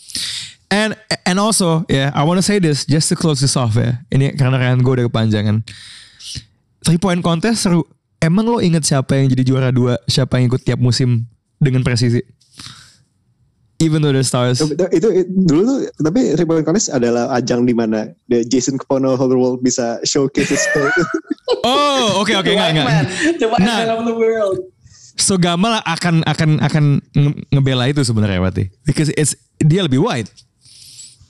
And 0.73 0.97
and 1.23 1.37
also 1.37 1.85
yeah, 1.87 2.09
I 2.16 2.25
want 2.25 2.41
to 2.41 2.45
say 2.45 2.57
this 2.57 2.89
just 2.89 3.12
to 3.12 3.14
close 3.14 3.45
this 3.45 3.53
off 3.55 3.77
ya. 3.77 4.01
Ini 4.09 4.33
karena 4.35 4.57
kan 4.57 4.81
gue 4.81 4.93
udah 4.97 5.07
kepanjangan. 5.07 5.61
Three 6.81 6.97
point 6.97 7.20
contest 7.20 7.68
seru. 7.68 7.85
Emang 8.18 8.49
lo 8.49 8.57
inget 8.57 8.83
siapa 8.83 9.20
yang 9.20 9.29
jadi 9.29 9.45
juara 9.45 9.68
dua? 9.68 10.01
Siapa 10.07 10.41
yang 10.41 10.49
ikut 10.49 10.64
tiap 10.64 10.81
musim 10.81 11.29
dengan 11.59 11.85
presisi? 11.85 12.25
Even 13.77 13.99
though 13.99 14.14
the 14.14 14.23
stars. 14.23 14.62
itu, 14.62 14.79
itu, 14.95 15.09
itu- 15.11 15.31
dulu 15.43 15.61
tuh 15.66 15.79
tapi 15.99 16.39
three 16.39 16.47
point 16.47 16.62
contest 16.62 16.87
adalah 16.89 17.35
ajang 17.35 17.66
di 17.66 17.75
mana 17.75 18.07
the 18.31 18.47
Jason 18.47 18.79
Kapono 18.79 19.18
Whole 19.18 19.35
World 19.35 19.59
bisa 19.61 19.99
showcase 20.03 20.51
his 20.51 20.62
skill. 20.62 20.87
Oh, 21.62 22.18
oke 22.18 22.33
oke 22.33 22.43
The 22.43 22.55
enggak 22.55 22.68
enggak. 22.75 22.87
man, 22.89 23.05
the 23.37 23.47
white 23.47 23.61
Nah. 23.62 23.79
man 23.79 23.91
of 23.93 24.03
the 24.03 24.16
world. 24.16 24.59
So 25.14 25.37
Gamal 25.37 25.79
akan 25.79 26.25
akan 26.25 26.59
akan 26.59 26.85
nge- 27.12 27.39
ngebela 27.51 27.87
itu 27.87 28.03
sebenarnya 28.03 28.41
berarti. 28.41 28.66
Because 28.83 29.12
it's 29.14 29.37
dia 29.61 29.85
lebih 29.85 30.03
white. 30.03 30.27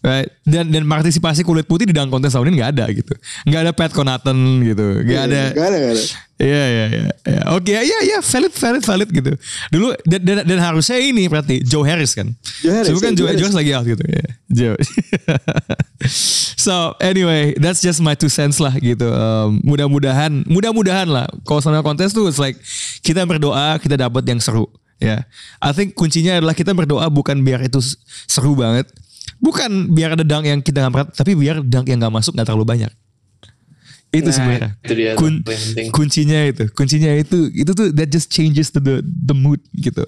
Right? 0.03 0.26
Dan 0.42 0.74
dan 0.74 0.82
partisipasi 0.82 1.46
kulit 1.46 1.70
putih 1.70 1.86
di 1.86 1.94
dunk 1.94 2.11
contest 2.11 2.34
tahun 2.34 2.50
ini 2.50 2.59
nggak 2.59 2.72
ada 2.74 2.86
gitu. 2.90 3.14
Nggak 3.46 3.61
ada 3.62 3.70
Pat 3.70 3.90
Connaughton 3.94 4.34
gitu. 4.66 4.86
Nggak 5.07 5.22
ada. 5.30 5.42
Gak 5.55 5.66
ada, 5.70 5.76
gak 5.78 5.92
ada. 5.94 6.05
Iya 6.42 6.64
iya 6.66 6.86
iya. 6.90 7.11
iya. 7.22 7.42
Oke 7.55 7.70
ya 7.70 7.98
ya 8.03 8.18
valid 8.18 8.50
valid 8.50 8.82
valid 8.82 9.09
gitu. 9.14 9.32
Dulu 9.70 9.94
dan, 10.03 10.20
dan, 10.26 10.36
dan 10.42 10.59
harusnya 10.59 10.98
ini 10.98 11.30
berarti 11.30 11.62
Joe 11.62 11.86
Harris 11.86 12.18
kan. 12.18 12.34
Joe 12.66 12.74
Harris, 12.74 12.90
Cuma 12.90 12.98
kan 12.98 13.14
ya, 13.14 13.18
Joe, 13.22 13.26
Joe 13.30 13.46
Harris 13.46 13.57
lagi 13.62 13.70
out 13.78 13.86
gitu. 13.86 14.05
Ya. 14.11 14.26
Joe. 14.50 14.76
so 16.66 16.98
anyway, 16.98 17.55
that's 17.62 17.78
just 17.78 18.03
my 18.03 18.18
two 18.18 18.26
cents 18.26 18.59
lah 18.59 18.74
gitu. 18.82 19.07
Um, 19.07 19.62
mudah-mudahan 19.62 20.42
mudah-mudahan 20.50 21.07
lah 21.07 21.30
kalau 21.46 21.62
sama 21.62 21.78
kontes 21.86 22.11
tuh 22.11 22.26
it's 22.26 22.42
like 22.42 22.59
kita 23.07 23.22
berdoa 23.22 23.78
kita 23.78 23.94
dapat 23.94 24.26
yang 24.26 24.42
seru 24.42 24.66
ya. 24.98 25.26
I 25.62 25.70
think 25.70 25.94
kuncinya 25.98 26.42
adalah 26.42 26.55
kita 26.55 26.74
berdoa 26.74 27.07
bukan 27.11 27.42
biar 27.42 27.62
itu 27.66 27.78
seru 28.26 28.59
banget. 28.59 28.90
Bukan 29.43 29.90
biar 29.90 30.14
ada 30.14 30.22
dunk 30.22 30.47
yang 30.47 30.62
kita 30.62 30.78
nggak 30.80 30.93
pernah, 30.95 31.09
tapi 31.11 31.34
biar 31.34 31.61
dunk 31.61 31.90
yang 31.90 31.99
nggak 31.99 32.14
masuk 32.14 32.32
nggak 32.32 32.47
terlalu 32.47 32.62
banyak. 32.64 32.93
Itu 34.12 34.28
Nah, 34.28 34.34
sebenarnya. 34.36 34.70
itu 34.78 34.93
dia 34.93 35.11
Kun- 35.16 35.40
kuncinya 35.88 36.40
itu, 36.45 36.68
kuncinya 36.70 37.16
itu, 37.16 37.49
itu 37.49 37.72
tuh 37.72 37.88
that 37.90 38.07
just 38.07 38.28
changes 38.28 38.68
to 38.68 38.76
the 38.76 39.01
the 39.03 39.32
mood 39.32 39.57
gitu. 39.74 40.05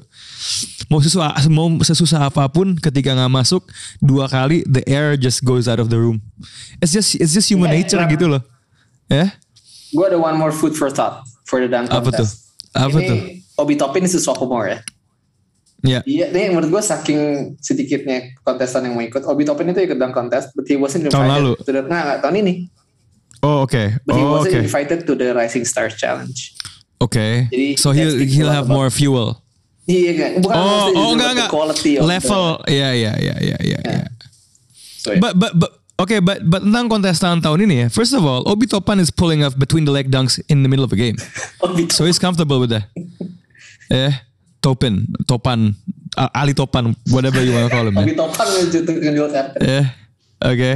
Mau 0.86 1.00
susah 1.00 1.32
mau 1.48 1.72
sesusah 1.80 2.28
apa 2.28 2.44
pun 2.46 2.76
ketika 2.76 3.10
nggak 3.10 3.32
masuk 3.32 3.64
dua 3.98 4.28
kali 4.28 4.60
the 4.68 4.84
air 4.84 5.16
just 5.16 5.40
goes 5.40 5.64
out 5.64 5.80
of 5.80 5.88
the 5.88 5.96
room. 5.96 6.20
It's 6.78 6.92
just 6.92 7.16
it's 7.16 7.32
just 7.32 7.48
human 7.48 7.72
Yeah, 7.72 7.80
nature 7.80 7.98
yeah. 7.98 8.12
gitu 8.12 8.28
loh. 8.28 8.42
Ya? 9.08 9.32
Gue 9.90 10.04
ada 10.04 10.20
one 10.20 10.36
more 10.36 10.52
food 10.52 10.76
for 10.76 10.92
thought 10.92 11.24
for 11.42 11.58
the 11.58 11.66
dunk 11.66 11.88
Apa 11.88 12.04
contest. 12.04 12.20
tuh? 12.20 12.28
Apa 12.76 12.96
ini 12.98 13.08
tuh? 13.08 13.18
Obi 13.56 13.74
Toppin 13.74 14.04
is 14.04 14.12
a 14.12 14.20
sophomore 14.20 14.68
ya. 14.68 14.78
Ya. 15.84 16.00
Iya, 16.02 16.32
ini 16.32 16.48
menurut 16.50 16.72
gue 16.72 16.82
saking 16.82 17.20
sedikitnya 17.60 18.32
kontestan 18.40 18.88
yang 18.88 18.96
mau 18.96 19.04
ikut. 19.04 19.20
Obi 19.22 19.44
Toppin 19.44 19.68
itu 19.68 19.84
ikut 19.84 19.94
dunk 19.94 20.16
contest, 20.16 20.56
but 20.56 20.64
he 20.64 20.74
wasn't 20.74 21.04
Tahun 21.04 21.12
invited 21.20 21.36
lalu? 21.36 21.52
to 21.60 21.70
the, 21.70 21.80
nah, 21.84 22.16
tahun 22.18 22.40
ini. 22.40 22.54
Oh 23.40 23.68
oke. 23.68 24.00
But 24.02 24.16
he 24.16 24.24
Oh 24.24 24.32
wasn't 24.32 24.56
oke. 24.56 24.64
invited 24.64 25.04
to 25.04 25.12
the 25.12 25.36
Rising 25.36 25.68
Stars 25.68 25.92
Challenge. 25.94 26.32
Oke. 26.96 27.52
Jadi, 27.52 27.76
So 27.76 27.92
he'll 27.92 28.16
he'll 28.16 28.48
have 28.48 28.64
about- 28.64 28.72
more 28.72 28.88
fuel. 28.88 29.36
Iya 29.84 30.12
kan? 30.16 30.30
Bukan 30.40 30.56
Oh 30.56 30.88
oh 30.90 31.08
enggak 31.12 31.30
enggak. 31.36 31.50
Quality 31.52 32.00
Level. 32.00 32.64
Ya 32.64 32.88
ya 32.96 33.12
ya 33.20 33.36
ya 33.36 33.56
ya 33.60 33.78
ya. 33.84 34.00
The, 34.00 34.08
so, 34.96 35.12
yeah. 35.12 35.20
But 35.20 35.36
but 35.36 35.52
but 35.52 35.70
okay, 36.00 36.24
but 36.24 36.40
but 36.40 36.64
tentang 36.64 36.88
kontestan 36.88 37.44
tahun 37.44 37.68
ini 37.68 37.74
ya. 37.76 37.86
First 37.92 38.16
of 38.16 38.24
all, 38.24 38.40
Obi 38.48 38.64
Topan 38.64 38.96
is 38.96 39.12
pulling 39.12 39.44
off 39.44 39.52
between 39.54 39.84
the 39.84 39.92
leg 39.92 40.08
dunks 40.08 40.40
in 40.48 40.64
the 40.64 40.70
middle 40.72 40.88
of 40.88 40.88
a 40.88 40.96
game. 40.96 41.20
So 41.92 42.08
he's 42.08 42.16
comfortable 42.16 42.56
with 42.56 42.72
that. 42.72 42.88
Eh, 43.92 44.16
Topin, 44.64 45.04
Topan, 45.28 45.76
uh, 46.16 46.30
Ali 46.32 46.56
Topan, 46.56 46.96
whatever 47.12 47.44
you 47.44 47.52
want 47.52 47.68
to 47.68 47.72
call 47.72 47.84
him. 47.84 48.00
Obi 48.00 48.16
Ya. 48.16 49.28
Karpet. 49.28 49.60
Eh, 49.60 49.84
oke. 50.40 50.72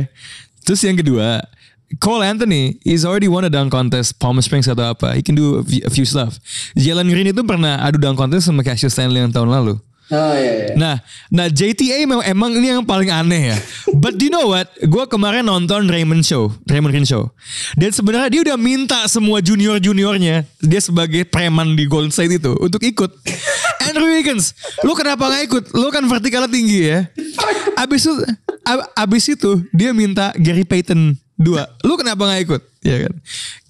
Terus 0.69 0.85
yang 0.85 1.01
kedua, 1.01 1.41
Cole 1.97 2.21
Anthony 2.29 2.77
is 2.85 3.09
already 3.09 3.33
won 3.33 3.49
a 3.49 3.51
dunk 3.51 3.73
contest 3.73 4.21
Palm 4.21 4.37
Springs 4.45 4.69
atau 4.69 4.93
apa. 4.93 5.17
He 5.17 5.25
can 5.25 5.33
do 5.33 5.57
a 5.61 5.65
few, 5.65 5.81
a 5.89 5.91
few 5.91 6.05
stuff. 6.05 6.37
Jalen 6.77 7.09
Green 7.09 7.33
itu 7.33 7.41
pernah 7.41 7.81
adu 7.81 7.97
dunk 7.97 8.21
contest 8.21 8.45
sama 8.45 8.61
Cassius 8.61 8.93
Stanley 8.93 9.25
yang 9.25 9.33
tahun 9.33 9.49
lalu. 9.49 9.81
Oh 10.09 10.33
iya 10.33 10.73
iya. 10.73 10.73
Nah, 10.73 10.97
nah 11.29 11.53
JTA 11.53 12.09
memang 12.09 12.25
emang 12.25 12.51
ini 12.57 12.73
yang 12.73 12.81
paling 12.81 13.13
aneh 13.13 13.53
ya. 13.53 13.57
But 13.93 14.17
you 14.17 14.33
know 14.33 14.49
what? 14.49 14.73
Gue 14.81 15.05
kemarin 15.05 15.45
nonton 15.45 15.85
Raymond 15.85 16.25
Show, 16.25 16.49
Raymond 16.65 16.97
Green 16.97 17.05
Show. 17.05 17.29
Dan 17.77 17.93
sebenarnya 17.93 18.29
dia 18.33 18.41
udah 18.53 18.57
minta 18.57 19.05
semua 19.05 19.45
junior 19.45 19.77
juniornya, 19.77 20.49
dia 20.65 20.81
sebagai 20.81 21.29
preman 21.29 21.77
di 21.77 21.85
Golden 21.85 22.09
State 22.09 22.41
itu 22.41 22.57
untuk 22.57 22.81
ikut. 22.81 23.13
Andrew 23.79 24.11
Wiggins, 24.11 24.53
lu 24.83 24.93
kenapa 24.93 25.27
nggak 25.27 25.43
ikut? 25.47 25.65
Lu 25.73 25.89
kan 25.89 26.03
vertikalnya 26.05 26.51
tinggi 26.51 26.91
ya. 26.91 27.07
Abis 27.75 28.05
itu, 28.05 28.15
ab- 28.63 28.91
abis 28.93 29.25
itu 29.29 29.63
dia 29.71 29.91
minta 29.93 30.35
Gary 30.35 30.67
Payton 30.67 31.15
dua. 31.35 31.71
Lu 31.83 31.95
kenapa 31.95 32.27
nggak 32.27 32.43
ikut? 32.43 32.63
Ya 32.83 33.07
kan. 33.07 33.15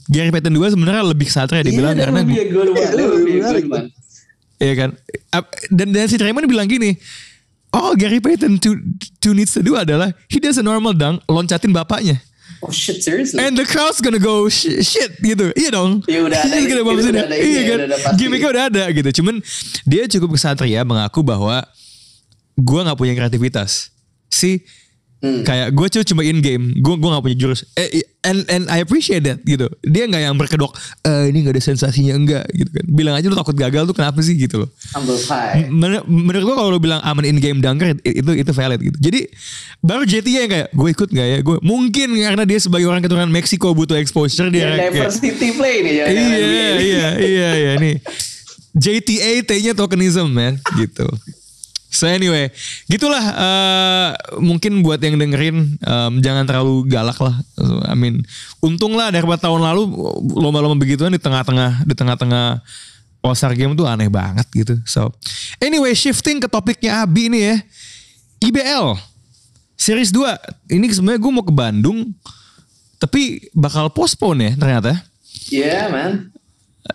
Gary 0.09 0.33
Payton 0.33 0.53
dua 0.53 0.73
sebenarnya 0.73 1.05
lebih 1.05 1.29
satria 1.29 1.61
dibilang 1.61 1.93
Iya, 1.93 2.03
karena. 2.09 2.21
Iya, 2.25 2.45
Dia 2.49 3.65
one. 3.69 3.89
Iya 4.59 4.75
kan. 4.75 4.91
Dan, 5.69 5.87
dan 5.93 6.09
si 6.09 6.17
Draymond 6.17 6.49
bilang 6.49 6.67
gini. 6.67 6.97
Oh 7.69 7.93
Gary 7.93 8.17
Payton 8.19 8.57
two, 8.57 8.81
two 9.21 9.37
needs 9.37 9.53
to 9.53 9.61
do 9.61 9.77
adalah 9.77 10.09
he 10.27 10.41
does 10.41 10.57
a 10.57 10.65
normal 10.65 10.97
dunk 10.97 11.21
loncatin 11.29 11.69
bapaknya. 11.71 12.17
Oh 12.59 12.75
shit 12.75 12.99
seriously. 13.03 13.39
And 13.39 13.55
the 13.55 13.63
crowd's 13.63 14.03
gonna 14.03 14.19
go 14.19 14.51
"Sh- 14.51 14.83
shit 14.83 15.15
gitu. 15.23 15.55
Iya 15.55 15.71
dong. 15.79 16.03
Iya, 16.11 16.27
udah 16.27 16.39
ada, 16.43 16.83
bump 16.87 16.99
udah 16.99 17.07
in. 17.07 17.15
ada 17.15 17.37
Iya 17.39 17.61
kan. 17.65 17.79
udah. 17.87 17.99
Gimmicknya 18.19 18.49
udah 18.51 18.65
ada 18.67 18.85
gitu. 18.91 19.11
Cuman 19.23 19.39
dia 19.87 20.11
cukup 20.11 20.35
kesatria 20.35 20.83
mengaku 20.83 21.23
bahwa 21.23 21.63
gua 22.59 22.81
nggak 22.83 22.99
punya 22.99 23.15
kreativitas. 23.15 23.95
Si 24.27 24.67
Hmm. 25.19 25.43
kayak 25.43 25.75
gue 25.75 25.87
cuma 26.07 26.23
in 26.23 26.39
game, 26.39 26.79
gue 26.79 26.95
gue 26.95 27.09
nggak 27.11 27.25
punya 27.27 27.35
jurus. 27.35 27.67
Eh, 27.75 27.91
and 28.23 28.47
and 28.47 28.71
I 28.71 28.79
appreciate 28.79 29.27
that 29.27 29.43
gitu. 29.43 29.67
Dia 29.83 30.07
nggak 30.07 30.23
yang 30.23 30.39
berkedok, 30.39 30.71
eh, 31.03 31.35
ini 31.35 31.43
nggak 31.43 31.59
ada 31.59 31.65
sensasinya 31.65 32.15
enggak 32.15 32.47
gitu 32.55 32.71
kan. 32.71 32.85
Bilang 32.87 33.15
aja 33.19 33.27
lu 33.27 33.35
takut 33.35 33.53
gagal 33.53 33.83
tuh 33.85 33.99
kenapa 33.99 34.23
sih 34.23 34.39
gitu 34.39 34.63
loh. 34.63 34.71
Men- 35.67 36.07
menurut 36.07 36.43
gua 36.45 36.55
kalau 36.57 36.71
lu 36.71 36.79
bilang 36.79 37.03
aman 37.03 37.27
in 37.27 37.43
game 37.43 37.59
dunker 37.59 37.99
it- 37.99 38.23
itu 38.23 38.31
itu 38.33 38.53
valid 38.55 38.79
gitu. 38.79 38.95
Jadi 38.95 39.27
baru 39.79 40.07
JT 40.07 40.27
yang 40.29 40.47
kayak 40.47 40.69
gue 40.71 40.89
ikut 40.89 41.09
nggak 41.11 41.27
ya? 41.27 41.39
Gue 41.43 41.57
mungkin 41.61 42.09
karena 42.15 42.45
dia 42.47 42.59
sebagai 42.59 42.87
orang 42.87 43.03
keturunan 43.03 43.27
Meksiko 43.27 43.75
butuh 43.75 43.99
exposure 43.99 44.55
dia 44.55 44.71
kayak, 44.71 44.95
diversity 44.95 45.49
play 45.51 45.83
nih 45.83 45.95
ya. 45.99 46.05
iya 46.07 46.29
iya 46.79 47.09
iya 47.19 47.49
iya 47.59 47.73
nih. 47.75 47.99
JTA 48.71 49.43
T-nya 49.43 49.75
tokenism 49.75 50.31
man 50.31 50.63
gitu. 50.79 51.11
So 51.89 52.05
anyway, 52.05 52.53
gitulah 52.85 53.21
eh, 53.21 54.11
mungkin 54.45 54.85
buat 54.85 55.01
yang 55.01 55.17
dengerin 55.17 55.81
em, 55.81 56.13
jangan 56.21 56.45
terlalu 56.45 56.85
galak 56.85 57.17
lah. 57.17 57.41
I 57.89 57.97
mean, 57.97 58.21
untung 58.61 58.93
lah 58.93 59.09
daripada 59.09 59.49
tahun 59.49 59.65
lalu 59.65 59.89
lomba-lomba 60.37 60.77
begituan 60.77 61.17
di 61.17 61.21
tengah-tengah 61.21 61.89
di 61.89 61.95
tengah-tengah 61.97 62.61
Star 63.37 63.53
Game 63.53 63.77
tuh 63.77 63.85
aneh 63.85 64.09
banget 64.09 64.47
gitu. 64.53 64.77
So 64.89 65.13
anyway, 65.61 65.93
shifting 65.93 66.41
ke 66.41 66.49
topiknya 66.49 67.05
Abi 67.05 67.29
ini 67.29 67.41
ya. 67.45 67.57
IBL 68.39 68.95
Series 69.75 70.15
2. 70.15 70.73
Ini 70.73 70.85
sebenarnya 70.93 71.21
gue 71.21 71.33
mau 71.33 71.45
ke 71.45 71.53
Bandung 71.53 72.15
tapi 72.99 73.49
bakal 73.55 73.91
postpone 73.95 74.53
ya 74.53 74.53
ternyata. 74.59 74.93
Yeah 75.49 75.87
man. 75.91 76.35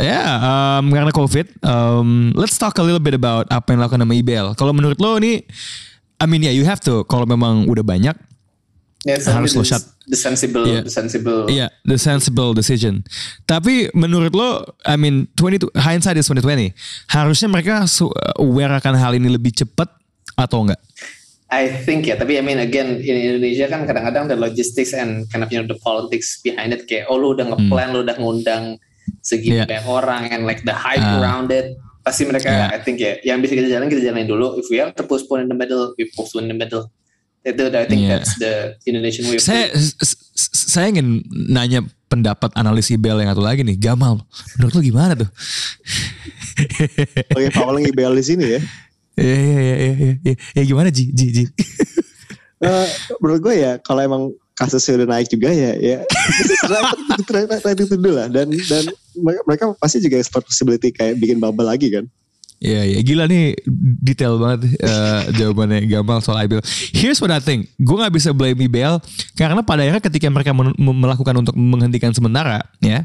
Ya, 0.01 0.21
um, 0.41 0.89
karena 0.89 1.13
COVID. 1.13 1.47
Um, 1.61 2.33
let's 2.33 2.57
talk 2.57 2.73
a 2.77 2.83
little 2.83 3.03
bit 3.03 3.13
about 3.13 3.45
apa 3.53 3.73
yang 3.73 3.83
dilakukan 3.83 4.01
sama 4.01 4.13
IBL. 4.17 4.47
Kalau 4.57 4.73
menurut 4.73 4.97
lo 4.97 5.21
ini, 5.21 5.45
I 6.17 6.25
mean 6.25 6.41
ya, 6.41 6.49
yeah, 6.49 6.55
you 6.57 6.65
have 6.65 6.81
to. 6.81 7.05
Kalau 7.05 7.29
memang 7.29 7.69
udah 7.69 7.85
banyak, 7.85 8.17
Yeah, 9.03 9.19
Harus 9.19 9.51
lo 9.51 9.67
the, 9.67 9.75
shut. 9.75 9.83
the 10.07 10.15
sensible, 10.15 10.63
Iya. 10.63 10.87
the 10.87 10.93
sensible. 10.95 11.43
iya, 11.51 11.67
the 11.83 11.99
sensible 11.99 12.55
decision. 12.55 13.03
Tapi 13.43 13.91
menurut 13.91 14.31
lo, 14.31 14.63
I 14.87 14.95
mean, 14.95 15.27
20, 15.35 15.75
hindsight 15.75 16.15
is 16.15 16.23
2020. 16.31 16.71
Harusnya 17.11 17.51
mereka 17.51 17.83
su- 17.83 18.15
aware 18.39 18.71
akan 18.79 18.95
hal 18.95 19.11
ini 19.19 19.27
lebih 19.27 19.51
cepat 19.51 19.91
atau 20.39 20.63
enggak? 20.63 20.79
I 21.51 21.67
think 21.83 22.07
ya, 22.07 22.15
tapi 22.15 22.39
I 22.39 22.43
mean 22.47 22.63
again 22.63 23.03
in 23.03 23.15
Indonesia 23.35 23.67
kan 23.67 23.83
kadang-kadang 23.83 24.31
the 24.31 24.39
logistics 24.39 24.95
and 24.95 25.27
kind 25.27 25.43
of 25.43 25.51
you 25.51 25.59
know 25.59 25.67
the 25.67 25.77
politics 25.83 26.39
behind 26.39 26.71
it 26.71 26.87
kayak 26.87 27.05
oh 27.11 27.19
lu 27.19 27.35
udah 27.35 27.43
ngeplan, 27.43 27.91
lu 27.91 28.07
udah 28.07 28.15
ngundang 28.15 28.79
Hmm. 29.03 29.39
Yeah. 29.39 29.65
banyak 29.65 29.87
orang 29.87 30.21
and 30.29 30.41
like 30.43 30.61
the 30.63 30.75
hype 30.75 31.01
Ah. 31.01 31.19
around 31.19 31.49
it. 31.49 31.75
Pasti 32.03 32.27
mereka 32.27 32.51
Yeah. 32.51 32.75
I 32.75 32.79
think 32.83 32.99
ya 32.99 33.15
yang 33.23 33.39
bisa 33.39 33.55
kita 33.55 33.71
jalan 33.71 33.87
kita 33.87 34.03
jalanin 34.03 34.27
dulu. 34.27 34.59
If 34.59 34.67
we 34.67 34.77
have 34.79 34.91
to 34.95 35.03
postpone 35.03 35.43
in 35.43 35.49
the 35.49 35.55
middle, 35.55 35.95
we 35.95 36.11
postpone 36.11 36.47
in 36.47 36.51
the 36.51 36.59
middle. 36.59 36.91
Itu 37.43 37.71
I 37.71 37.87
think 37.87 38.03
Yeah. 38.03 38.19
that's 38.19 38.35
the 38.35 38.75
Indonesian 38.83 39.27
way 39.27 39.39
of 39.39 39.43
Saya, 39.43 39.71
saya 40.51 40.91
ingin 40.91 41.23
nanya 41.31 41.83
pendapat 42.07 42.51
analis 42.53 42.91
IBL 42.91 43.19
yang 43.19 43.31
satu 43.31 43.41
lagi 43.41 43.65
nih, 43.65 43.75
Gamal. 43.75 44.21
Menurut 44.55 44.73
lo 44.75 44.81
gimana 44.83 45.13
tuh? 45.17 45.27
Oke, 47.33 47.49
Paul 47.51 47.81
IBL 47.81 48.13
di 48.13 48.23
sini 48.23 48.45
ya. 48.45 48.61
Iya, 49.13 49.37
iya, 49.37 49.53
iya, 49.61 49.73
iya, 49.93 50.11
iya. 50.21 50.35
Ya 50.57 50.63
gimana 50.65 50.89
Ji? 50.89 51.09
Ji, 51.09 51.25
Ji. 51.31 51.43
Eh, 52.63 52.87
menurut 53.19 53.43
gue 53.43 53.55
ya 53.59 53.75
kalau 53.77 54.01
emang 54.01 54.23
kasusnya 54.53 55.03
udah 55.03 55.07
naik 55.17 55.27
juga 55.33 55.49
ya 55.49 55.73
ya. 55.77 55.97
Itu 57.73 57.95
dulu 57.97 58.11
lah. 58.13 58.27
Dan 58.29 58.53
dan 58.69 58.83
mereka 59.45 59.73
pasti 59.77 60.01
juga 60.01 60.21
expert 60.21 60.45
possibility 60.45 60.93
kayak 60.93 61.17
bikin 61.17 61.41
bubble 61.41 61.65
lagi 61.65 61.89
kan? 61.89 62.05
Iya, 62.63 62.95
ya 62.95 62.99
gila 63.03 63.27
nih 63.27 63.59
detail 63.99 64.39
banget 64.39 64.79
uh, 64.87 65.27
jawabannya. 65.35 65.83
Gamal 65.83 66.23
soal 66.23 66.47
IBL. 66.47 66.63
Here's 66.95 67.19
what 67.19 67.27
I 67.27 67.43
think, 67.43 67.67
gue 67.75 67.91
nggak 67.91 68.15
bisa 68.15 68.31
blame 68.31 68.55
IBL 68.55 69.03
karena 69.35 69.59
pada 69.59 69.83
akhirnya 69.83 69.99
ketika 69.99 70.31
mereka 70.31 70.55
melakukan 70.79 71.43
untuk 71.43 71.59
menghentikan 71.59 72.15
sementara, 72.15 72.63
ya. 72.79 73.03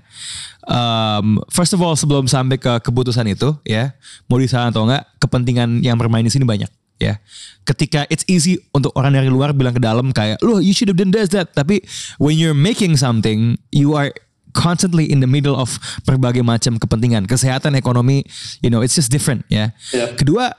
Um, 0.63 1.43
first 1.51 1.75
of 1.75 1.83
all 1.83 1.99
sebelum 1.99 2.31
sampai 2.31 2.55
ke 2.55 2.71
keputusan 2.87 3.27
itu, 3.35 3.51
ya, 3.67 3.99
mau 4.31 4.39
di 4.39 4.47
sana 4.47 4.71
atau 4.71 4.87
enggak, 4.87 5.11
kepentingan 5.19 5.83
yang 5.83 5.99
bermain 5.99 6.23
di 6.23 6.31
sini 6.31 6.47
banyak, 6.47 6.71
ya. 6.99 7.19
Ketika 7.65 8.05
it's 8.13 8.27
easy 8.29 8.59
untuk 8.75 8.95
orang 8.99 9.15
dari 9.15 9.31
luar 9.31 9.55
bilang 9.55 9.75
ke 9.75 9.83
dalam 9.83 10.11
kayak, 10.15 10.39
lo 10.45 10.59
you 10.63 10.77
should 10.77 10.91
have 10.91 10.99
done 10.99 11.11
this 11.15 11.33
that, 11.33 11.55
tapi 11.55 11.83
when 12.21 12.37
you're 12.37 12.57
making 12.57 12.99
something, 12.99 13.57
you 13.73 13.95
are 13.97 14.13
constantly 14.57 15.07
in 15.07 15.23
the 15.23 15.31
middle 15.31 15.55
of 15.55 15.79
berbagai 16.03 16.43
macam 16.43 16.77
kepentingan, 16.77 17.31
kesehatan, 17.31 17.79
ekonomi, 17.79 18.27
you 18.61 18.69
know, 18.69 18.83
it's 18.83 18.99
just 18.99 19.09
different 19.09 19.47
ya. 19.47 19.71
Yeah. 19.95 20.17
Kedua, 20.19 20.51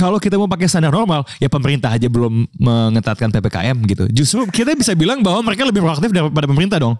kalau 0.00 0.16
kita 0.16 0.40
mau 0.40 0.48
pakai 0.48 0.64
standar 0.64 0.88
normal, 0.88 1.28
ya 1.36 1.52
pemerintah 1.52 1.92
aja 1.92 2.08
belum 2.08 2.48
mengetatkan 2.56 3.28
PPKM 3.28 3.76
gitu. 3.84 4.04
Justru 4.08 4.48
kita 4.48 4.72
bisa 4.72 4.96
bilang 4.96 5.20
bahwa 5.20 5.44
mereka 5.44 5.68
lebih 5.68 5.84
proaktif 5.84 6.08
daripada 6.08 6.48
pemerintah 6.48 6.80
dong. 6.80 6.96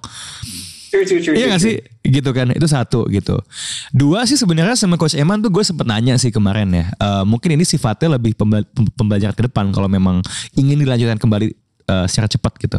True, 0.90 1.06
true, 1.06 1.22
true, 1.22 1.32
Iya 1.32 1.46
gak 1.48 1.62
sih? 1.62 1.78
Gitu 2.02 2.30
kan. 2.30 2.50
Itu 2.50 2.66
satu 2.66 3.06
gitu. 3.06 3.38
Dua 3.90 4.26
sih 4.26 4.34
sebenarnya 4.34 4.74
sama 4.74 4.94
Coach 4.94 5.14
Eman 5.14 5.38
tuh 5.38 5.48
gue 5.48 5.62
sempet 5.62 5.86
nanya 5.86 6.18
sih 6.18 6.28
kemarin 6.28 6.66
ya. 6.68 6.90
Eh, 6.90 7.22
mungkin 7.22 7.54
ini 7.54 7.62
sifatnya 7.62 8.18
lebih 8.18 8.34
pembela- 8.34 8.66
pem- 8.66 8.90
pembelajaran 8.92 9.32
ke 9.32 9.46
depan 9.46 9.70
kalau 9.70 9.86
memang 9.86 10.18
ingin 10.52 10.74
dilanjutkan 10.76 11.16
kembali 11.16 11.54
eh, 11.86 12.06
secara 12.06 12.26
cepat 12.26 12.58
gitu. 12.58 12.78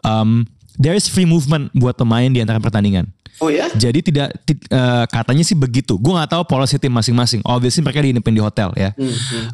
Um, 0.00 0.44
there 0.76 0.92
is 0.92 1.08
free 1.08 1.24
movement 1.24 1.72
buat 1.72 1.96
pemain 1.96 2.28
di 2.28 2.38
antara 2.38 2.56
pertandingan. 2.56 3.08
Oh 3.36 3.48
ya? 3.48 3.68
Jadi 3.70 4.00
tidak 4.02 4.32
ti- 4.42 4.56
eh, 4.66 5.04
katanya 5.06 5.40
sih 5.40 5.52
begitu. 5.52 5.96
Gue 5.96 6.12
nggak 6.12 6.32
tahu 6.32 6.42
policy 6.46 6.76
tim 6.76 6.88
masing-masing. 6.88 7.40
Obviously 7.42 7.80
mereka 7.80 8.00
diinepin 8.00 8.32
di 8.32 8.40
hotel 8.40 8.72
ya. 8.74 8.92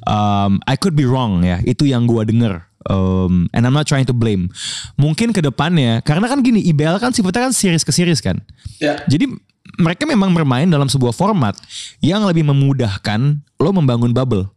Um, 0.03 0.59
I 0.65 0.75
could 0.75 0.95
be 0.95 1.03
wrong 1.03 1.43
ya. 1.43 1.59
Itu 1.63 1.83
yang 1.83 2.07
gue 2.07 2.23
denger. 2.25 2.63
Um, 2.91 3.47
and 3.55 3.67
I'm 3.67 3.75
not 3.75 3.87
trying 3.87 4.07
to 4.11 4.17
blame. 4.17 4.51
Mungkin 4.99 5.31
ke 5.31 5.41
depannya 5.43 6.03
karena 6.03 6.27
kan 6.27 6.43
gini 6.43 6.63
IBL 6.73 6.99
kan 6.99 7.15
sifatnya 7.15 7.51
kan 7.51 7.55
series 7.55 7.87
ke 7.87 7.93
series 7.95 8.19
kan. 8.19 8.43
Ya. 8.83 9.03
Jadi 9.07 9.31
mereka 9.79 10.05
memang 10.05 10.35
bermain 10.35 10.69
dalam 10.69 10.91
sebuah 10.91 11.15
format 11.15 11.55
yang 12.03 12.27
lebih 12.27 12.45
memudahkan 12.45 13.41
lo 13.57 13.71
membangun 13.71 14.11
bubble. 14.11 14.51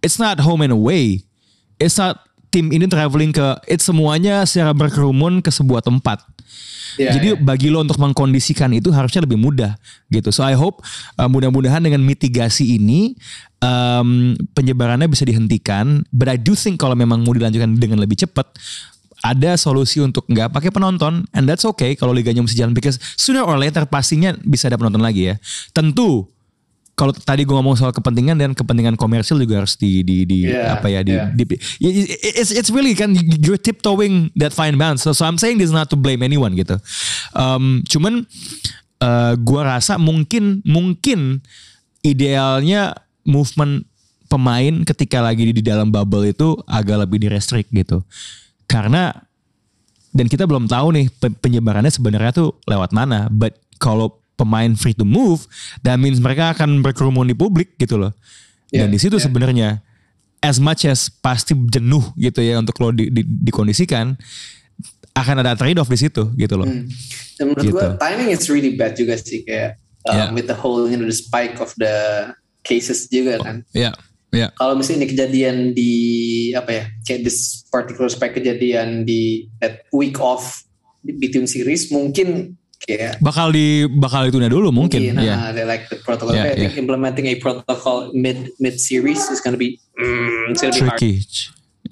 It's 0.00 0.20
not 0.20 0.40
home 0.40 0.64
and 0.64 0.72
away. 0.72 1.24
It's 1.80 1.96
not 1.96 2.24
tim 2.54 2.70
ini 2.70 2.86
traveling 2.86 3.34
ke 3.34 3.58
it's 3.66 3.86
semuanya 3.86 4.46
secara 4.46 4.70
berkerumun 4.74 5.42
ke 5.42 5.50
sebuah 5.50 5.82
tempat. 5.82 6.22
Ya, 6.94 7.10
Jadi 7.18 7.34
ya. 7.34 7.36
bagi 7.38 7.74
lo 7.74 7.82
untuk 7.82 7.98
mengkondisikan 7.98 8.70
itu 8.70 8.94
harusnya 8.94 9.26
lebih 9.26 9.34
mudah 9.34 9.74
gitu. 10.14 10.30
So 10.30 10.46
I 10.46 10.54
hope 10.54 10.78
uh, 11.18 11.26
mudah-mudahan 11.26 11.82
dengan 11.82 11.98
mitigasi 12.06 12.78
ini 12.78 13.18
um, 13.58 14.38
penyebarannya 14.54 15.10
bisa 15.10 15.26
dihentikan. 15.26 16.06
But 16.14 16.30
I 16.30 16.38
do 16.38 16.54
think 16.54 16.78
kalau 16.78 16.94
memang 16.94 17.26
mau 17.26 17.34
dilanjutkan 17.34 17.74
dengan 17.78 17.98
lebih 17.98 18.22
cepat 18.22 18.46
ada 19.24 19.56
solusi 19.56 20.04
untuk 20.04 20.28
nggak 20.28 20.52
pakai 20.52 20.68
penonton 20.68 21.24
and 21.32 21.48
that's 21.48 21.64
okay 21.64 21.96
kalau 21.96 22.12
liganya 22.12 22.44
mesti 22.44 22.60
jalan 22.60 22.76
because 22.76 23.00
sooner 23.16 23.40
or 23.40 23.56
later 23.56 23.88
pastinya 23.88 24.36
bisa 24.44 24.68
ada 24.68 24.76
penonton 24.76 25.00
lagi 25.00 25.32
ya. 25.32 25.34
Tentu 25.74 26.28
kalau 26.94 27.10
tadi 27.10 27.42
gue 27.42 27.50
ngomong 27.50 27.74
soal 27.74 27.90
kepentingan 27.90 28.38
dan 28.38 28.50
kepentingan 28.54 28.94
komersil 28.94 29.34
juga 29.42 29.62
harus 29.62 29.74
di 29.74 30.06
di, 30.06 30.22
di 30.22 30.38
Yeah, 30.46 30.78
apa 30.78 30.86
ya 30.86 31.02
di, 31.02 31.14
yeah. 31.18 31.26
di- 31.34 31.58
it's 32.22 32.54
it's 32.54 32.70
really 32.70 32.94
kan 32.94 33.10
you're 33.18 33.58
tiptoeing 33.58 34.30
that 34.38 34.54
fine 34.54 34.78
balance. 34.78 35.02
So, 35.02 35.10
so 35.10 35.26
I'm 35.26 35.34
saying 35.34 35.58
this 35.58 35.74
is 35.74 35.76
not 35.76 35.90
to 35.90 35.98
blame 35.98 36.22
anyone 36.22 36.54
gitu. 36.54 36.78
Um, 37.34 37.82
cuman 37.90 38.30
uh, 39.02 39.34
gua 39.42 39.74
rasa 39.78 39.98
mungkin 39.98 40.62
mungkin 40.62 41.42
idealnya 42.06 42.94
movement 43.26 43.90
pemain 44.30 44.86
ketika 44.86 45.18
lagi 45.18 45.50
di, 45.50 45.62
dalam 45.62 45.90
bubble 45.90 46.30
itu 46.30 46.54
agak 46.70 47.10
lebih 47.10 47.26
direstrict 47.26 47.74
gitu. 47.74 48.06
Karena 48.70 49.10
dan 50.14 50.30
kita 50.30 50.46
belum 50.46 50.70
tahu 50.70 50.94
nih 50.94 51.06
pe- 51.10 51.38
penyebarannya 51.42 51.90
sebenarnya 51.90 52.30
tuh 52.30 52.54
lewat 52.70 52.94
mana. 52.94 53.26
But 53.34 53.58
kalau 53.82 54.14
pemain 54.34 54.74
free 54.74 54.92
to 54.92 55.06
move, 55.06 55.46
that 55.82 55.96
means 55.96 56.18
mereka 56.18 56.52
akan 56.52 56.82
berkerumun 56.82 57.26
di 57.26 57.34
publik 57.34 57.74
gitu 57.76 57.96
loh. 57.96 58.12
Dan 58.68 58.90
Yeah, 58.90 58.90
di 58.90 58.98
situ 58.98 59.16
yeah. 59.16 59.24
sebenarnya 59.24 59.68
as 60.42 60.58
much 60.58 60.84
as 60.84 61.06
pasti 61.08 61.54
jenuh 61.54 62.02
gitu 62.18 62.42
ya 62.42 62.58
untuk 62.58 62.76
lo 62.76 62.90
di, 62.90 63.08
di- 63.08 63.24
dikondisikan 63.24 64.18
akan 65.14 65.36
ada 65.40 65.54
trade 65.54 65.78
off 65.78 65.86
di 65.86 65.96
situ 65.96 66.34
gitu 66.34 66.54
loh. 66.58 66.66
Hmm. 66.66 66.90
Dan 67.38 67.44
menurut 67.54 67.64
Gitu. 67.64 67.74
gue 67.74 67.86
timing 67.96 68.28
is 68.34 68.44
really 68.50 68.74
bad 68.74 68.98
juga 68.98 69.14
sih 69.16 69.46
kayak 69.46 69.78
um, 70.04 70.14
Yeah. 70.14 70.28
with 70.34 70.50
the 70.50 70.58
whole 70.58 70.90
you 70.90 70.98
know 70.98 71.06
the 71.06 71.14
spike 71.14 71.62
of 71.62 71.70
the 71.78 71.94
cases 72.66 73.06
juga 73.06 73.38
kan. 73.40 73.62
Ya, 73.70 73.94
ya. 74.34 74.50
Kalau 74.58 74.74
misalnya 74.74 75.06
ini 75.06 75.08
kejadian 75.14 75.56
di 75.72 75.92
apa 76.52 76.70
ya 76.72 76.84
kayak 77.06 77.20
this 77.22 77.62
particular 77.70 78.10
spike 78.10 78.34
kejadian 78.34 79.06
di 79.06 79.46
that 79.62 79.86
week 79.94 80.18
off 80.18 80.66
between 81.04 81.46
series 81.46 81.88
mungkin 81.88 82.58
kayak 82.84 83.18
Bakal 83.18 83.50
di 83.50 83.88
bakal 83.88 84.28
ditunda 84.28 84.48
dulu 84.52 84.70
mungkin, 84.70 85.00
ya. 85.00 85.16
nah, 85.16 85.50
they 85.50 85.64
like 85.64 85.88
the 85.88 85.98
protocol. 86.00 86.36
Yeah, 86.36 86.52
I 86.52 86.56
think 86.56 86.76
yeah. 86.76 86.82
implementing 86.84 87.26
a 87.32 87.36
protocol 87.40 88.12
mid 88.12 88.52
mid 88.60 88.76
series 88.76 89.20
is 89.32 89.40
gonna 89.40 89.58
be 89.58 89.80
mm, 89.96 90.52
it's 90.52 90.60
gonna 90.60 90.72
be 90.72 90.84
hard. 90.84 91.00
tricky. 91.00 91.24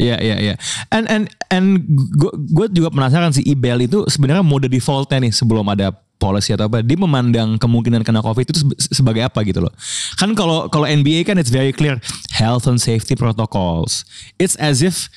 Iya 0.00 0.16
iya 0.24 0.36
iya. 0.40 0.54
And 0.88 1.04
and 1.04 1.24
and 1.52 1.84
gue 2.32 2.66
juga 2.72 2.88
penasaran 2.88 3.36
sih 3.36 3.44
IBL 3.44 3.84
itu 3.92 4.08
sebenarnya 4.08 4.40
mode 4.40 4.64
defaultnya 4.72 5.20
nih 5.20 5.32
sebelum 5.36 5.68
ada 5.68 5.92
policy 6.16 6.54
atau 6.56 6.70
apa 6.70 6.80
dia 6.80 6.96
memandang 6.96 7.58
kemungkinan 7.58 8.06
kena 8.06 8.22
covid 8.22 8.46
itu 8.46 8.62
sebagai 8.78 9.26
apa 9.26 9.44
gitu 9.44 9.60
loh. 9.60 9.74
Kan 10.16 10.32
kalau 10.32 10.70
kalau 10.72 10.88
NBA 10.88 11.28
kan 11.28 11.36
it's 11.36 11.52
very 11.52 11.76
clear 11.76 12.00
health 12.32 12.64
and 12.64 12.80
safety 12.80 13.12
protocols. 13.12 14.08
It's 14.40 14.56
as 14.56 14.80
if 14.80 15.12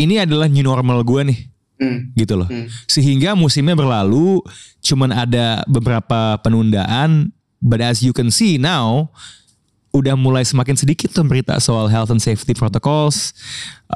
ini 0.00 0.22
adalah 0.22 0.48
new 0.48 0.64
normal 0.64 1.04
gue 1.04 1.20
nih 1.28 1.38
Hmm. 1.80 2.12
gitu 2.12 2.36
loh. 2.36 2.44
Sehingga 2.84 3.32
musimnya 3.32 3.72
berlalu, 3.72 4.44
cuman 4.84 5.16
ada 5.16 5.64
beberapa 5.64 6.36
penundaan, 6.44 7.32
but 7.56 7.80
as 7.80 8.04
you 8.04 8.12
can 8.12 8.28
see 8.28 8.60
now, 8.60 9.08
udah 9.90 10.12
mulai 10.14 10.44
semakin 10.44 10.76
sedikit 10.76 11.08
tuh 11.10 11.24
berita 11.24 11.56
soal 11.56 11.88
health 11.88 12.12
and 12.12 12.20
safety 12.20 12.52
protocols, 12.52 13.32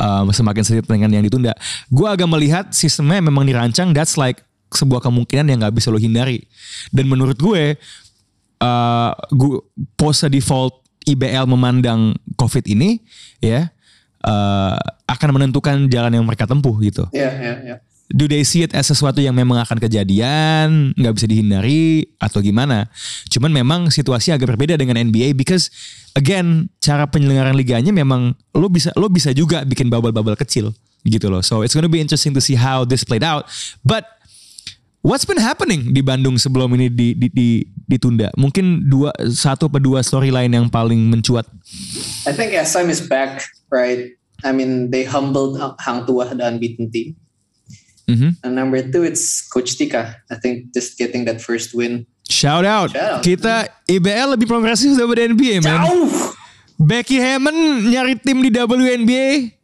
um, 0.01 0.33
semakin 0.33 0.65
sedikit 0.65 0.89
pertandingan 0.89 1.21
yang 1.21 1.25
ditunda. 1.29 1.53
Gue 1.93 2.09
agak 2.09 2.25
melihat 2.25 2.73
sistemnya 2.73 3.21
memang 3.21 3.45
dirancang, 3.45 3.93
that's 3.93 4.17
like 4.17 4.41
sebuah 4.73 5.05
kemungkinan 5.05 5.47
yang 5.53 5.59
nggak 5.61 5.77
bisa 5.77 5.93
lo 5.93 6.01
hindari. 6.01 6.41
Dan 6.89 7.07
menurut 7.07 7.37
gue, 7.37 7.77
uh, 8.65 9.13
gue 9.29 9.61
pose 9.95 10.27
default 10.33 10.83
IBL 11.05 11.45
memandang 11.45 12.17
COVID 12.41 12.65
ini, 12.73 12.97
ya, 13.45 13.71
uh, 14.25 14.77
akan 15.05 15.29
menentukan 15.31 15.87
jalan 15.87 16.17
yang 16.17 16.25
mereka 16.25 16.49
tempuh 16.49 16.75
gitu 16.81 17.05
Ya 17.13 17.29
ya 17.31 17.55
ya. 17.63 17.77
do 18.11 18.25
they 18.25 18.45
see 18.45 18.61
it 18.61 18.73
as 18.73 18.89
sesuatu 18.89 19.17
yang 19.17 19.33
memang 19.33 19.61
akan 19.61 19.81
kejadian, 19.81 20.93
nggak 20.93 21.15
bisa 21.17 21.25
dihindari 21.25 22.05
atau 22.21 22.45
gimana? 22.45 22.89
Cuman 23.29 23.49
memang 23.49 23.89
situasi 23.89 24.29
agak 24.29 24.55
berbeda 24.55 24.77
dengan 24.77 25.01
NBA 25.01 25.33
because 25.33 25.73
again 26.13 26.69
cara 26.79 27.09
penyelenggaraan 27.09 27.57
liganya 27.57 27.91
memang 27.91 28.37
lo 28.53 28.69
bisa 28.69 28.93
lo 28.95 29.09
bisa 29.09 29.33
juga 29.33 29.65
bikin 29.65 29.89
bubble-bubble 29.89 30.37
kecil 30.37 30.77
gitu 31.03 31.33
loh. 31.33 31.41
So 31.41 31.65
it's 31.65 31.73
gonna 31.73 31.89
be 31.89 32.01
interesting 32.01 32.37
to 32.37 32.45
see 32.45 32.57
how 32.57 32.85
this 32.85 33.05
played 33.05 33.25
out. 33.25 33.49
But 33.81 34.05
what's 35.01 35.25
been 35.25 35.41
happening 35.41 35.93
di 35.93 36.01
Bandung 36.01 36.37
sebelum 36.37 36.73
ini 36.77 36.89
di, 36.89 37.13
di, 37.13 37.29
di- 37.29 37.65
ditunda? 37.85 38.29
Mungkin 38.37 38.89
dua 38.89 39.13
satu 39.29 39.69
atau 39.69 39.81
dua 39.81 40.01
storyline 40.01 40.49
yang 40.49 40.69
paling 40.69 40.97
mencuat. 41.09 41.45
I 42.25 42.33
think 42.33 42.53
SM 42.53 42.89
is 42.89 43.05
back, 43.05 43.45
right? 43.75 44.15
I 44.47 44.55
mean, 44.55 44.95
they 44.95 45.03
humbled 45.03 45.59
Hang 45.83 46.07
Tuah, 46.07 46.31
the 46.31 46.47
unbeaten 46.47 46.95
team. 46.95 47.19
Mhm. 48.07 48.37
And 48.45 48.55
number 48.55 48.79
two, 48.85 49.03
it's 49.03 49.43
Coach 49.43 49.75
Tika. 49.75 50.21
I 50.31 50.37
think 50.37 50.71
just 50.71 50.95
getting 50.95 51.25
that 51.25 51.41
first 51.41 51.75
win. 51.75 52.07
Shout 52.29 52.65
out. 52.65 52.93
Shout 52.93 53.19
out. 53.19 53.23
Kita 53.25 53.69
IBL 53.89 54.37
lebih 54.37 54.47
progresif 54.47 54.95
daripada 54.95 55.25
NBA, 55.25 55.65
man. 55.65 55.81
Jauh! 55.83 56.37
Becky 56.77 57.17
Hammond 57.17 57.89
nyari 57.89 58.21
tim 58.21 58.45
di 58.45 58.51
WNBA. 58.53 59.57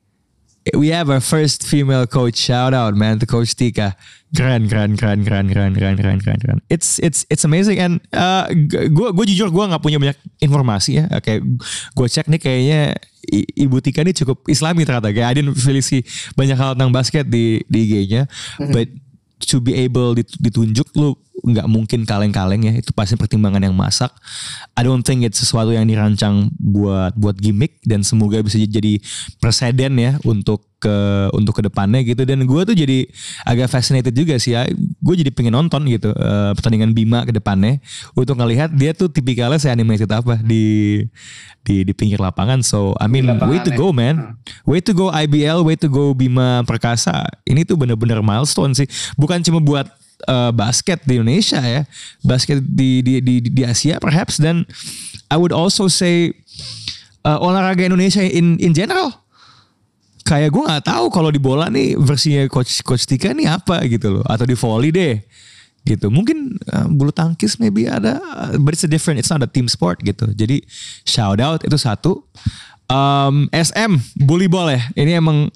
We 0.77 0.93
have 0.93 1.09
our 1.09 1.21
first 1.21 1.65
female 1.65 2.07
coach. 2.07 2.37
Shout 2.37 2.73
out 2.73 2.97
man 2.97 3.21
to 3.21 3.27
Coach 3.29 3.57
Tika. 3.57 3.97
Keren, 4.31 4.71
keren, 4.71 4.95
keren, 4.95 5.27
keren, 5.27 5.47
keren, 5.51 5.73
keren, 5.75 5.97
keren, 5.99 6.19
keren, 6.23 6.39
keren. 6.39 6.59
It's 6.71 7.03
it's 7.03 7.27
it's 7.27 7.43
amazing 7.43 7.83
and 7.83 7.99
uh, 8.15 8.47
gue 8.71 9.09
gue 9.11 9.25
jujur 9.35 9.51
gue 9.51 9.65
nggak 9.67 9.83
punya 9.83 9.99
banyak 9.99 10.19
informasi 10.39 11.03
ya. 11.03 11.11
Kayak 11.19 11.43
gue 11.99 12.07
cek 12.07 12.31
nih 12.31 12.39
kayaknya 12.39 12.81
Ibu 13.59 13.83
Tika 13.83 14.07
ini 14.07 14.15
cukup 14.15 14.47
Islami 14.47 14.87
ternyata. 14.87 15.11
Kayak 15.11 15.29
I 15.31 15.35
didn't 15.35 15.59
really 15.67 15.83
see 15.83 16.07
banyak 16.39 16.55
hal 16.55 16.79
tentang 16.79 16.95
basket 16.95 17.27
di 17.27 17.59
di 17.67 17.79
IG-nya. 17.91 18.31
But 18.71 18.95
to 19.51 19.59
be 19.59 19.75
able 19.83 20.15
dit- 20.15 20.39
ditunjuk 20.39 20.95
lu 20.95 21.19
nggak 21.45 21.67
mungkin 21.67 22.05
kaleng-kaleng 22.05 22.63
ya. 22.67 22.73
Itu 22.77 22.93
pasti 22.93 23.17
pertimbangan 23.17 23.65
yang 23.65 23.77
masak. 23.77 24.13
I 24.77 24.85
don't 24.85 25.05
think 25.05 25.25
it's 25.25 25.41
sesuatu 25.41 25.73
yang 25.73 25.89
dirancang 25.89 26.53
buat 26.57 27.17
buat 27.17 27.37
gimmick. 27.37 27.81
Dan 27.85 28.05
semoga 28.05 28.41
bisa 28.45 28.61
jadi 28.61 29.01
presiden 29.41 29.97
ya 29.97 30.17
untuk 30.25 30.71
ke 30.81 31.29
untuk 31.37 31.61
ke 31.61 31.63
depannya 31.69 32.01
gitu. 32.03 32.25
Dan 32.25 32.49
gue 32.49 32.61
tuh 32.65 32.75
jadi 32.75 33.05
agak 33.45 33.69
fascinated 33.69 34.17
juga 34.17 34.41
sih 34.41 34.57
ya. 34.57 34.65
Gue 35.05 35.15
jadi 35.21 35.29
pengen 35.31 35.55
nonton 35.55 35.85
gitu 35.87 36.11
eh, 36.17 36.51
pertandingan 36.57 36.97
Bima 36.97 37.23
ke 37.29 37.37
depannya. 37.37 37.79
Untuk 38.17 38.41
ngelihat 38.41 38.73
dia 38.73 38.97
tuh 38.97 39.13
tipikalnya 39.13 39.61
saya 39.61 39.77
animated 39.77 40.09
apa 40.09 40.41
di 40.41 41.05
di 41.61 41.85
di 41.85 41.93
pinggir 41.93 42.19
lapangan. 42.19 42.65
So 42.65 42.97
I 42.97 43.07
mean 43.07 43.29
lapangan 43.29 43.53
way 43.53 43.59
to 43.61 43.71
ya. 43.71 43.77
go 43.77 43.93
man. 43.93 44.41
Way 44.65 44.81
to 44.89 44.93
go 44.97 45.13
IBL 45.13 45.61
way 45.63 45.77
to 45.77 45.87
go 45.93 46.17
Bima 46.17 46.65
Perkasa. 46.65 47.29
Ini 47.45 47.69
tuh 47.69 47.77
bener-bener 47.77 48.25
milestone 48.25 48.73
sih. 48.73 48.89
Bukan 49.21 49.45
cuma 49.45 49.61
buat 49.61 50.00
eh, 50.27 50.51
basket 50.53 51.01
di 51.07 51.21
Indonesia 51.21 51.61
ya. 51.61 51.83
Basket 52.25 52.61
di 52.61 53.01
di 53.01 53.21
di, 53.21 53.35
di 53.41 53.63
Asia 53.65 53.97
perhaps. 53.97 54.37
Dan 54.37 54.67
I 55.31 55.37
would 55.37 55.55
also 55.55 55.89
say 55.89 56.33
eh, 57.25 57.39
olahraga 57.39 57.87
Indonesia 57.87 58.25
in 58.25 58.61
in 58.61 58.73
general. 58.73 59.13
Kayak 60.25 60.53
gue 60.53 60.63
nggak 60.63 60.85
tahu 60.87 61.11
kalau 61.11 61.33
di 61.33 61.41
bola 61.41 61.73
nih 61.73 61.97
versinya 61.97 62.45
coach 62.47 62.85
coach 62.85 63.09
Tika 63.09 63.33
nih 63.33 63.49
apa 63.51 63.83
gitu 63.89 64.21
loh. 64.21 64.25
Atau 64.29 64.47
di 64.47 64.55
volley 64.55 64.93
deh 64.93 65.17
gitu. 65.89 66.13
Mungkin 66.13 66.61
uh, 66.71 66.87
bulu 66.93 67.11
tangkis 67.11 67.57
maybe 67.57 67.89
ada 67.89 68.21
uh, 68.21 68.53
but 68.61 68.77
it's 68.77 68.85
a 68.85 68.91
different 68.91 69.17
it's 69.17 69.33
not 69.33 69.41
a 69.41 69.51
team 69.51 69.67
sport 69.67 70.05
gitu. 70.05 70.29
Jadi 70.37 70.63
shout 71.09 71.41
out 71.41 71.65
itu 71.65 71.77
satu. 71.81 72.21
Um, 72.91 73.47
SM 73.55 74.03
bully 74.19 74.51
ball 74.51 74.75
ya. 74.75 74.83
Ini 74.99 75.23
emang 75.23 75.49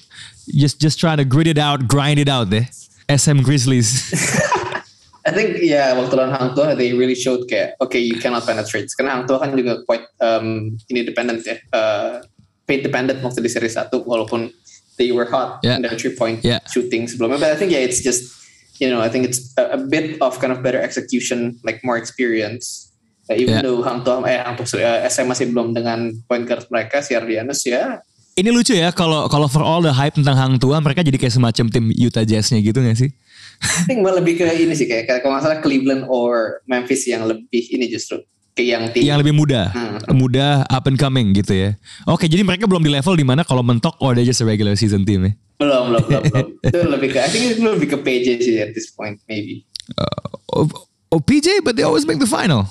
just 0.52 0.80
just 0.80 1.00
trying 1.00 1.16
to 1.16 1.24
grit 1.24 1.46
it 1.46 1.58
out 1.58 1.88
grind 1.88 2.20
it 2.20 2.28
out 2.28 2.50
deh 2.50 2.66
SM 3.08 3.42
Grizzlies 3.44 4.10
I 5.28 5.32
think 5.32 5.56
ya 5.64 5.96
waktu 5.96 6.12
lawan 6.20 6.36
Hang 6.36 6.52
Tuah 6.52 6.76
they 6.76 6.92
really 6.92 7.16
showed 7.16 7.48
kayak 7.48 7.80
okay 7.80 8.00
you 8.00 8.20
cannot 8.20 8.44
penetrate 8.44 8.92
karena 8.92 9.16
Hang 9.16 9.24
Tuah 9.24 9.40
kan 9.40 9.56
juga 9.56 9.80
quite 9.88 10.04
um, 10.20 10.76
ini 10.92 11.00
dependent 11.00 11.40
ya 11.48 11.56
uh, 11.72 12.20
paint 12.68 12.84
dependent 12.84 13.24
waktu 13.24 13.40
di 13.40 13.48
seri 13.48 13.72
satu 13.72 14.04
walaupun 14.04 14.52
they 15.00 15.10
were 15.12 15.24
hot 15.28 15.64
Yeah. 15.64 15.80
in 15.80 15.84
their 15.84 15.96
three 15.96 16.12
point 16.12 16.44
Yeah. 16.44 16.60
shooting 16.68 17.08
sebelumnya 17.08 17.40
but 17.40 17.50
I 17.52 17.56
think 17.56 17.72
yeah 17.72 17.80
it's 17.80 18.04
just 18.04 18.28
you 18.76 18.92
know 18.92 19.00
I 19.00 19.08
think 19.08 19.24
it's 19.24 19.52
a, 19.56 19.76
a 19.76 19.80
bit 19.80 20.20
of 20.20 20.36
kind 20.44 20.52
of 20.52 20.60
better 20.60 20.80
execution 20.80 21.56
like 21.64 21.80
more 21.84 21.96
experience 21.96 22.92
Uh, 23.24 23.40
even 23.40 23.56
Yeah. 23.56 23.64
though 23.64 23.80
Hang 23.80 24.04
Tuah 24.04 24.20
eh 24.28 24.36
Hang 24.44 24.60
Tuah 24.60 24.68
uh, 24.84 25.00
SM 25.08 25.24
masih 25.24 25.48
belum 25.48 25.72
dengan 25.72 26.12
point 26.28 26.44
guard 26.44 26.68
mereka 26.68 27.00
si 27.00 27.16
Ardianus 27.16 27.64
ya 27.64 28.04
ini 28.34 28.50
lucu 28.50 28.74
ya 28.74 28.90
kalau 28.90 29.30
kalau 29.30 29.46
for 29.46 29.62
all 29.62 29.78
the 29.78 29.94
hype 29.94 30.14
tentang 30.14 30.34
Hang 30.34 30.58
Tua 30.58 30.82
mereka 30.82 31.06
jadi 31.06 31.14
kayak 31.14 31.34
semacam 31.34 31.64
tim 31.70 31.84
Utah 31.94 32.26
Jazz-nya 32.26 32.58
gitu 32.58 32.82
gak 32.82 32.98
sih 32.98 33.10
I 33.62 33.86
think 33.86 34.02
lebih 34.02 34.42
ke 34.42 34.44
ini 34.50 34.74
sih 34.74 34.90
kayak 34.90 35.22
kalau 35.22 35.38
nggak 35.38 35.44
salah 35.46 35.58
Cleveland 35.62 36.10
or 36.10 36.60
Memphis 36.66 37.06
yang 37.06 37.24
lebih 37.24 37.62
ini 37.70 37.86
justru 37.86 38.18
kayak 38.54 38.68
yang 38.68 38.82
tim 38.90 39.02
yang 39.06 39.18
lebih 39.22 39.34
muda, 39.34 39.70
Hmm. 39.70 39.98
muda 40.14 40.62
up 40.70 40.86
and 40.86 40.94
coming 40.94 41.34
gitu 41.34 41.50
ya. 41.54 41.70
Oke, 42.06 42.30
jadi 42.30 42.46
mereka 42.46 42.70
belum 42.70 42.86
di 42.86 42.90
level 42.90 43.18
di 43.18 43.26
mana 43.26 43.42
kalau 43.42 43.66
mentok 43.66 43.98
oh 43.98 44.14
they're 44.14 44.26
just 44.26 44.42
a 44.42 44.46
regular 44.46 44.78
season 44.78 45.02
team 45.02 45.26
ya. 45.26 45.32
belum 45.58 45.90
belum 45.90 46.02
belum 46.06 46.22
belum 46.30 46.46
itu 46.66 46.78
lebih 46.86 47.08
ke 47.14 47.18
I 47.22 47.30
think 47.30 47.44
itu 47.50 47.62
lebih 47.62 47.88
ke 47.94 47.98
PJ 48.02 48.26
sih 48.42 48.58
at 48.58 48.70
this 48.74 48.90
point 48.90 49.18
maybe 49.26 49.66
Oh, 50.54 50.64
oh, 51.12 51.20
PJ, 51.20 51.60
but 51.60 51.76
they 51.76 51.84
always 51.84 52.06
make 52.06 52.16
the 52.16 52.30
final. 52.30 52.64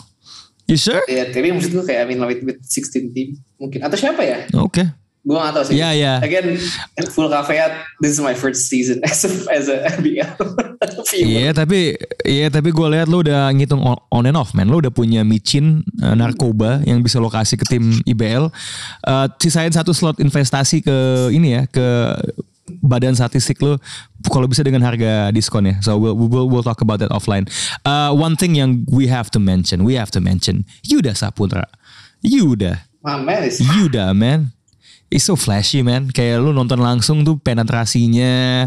You 0.65 0.79
sure? 0.79 1.03
ya 1.05 1.27
tapi 1.29 1.51
maksud 1.51 1.75
gue 1.75 1.83
kayak 1.83 2.07
I 2.07 2.15
mean 2.15 2.19
with, 2.23 2.43
with 2.43 2.59
16 2.63 3.11
team 3.11 3.35
mungkin 3.59 3.83
atau 3.83 3.99
siapa 3.99 4.23
ya 4.23 4.47
Oke. 4.55 4.87
Gue 5.23 5.37
gak 5.39 5.55
tahu 5.55 5.63
sih 5.71 5.79
Ya, 5.79 5.95
ya. 5.95 6.19
again 6.19 6.59
full 7.15 7.31
caveat 7.31 7.87
this 8.03 8.11
is 8.11 8.19
my 8.19 8.35
first 8.35 8.67
season 8.67 8.99
as 9.07 9.23
a 9.23 9.31
as 9.55 9.71
a 9.71 9.87
NBL 9.95 10.35
Iya, 11.15 11.53
viewer 11.53 11.53
tapi 11.55 11.79
iya 12.27 12.51
tapi 12.51 12.75
gue 12.75 12.87
lihat 12.91 13.07
lo 13.07 13.23
udah 13.23 13.47
ngitung 13.55 13.79
on 13.85 14.25
and 14.27 14.35
off 14.35 14.51
man. 14.51 14.67
Lo 14.67 14.83
udah 14.83 14.91
punya 14.91 15.21
micin 15.23 15.85
eh, 16.01 16.15
narkoba 16.17 16.83
yang 16.83 16.99
bisa 16.99 17.21
lokasi 17.23 17.55
ke 17.55 17.63
tim 17.69 18.03
IBL. 18.03 18.49
Eh, 19.07 19.27
sisain 19.39 19.71
satu 19.71 19.95
slot 19.95 20.19
investasi 20.19 20.83
ke 20.83 21.29
ini 21.31 21.55
ya 21.55 21.63
ke 21.69 22.17
badan 22.83 23.15
statistik 23.15 23.59
lo 23.63 23.77
kalau 24.27 24.47
bisa 24.49 24.59
dengan 24.65 24.83
harga 24.83 25.29
diskon 25.31 25.69
ya. 25.71 25.75
So 25.85 25.95
we'll 25.95 26.17
we'll, 26.17 26.49
we'll 26.49 26.65
talk 26.65 26.81
about 26.83 26.99
that 26.99 27.13
offline. 27.13 27.47
Uh, 27.87 28.11
one 28.11 28.35
thing 28.35 28.57
yang 28.57 28.83
we 28.91 29.07
have 29.07 29.29
to 29.31 29.39
mention, 29.39 29.87
we 29.87 29.95
have 29.95 30.11
to 30.15 30.19
mention 30.19 30.67
Yuda 30.83 31.15
Saputra. 31.15 31.69
Yuda. 32.23 32.87
my 33.03 33.19
man 33.19 33.43
is 33.43 33.59
Yuda 33.59 34.15
man 34.15 34.52
It's 35.13 35.29
so 35.29 35.37
flashy 35.37 35.85
man. 35.85 36.09
Kayak 36.09 36.41
lu 36.41 36.49
nonton 36.57 36.81
langsung 36.81 37.21
tuh 37.21 37.37
penetrasinya 37.37 38.65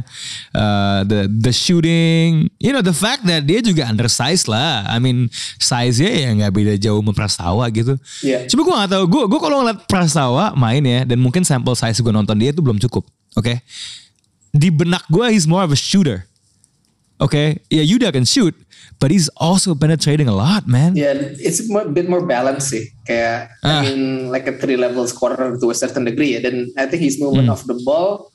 uh, 0.54 1.02
The 1.02 1.26
the 1.26 1.50
shooting. 1.50 2.46
You 2.62 2.70
know 2.70 2.86
the 2.86 2.94
fact 2.94 3.26
that 3.26 3.42
dia 3.50 3.58
juga 3.58 3.90
undersized 3.90 4.46
lah. 4.46 4.86
I 4.86 5.02
mean 5.02 5.26
Size-nya 5.58 6.10
ya 6.14 6.30
gak 6.46 6.54
beda 6.54 6.78
jauh 6.78 7.02
sama 7.02 7.10
Prastawa 7.10 7.66
gitu. 7.74 7.98
Iya. 8.22 8.46
Cuma 8.46 8.62
gue 8.62 8.74
gak 8.78 8.90
tahu. 8.94 9.04
Gue 9.10 9.22
gue 9.26 9.40
kalau 9.42 9.66
ngeliat 9.66 9.78
Prastawa 9.90 10.54
main 10.54 10.82
ya 10.82 11.02
Dan 11.02 11.18
mungkin 11.22 11.42
sample 11.42 11.74
size 11.74 11.98
gue 11.98 12.12
nonton 12.14 12.38
dia 12.38 12.50
itu 12.50 12.62
belum 12.62 12.78
cukup 12.78 13.06
Oke 13.36 13.60
Di 14.54 14.68
benak 14.72 15.04
gue 15.10 15.26
he's 15.30 15.44
more 15.44 15.62
of 15.66 15.72
a 15.72 15.78
shooter 15.78 16.24
Oke 17.18 17.64
Ya 17.72 17.82
Yuda 17.82 18.12
can 18.12 18.28
shoot 18.28 18.52
But 18.96 19.12
he's 19.12 19.28
also 19.36 19.76
penetrating 19.76 20.24
a 20.24 20.32
lot 20.32 20.64
man 20.64 20.96
Yeah, 20.96 21.36
it's 21.36 21.60
a 21.60 21.68
bit 21.86 22.08
more 22.08 22.24
balanced 22.24 22.72
sih. 22.72 22.88
Kayak 23.04 23.52
Ah. 23.60 23.84
I 23.84 23.92
mean 23.92 24.32
like 24.32 24.48
a 24.48 24.56
three 24.56 24.80
level 24.80 25.04
scorer 25.04 25.60
to 25.60 25.66
a 25.68 25.76
certain 25.76 26.08
degree 26.08 26.32
ya. 26.32 26.40
Dan 26.40 26.72
I 26.74 26.88
think 26.88 27.04
his 27.04 27.20
movement 27.20 27.52
Hmm. 27.52 27.56
of 27.56 27.68
the 27.68 27.76
ball 27.84 28.32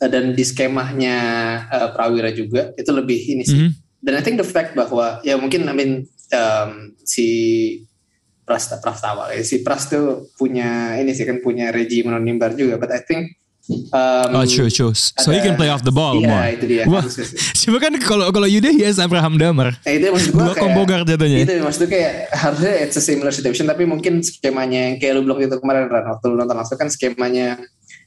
uh, 0.00 0.08
dan 0.08 0.32
di 0.32 0.40
skemanya 0.40 1.16
uh, 1.68 1.88
Prawira 1.92 2.32
juga 2.32 2.72
itu 2.74 2.88
lebih 2.88 3.20
ini 3.28 3.44
sih. 3.44 3.60
Mhm. 3.60 3.70
Dan 4.00 4.12
I 4.16 4.22
think 4.24 4.40
the 4.40 4.48
fact 4.48 4.72
bahwa 4.72 5.20
ya 5.20 5.36
mungkin 5.36 5.68
I 5.68 5.74
mean 5.76 5.92
um, 6.32 6.96
si 7.04 7.26
Prasta 8.48 8.80
Prastawa 8.82 9.30
ya, 9.30 9.44
si 9.44 9.62
Pras 9.62 9.86
tuh 9.86 10.26
punya 10.34 10.96
ini 10.98 11.14
sih 11.14 11.22
kan 11.22 11.38
punya 11.38 11.70
Reggie 11.70 12.02
menonimbar 12.02 12.56
juga. 12.56 12.80
But 12.80 12.90
I 12.90 13.04
think 13.04 13.36
um, 13.70 14.28
Oh 14.34 14.44
true 14.44 14.66
true. 14.68 14.92
So 14.94 15.30
he 15.30 15.38
ada- 15.38 15.46
can 15.46 15.54
play 15.54 15.70
off 15.70 15.82
the 15.82 15.94
ball 15.94 16.18
Iya, 16.18 16.26
more. 16.26 16.44
itu 16.50 16.64
dia. 16.66 16.84
Wah, 16.84 17.02
kan 17.84 17.92
kalau 18.02 18.26
kalau 18.30 18.48
Yuda 18.50 18.70
yes 18.74 18.98
Abraham 18.98 19.38
Damar. 19.38 19.78
Nah, 19.80 19.92
itu 19.92 20.10
maksud 20.10 20.30
gue 20.34 20.42
Dua 20.42 20.54
combo 20.54 20.82
guard 20.84 21.06
jatuhnya. 21.06 21.46
Itu 21.46 21.52
maksud 21.62 21.86
gue 21.86 21.90
kayak 21.94 22.12
harusnya 22.34 22.74
it's 22.82 22.98
a 22.98 23.04
similar 23.04 23.30
situation 23.30 23.64
tapi 23.64 23.86
mungkin 23.86 24.20
skemanya 24.20 24.92
yang 24.92 24.96
kayak 24.98 25.12
lu 25.16 25.24
bilang 25.24 25.40
itu 25.40 25.56
kemarin 25.56 25.86
Ran, 25.86 26.04
waktu 26.10 26.24
lu 26.26 26.34
nonton 26.36 26.56
langsung 26.56 26.76
kan 26.76 26.90
skemanya 26.90 27.62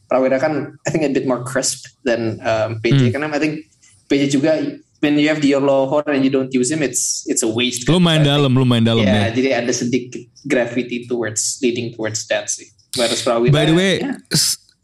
Prawira 0.06 0.38
kan 0.38 0.76
I 0.84 0.90
think 0.92 1.08
a 1.08 1.10
bit 1.10 1.24
more 1.24 1.42
crisp 1.42 1.88
than 2.04 2.38
um, 2.44 2.78
PJ 2.84 3.16
karena 3.16 3.32
I 3.32 3.40
think 3.40 3.66
PJ 4.12 4.30
juga 4.30 4.60
when 5.00 5.18
you 5.18 5.28
have 5.28 5.42
Dior 5.42 5.60
Lohor 5.60 6.04
and 6.08 6.24
you 6.24 6.32
don't 6.32 6.52
use 6.54 6.70
him 6.70 6.80
it's 6.80 7.24
it's 7.26 7.42
a 7.42 7.50
waste. 7.50 7.88
Lu 7.90 8.00
main 8.00 8.22
dalam, 8.22 8.52
lu 8.54 8.64
main 8.64 8.84
dalam 8.84 9.04
Ya, 9.04 9.28
ya. 9.28 9.36
jadi 9.36 9.50
ada 9.64 9.74
sedikit 9.74 10.22
gravity 10.46 11.08
towards 11.08 11.60
leading 11.60 11.92
towards 11.92 12.24
that 12.30 12.48
sih. 12.48 12.68
Whereas 12.94 13.26
Prawira 13.26 13.50
By 13.52 13.66
the 13.66 13.74
way, 13.74 13.94
ya, 14.06 14.14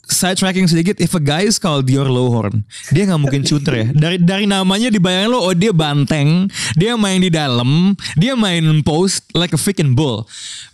side 0.10 0.36
tracking 0.36 0.66
sedikit, 0.66 0.98
if 0.98 1.14
a 1.14 1.22
guy 1.22 1.46
is 1.46 1.62
called 1.62 1.86
Dior 1.86 2.10
Lohorn, 2.10 2.66
dia 2.90 3.06
nggak 3.06 3.22
mungkin 3.22 3.42
shooter 3.46 3.74
ya. 3.74 3.88
Dari 3.94 4.18
dari 4.18 4.46
namanya 4.50 4.90
dibayangin 4.90 5.30
lo, 5.30 5.40
oh 5.46 5.56
dia 5.56 5.70
banteng, 5.72 6.50
dia 6.74 6.98
main 6.98 7.22
di 7.22 7.30
dalam, 7.30 7.94
dia 8.18 8.34
main 8.34 8.62
post 8.82 9.30
like 9.38 9.54
a 9.54 9.60
freaking 9.60 9.94
bull. 9.94 10.26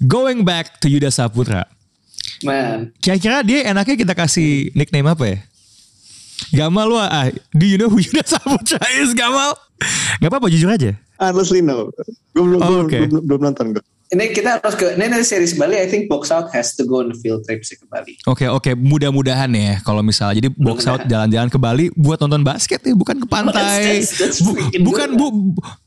Going 0.01 0.47
back 0.47 0.79
to 0.81 0.87
Yuda 0.87 1.11
Saputra, 1.11 1.67
man. 2.41 2.95
kira-kira 3.03 3.43
dia 3.43 3.67
enaknya 3.67 3.95
kita 3.95 4.13
kasih 4.15 4.71
nickname 4.73 5.11
apa 5.11 5.25
ya? 5.27 5.37
Gamal 6.51 6.85
lu 6.87 6.97
ah, 6.99 7.31
do 7.55 7.63
you 7.63 7.75
know 7.75 7.87
who 7.87 7.99
Yuda 7.99 8.23
Saputra 8.23 8.81
is 8.99 9.11
Gamal? 9.15 9.55
Gak 10.19 10.31
apa-apa 10.31 10.47
jujur 10.47 10.71
aja. 10.71 10.95
Honestly 11.19 11.59
no. 11.63 11.91
Gue 12.35 12.43
belum, 12.43 12.59
Oh, 12.59 12.67
belum, 12.67 12.85
belum, 12.91 13.23
belum 13.23 13.41
nonton 13.51 13.65
gue. 13.75 13.83
Ini 14.05 14.29
kita 14.29 14.49
harus 14.55 14.73
ke 14.73 14.93
ini 14.93 15.05
dari 15.07 15.21
series 15.21 15.53
Bali 15.53 15.75
I 15.75 15.85
think 15.85 16.05
box 16.05 16.29
out 16.29 16.51
has 16.51 16.77
to 16.77 16.83
go 16.83 17.01
on 17.01 17.09
field 17.15 17.41
trip 17.41 17.61
sih 17.61 17.73
ke 17.73 17.85
Bali. 17.85 18.13
Oke 18.23 18.45
oke 18.45 18.71
mudah-mudahan 18.71 19.49
ya 19.49 19.81
kalau 19.81 19.99
misalnya 19.99 20.37
jadi 20.37 20.49
box 20.51 20.85
out 20.85 21.01
jalan-jalan 21.03 21.49
ke 21.49 21.57
Bali 21.57 21.89
buat 21.91 22.19
nonton 22.19 22.41
basket 22.41 22.79
ya 22.79 22.93
bukan 22.93 23.17
ke 23.17 23.25
pantai 23.25 23.97
That's- 23.97 24.13
that's 24.13 24.39
Bu- 24.39 24.53
bukan 24.83 25.09
bu, 25.11 25.25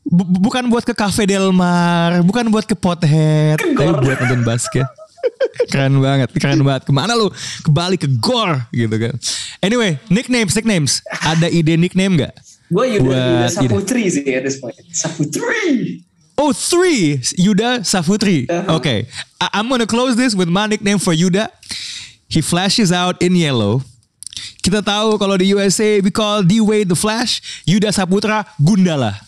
bu- 0.05 0.31
bukan 0.41 0.67
buat 0.67 0.83
ke 0.83 0.93
Cafe 0.93 1.25
Del 1.25 1.51
Mar 1.51 2.19
bukan 2.21 2.49
buat 2.49 2.65
ke 2.65 2.75
Pothead 2.75 3.55
tapi 3.57 3.73
Gor. 3.73 4.03
buat 4.03 4.19
nonton 4.19 4.43
basket 4.43 4.87
keren 5.71 5.99
banget 5.99 6.35
keren 6.35 6.59
banget 6.61 6.83
ke 6.85 6.93
mana 6.93 7.13
lu 7.13 7.31
ke 7.63 7.71
Bali 7.71 7.95
ke 7.95 8.11
Gor 8.13 8.67
gitu 8.73 8.99
kan 8.99 9.15
anyway 9.61 9.95
nicknames 10.09 10.53
nicknames 10.53 10.93
ada 11.21 11.47
ide 11.47 11.75
nickname 11.75 12.19
nggak 12.19 12.35
Gue 12.69 13.01
Yuda, 13.01 13.09
Yuda. 13.09 13.49
Saputri 13.49 14.13
sih 14.13 14.29
at 14.29 14.45
this 14.45 14.61
point. 14.61 14.77
Saputri. 14.93 16.05
Oh 16.39 16.53
three 16.55 17.19
Yuda 17.35 17.83
Safutri. 17.83 18.47
Uh-huh. 18.49 18.77
Okay, 18.79 19.07
I- 19.43 19.51
I'm 19.59 19.69
gonna 19.69 19.87
close 19.91 20.15
this 20.15 20.35
with 20.39 20.47
my 20.49 20.67
nickname 20.71 20.99
for 21.03 21.13
Yuda. 21.13 21.51
He 22.31 22.41
flashes 22.41 22.93
out 22.95 23.19
in 23.21 23.35
yellow. 23.35 23.83
Kita 24.63 24.85
tahu 24.85 25.19
kalau 25.19 25.35
di 25.35 25.51
USA 25.51 25.99
we 25.99 26.15
call 26.15 26.47
D 26.47 26.63
Wade 26.63 26.87
the 26.93 26.99
Flash, 26.99 27.43
Yuda 27.67 27.91
Saputra 27.91 28.47
Gundala. 28.63 29.19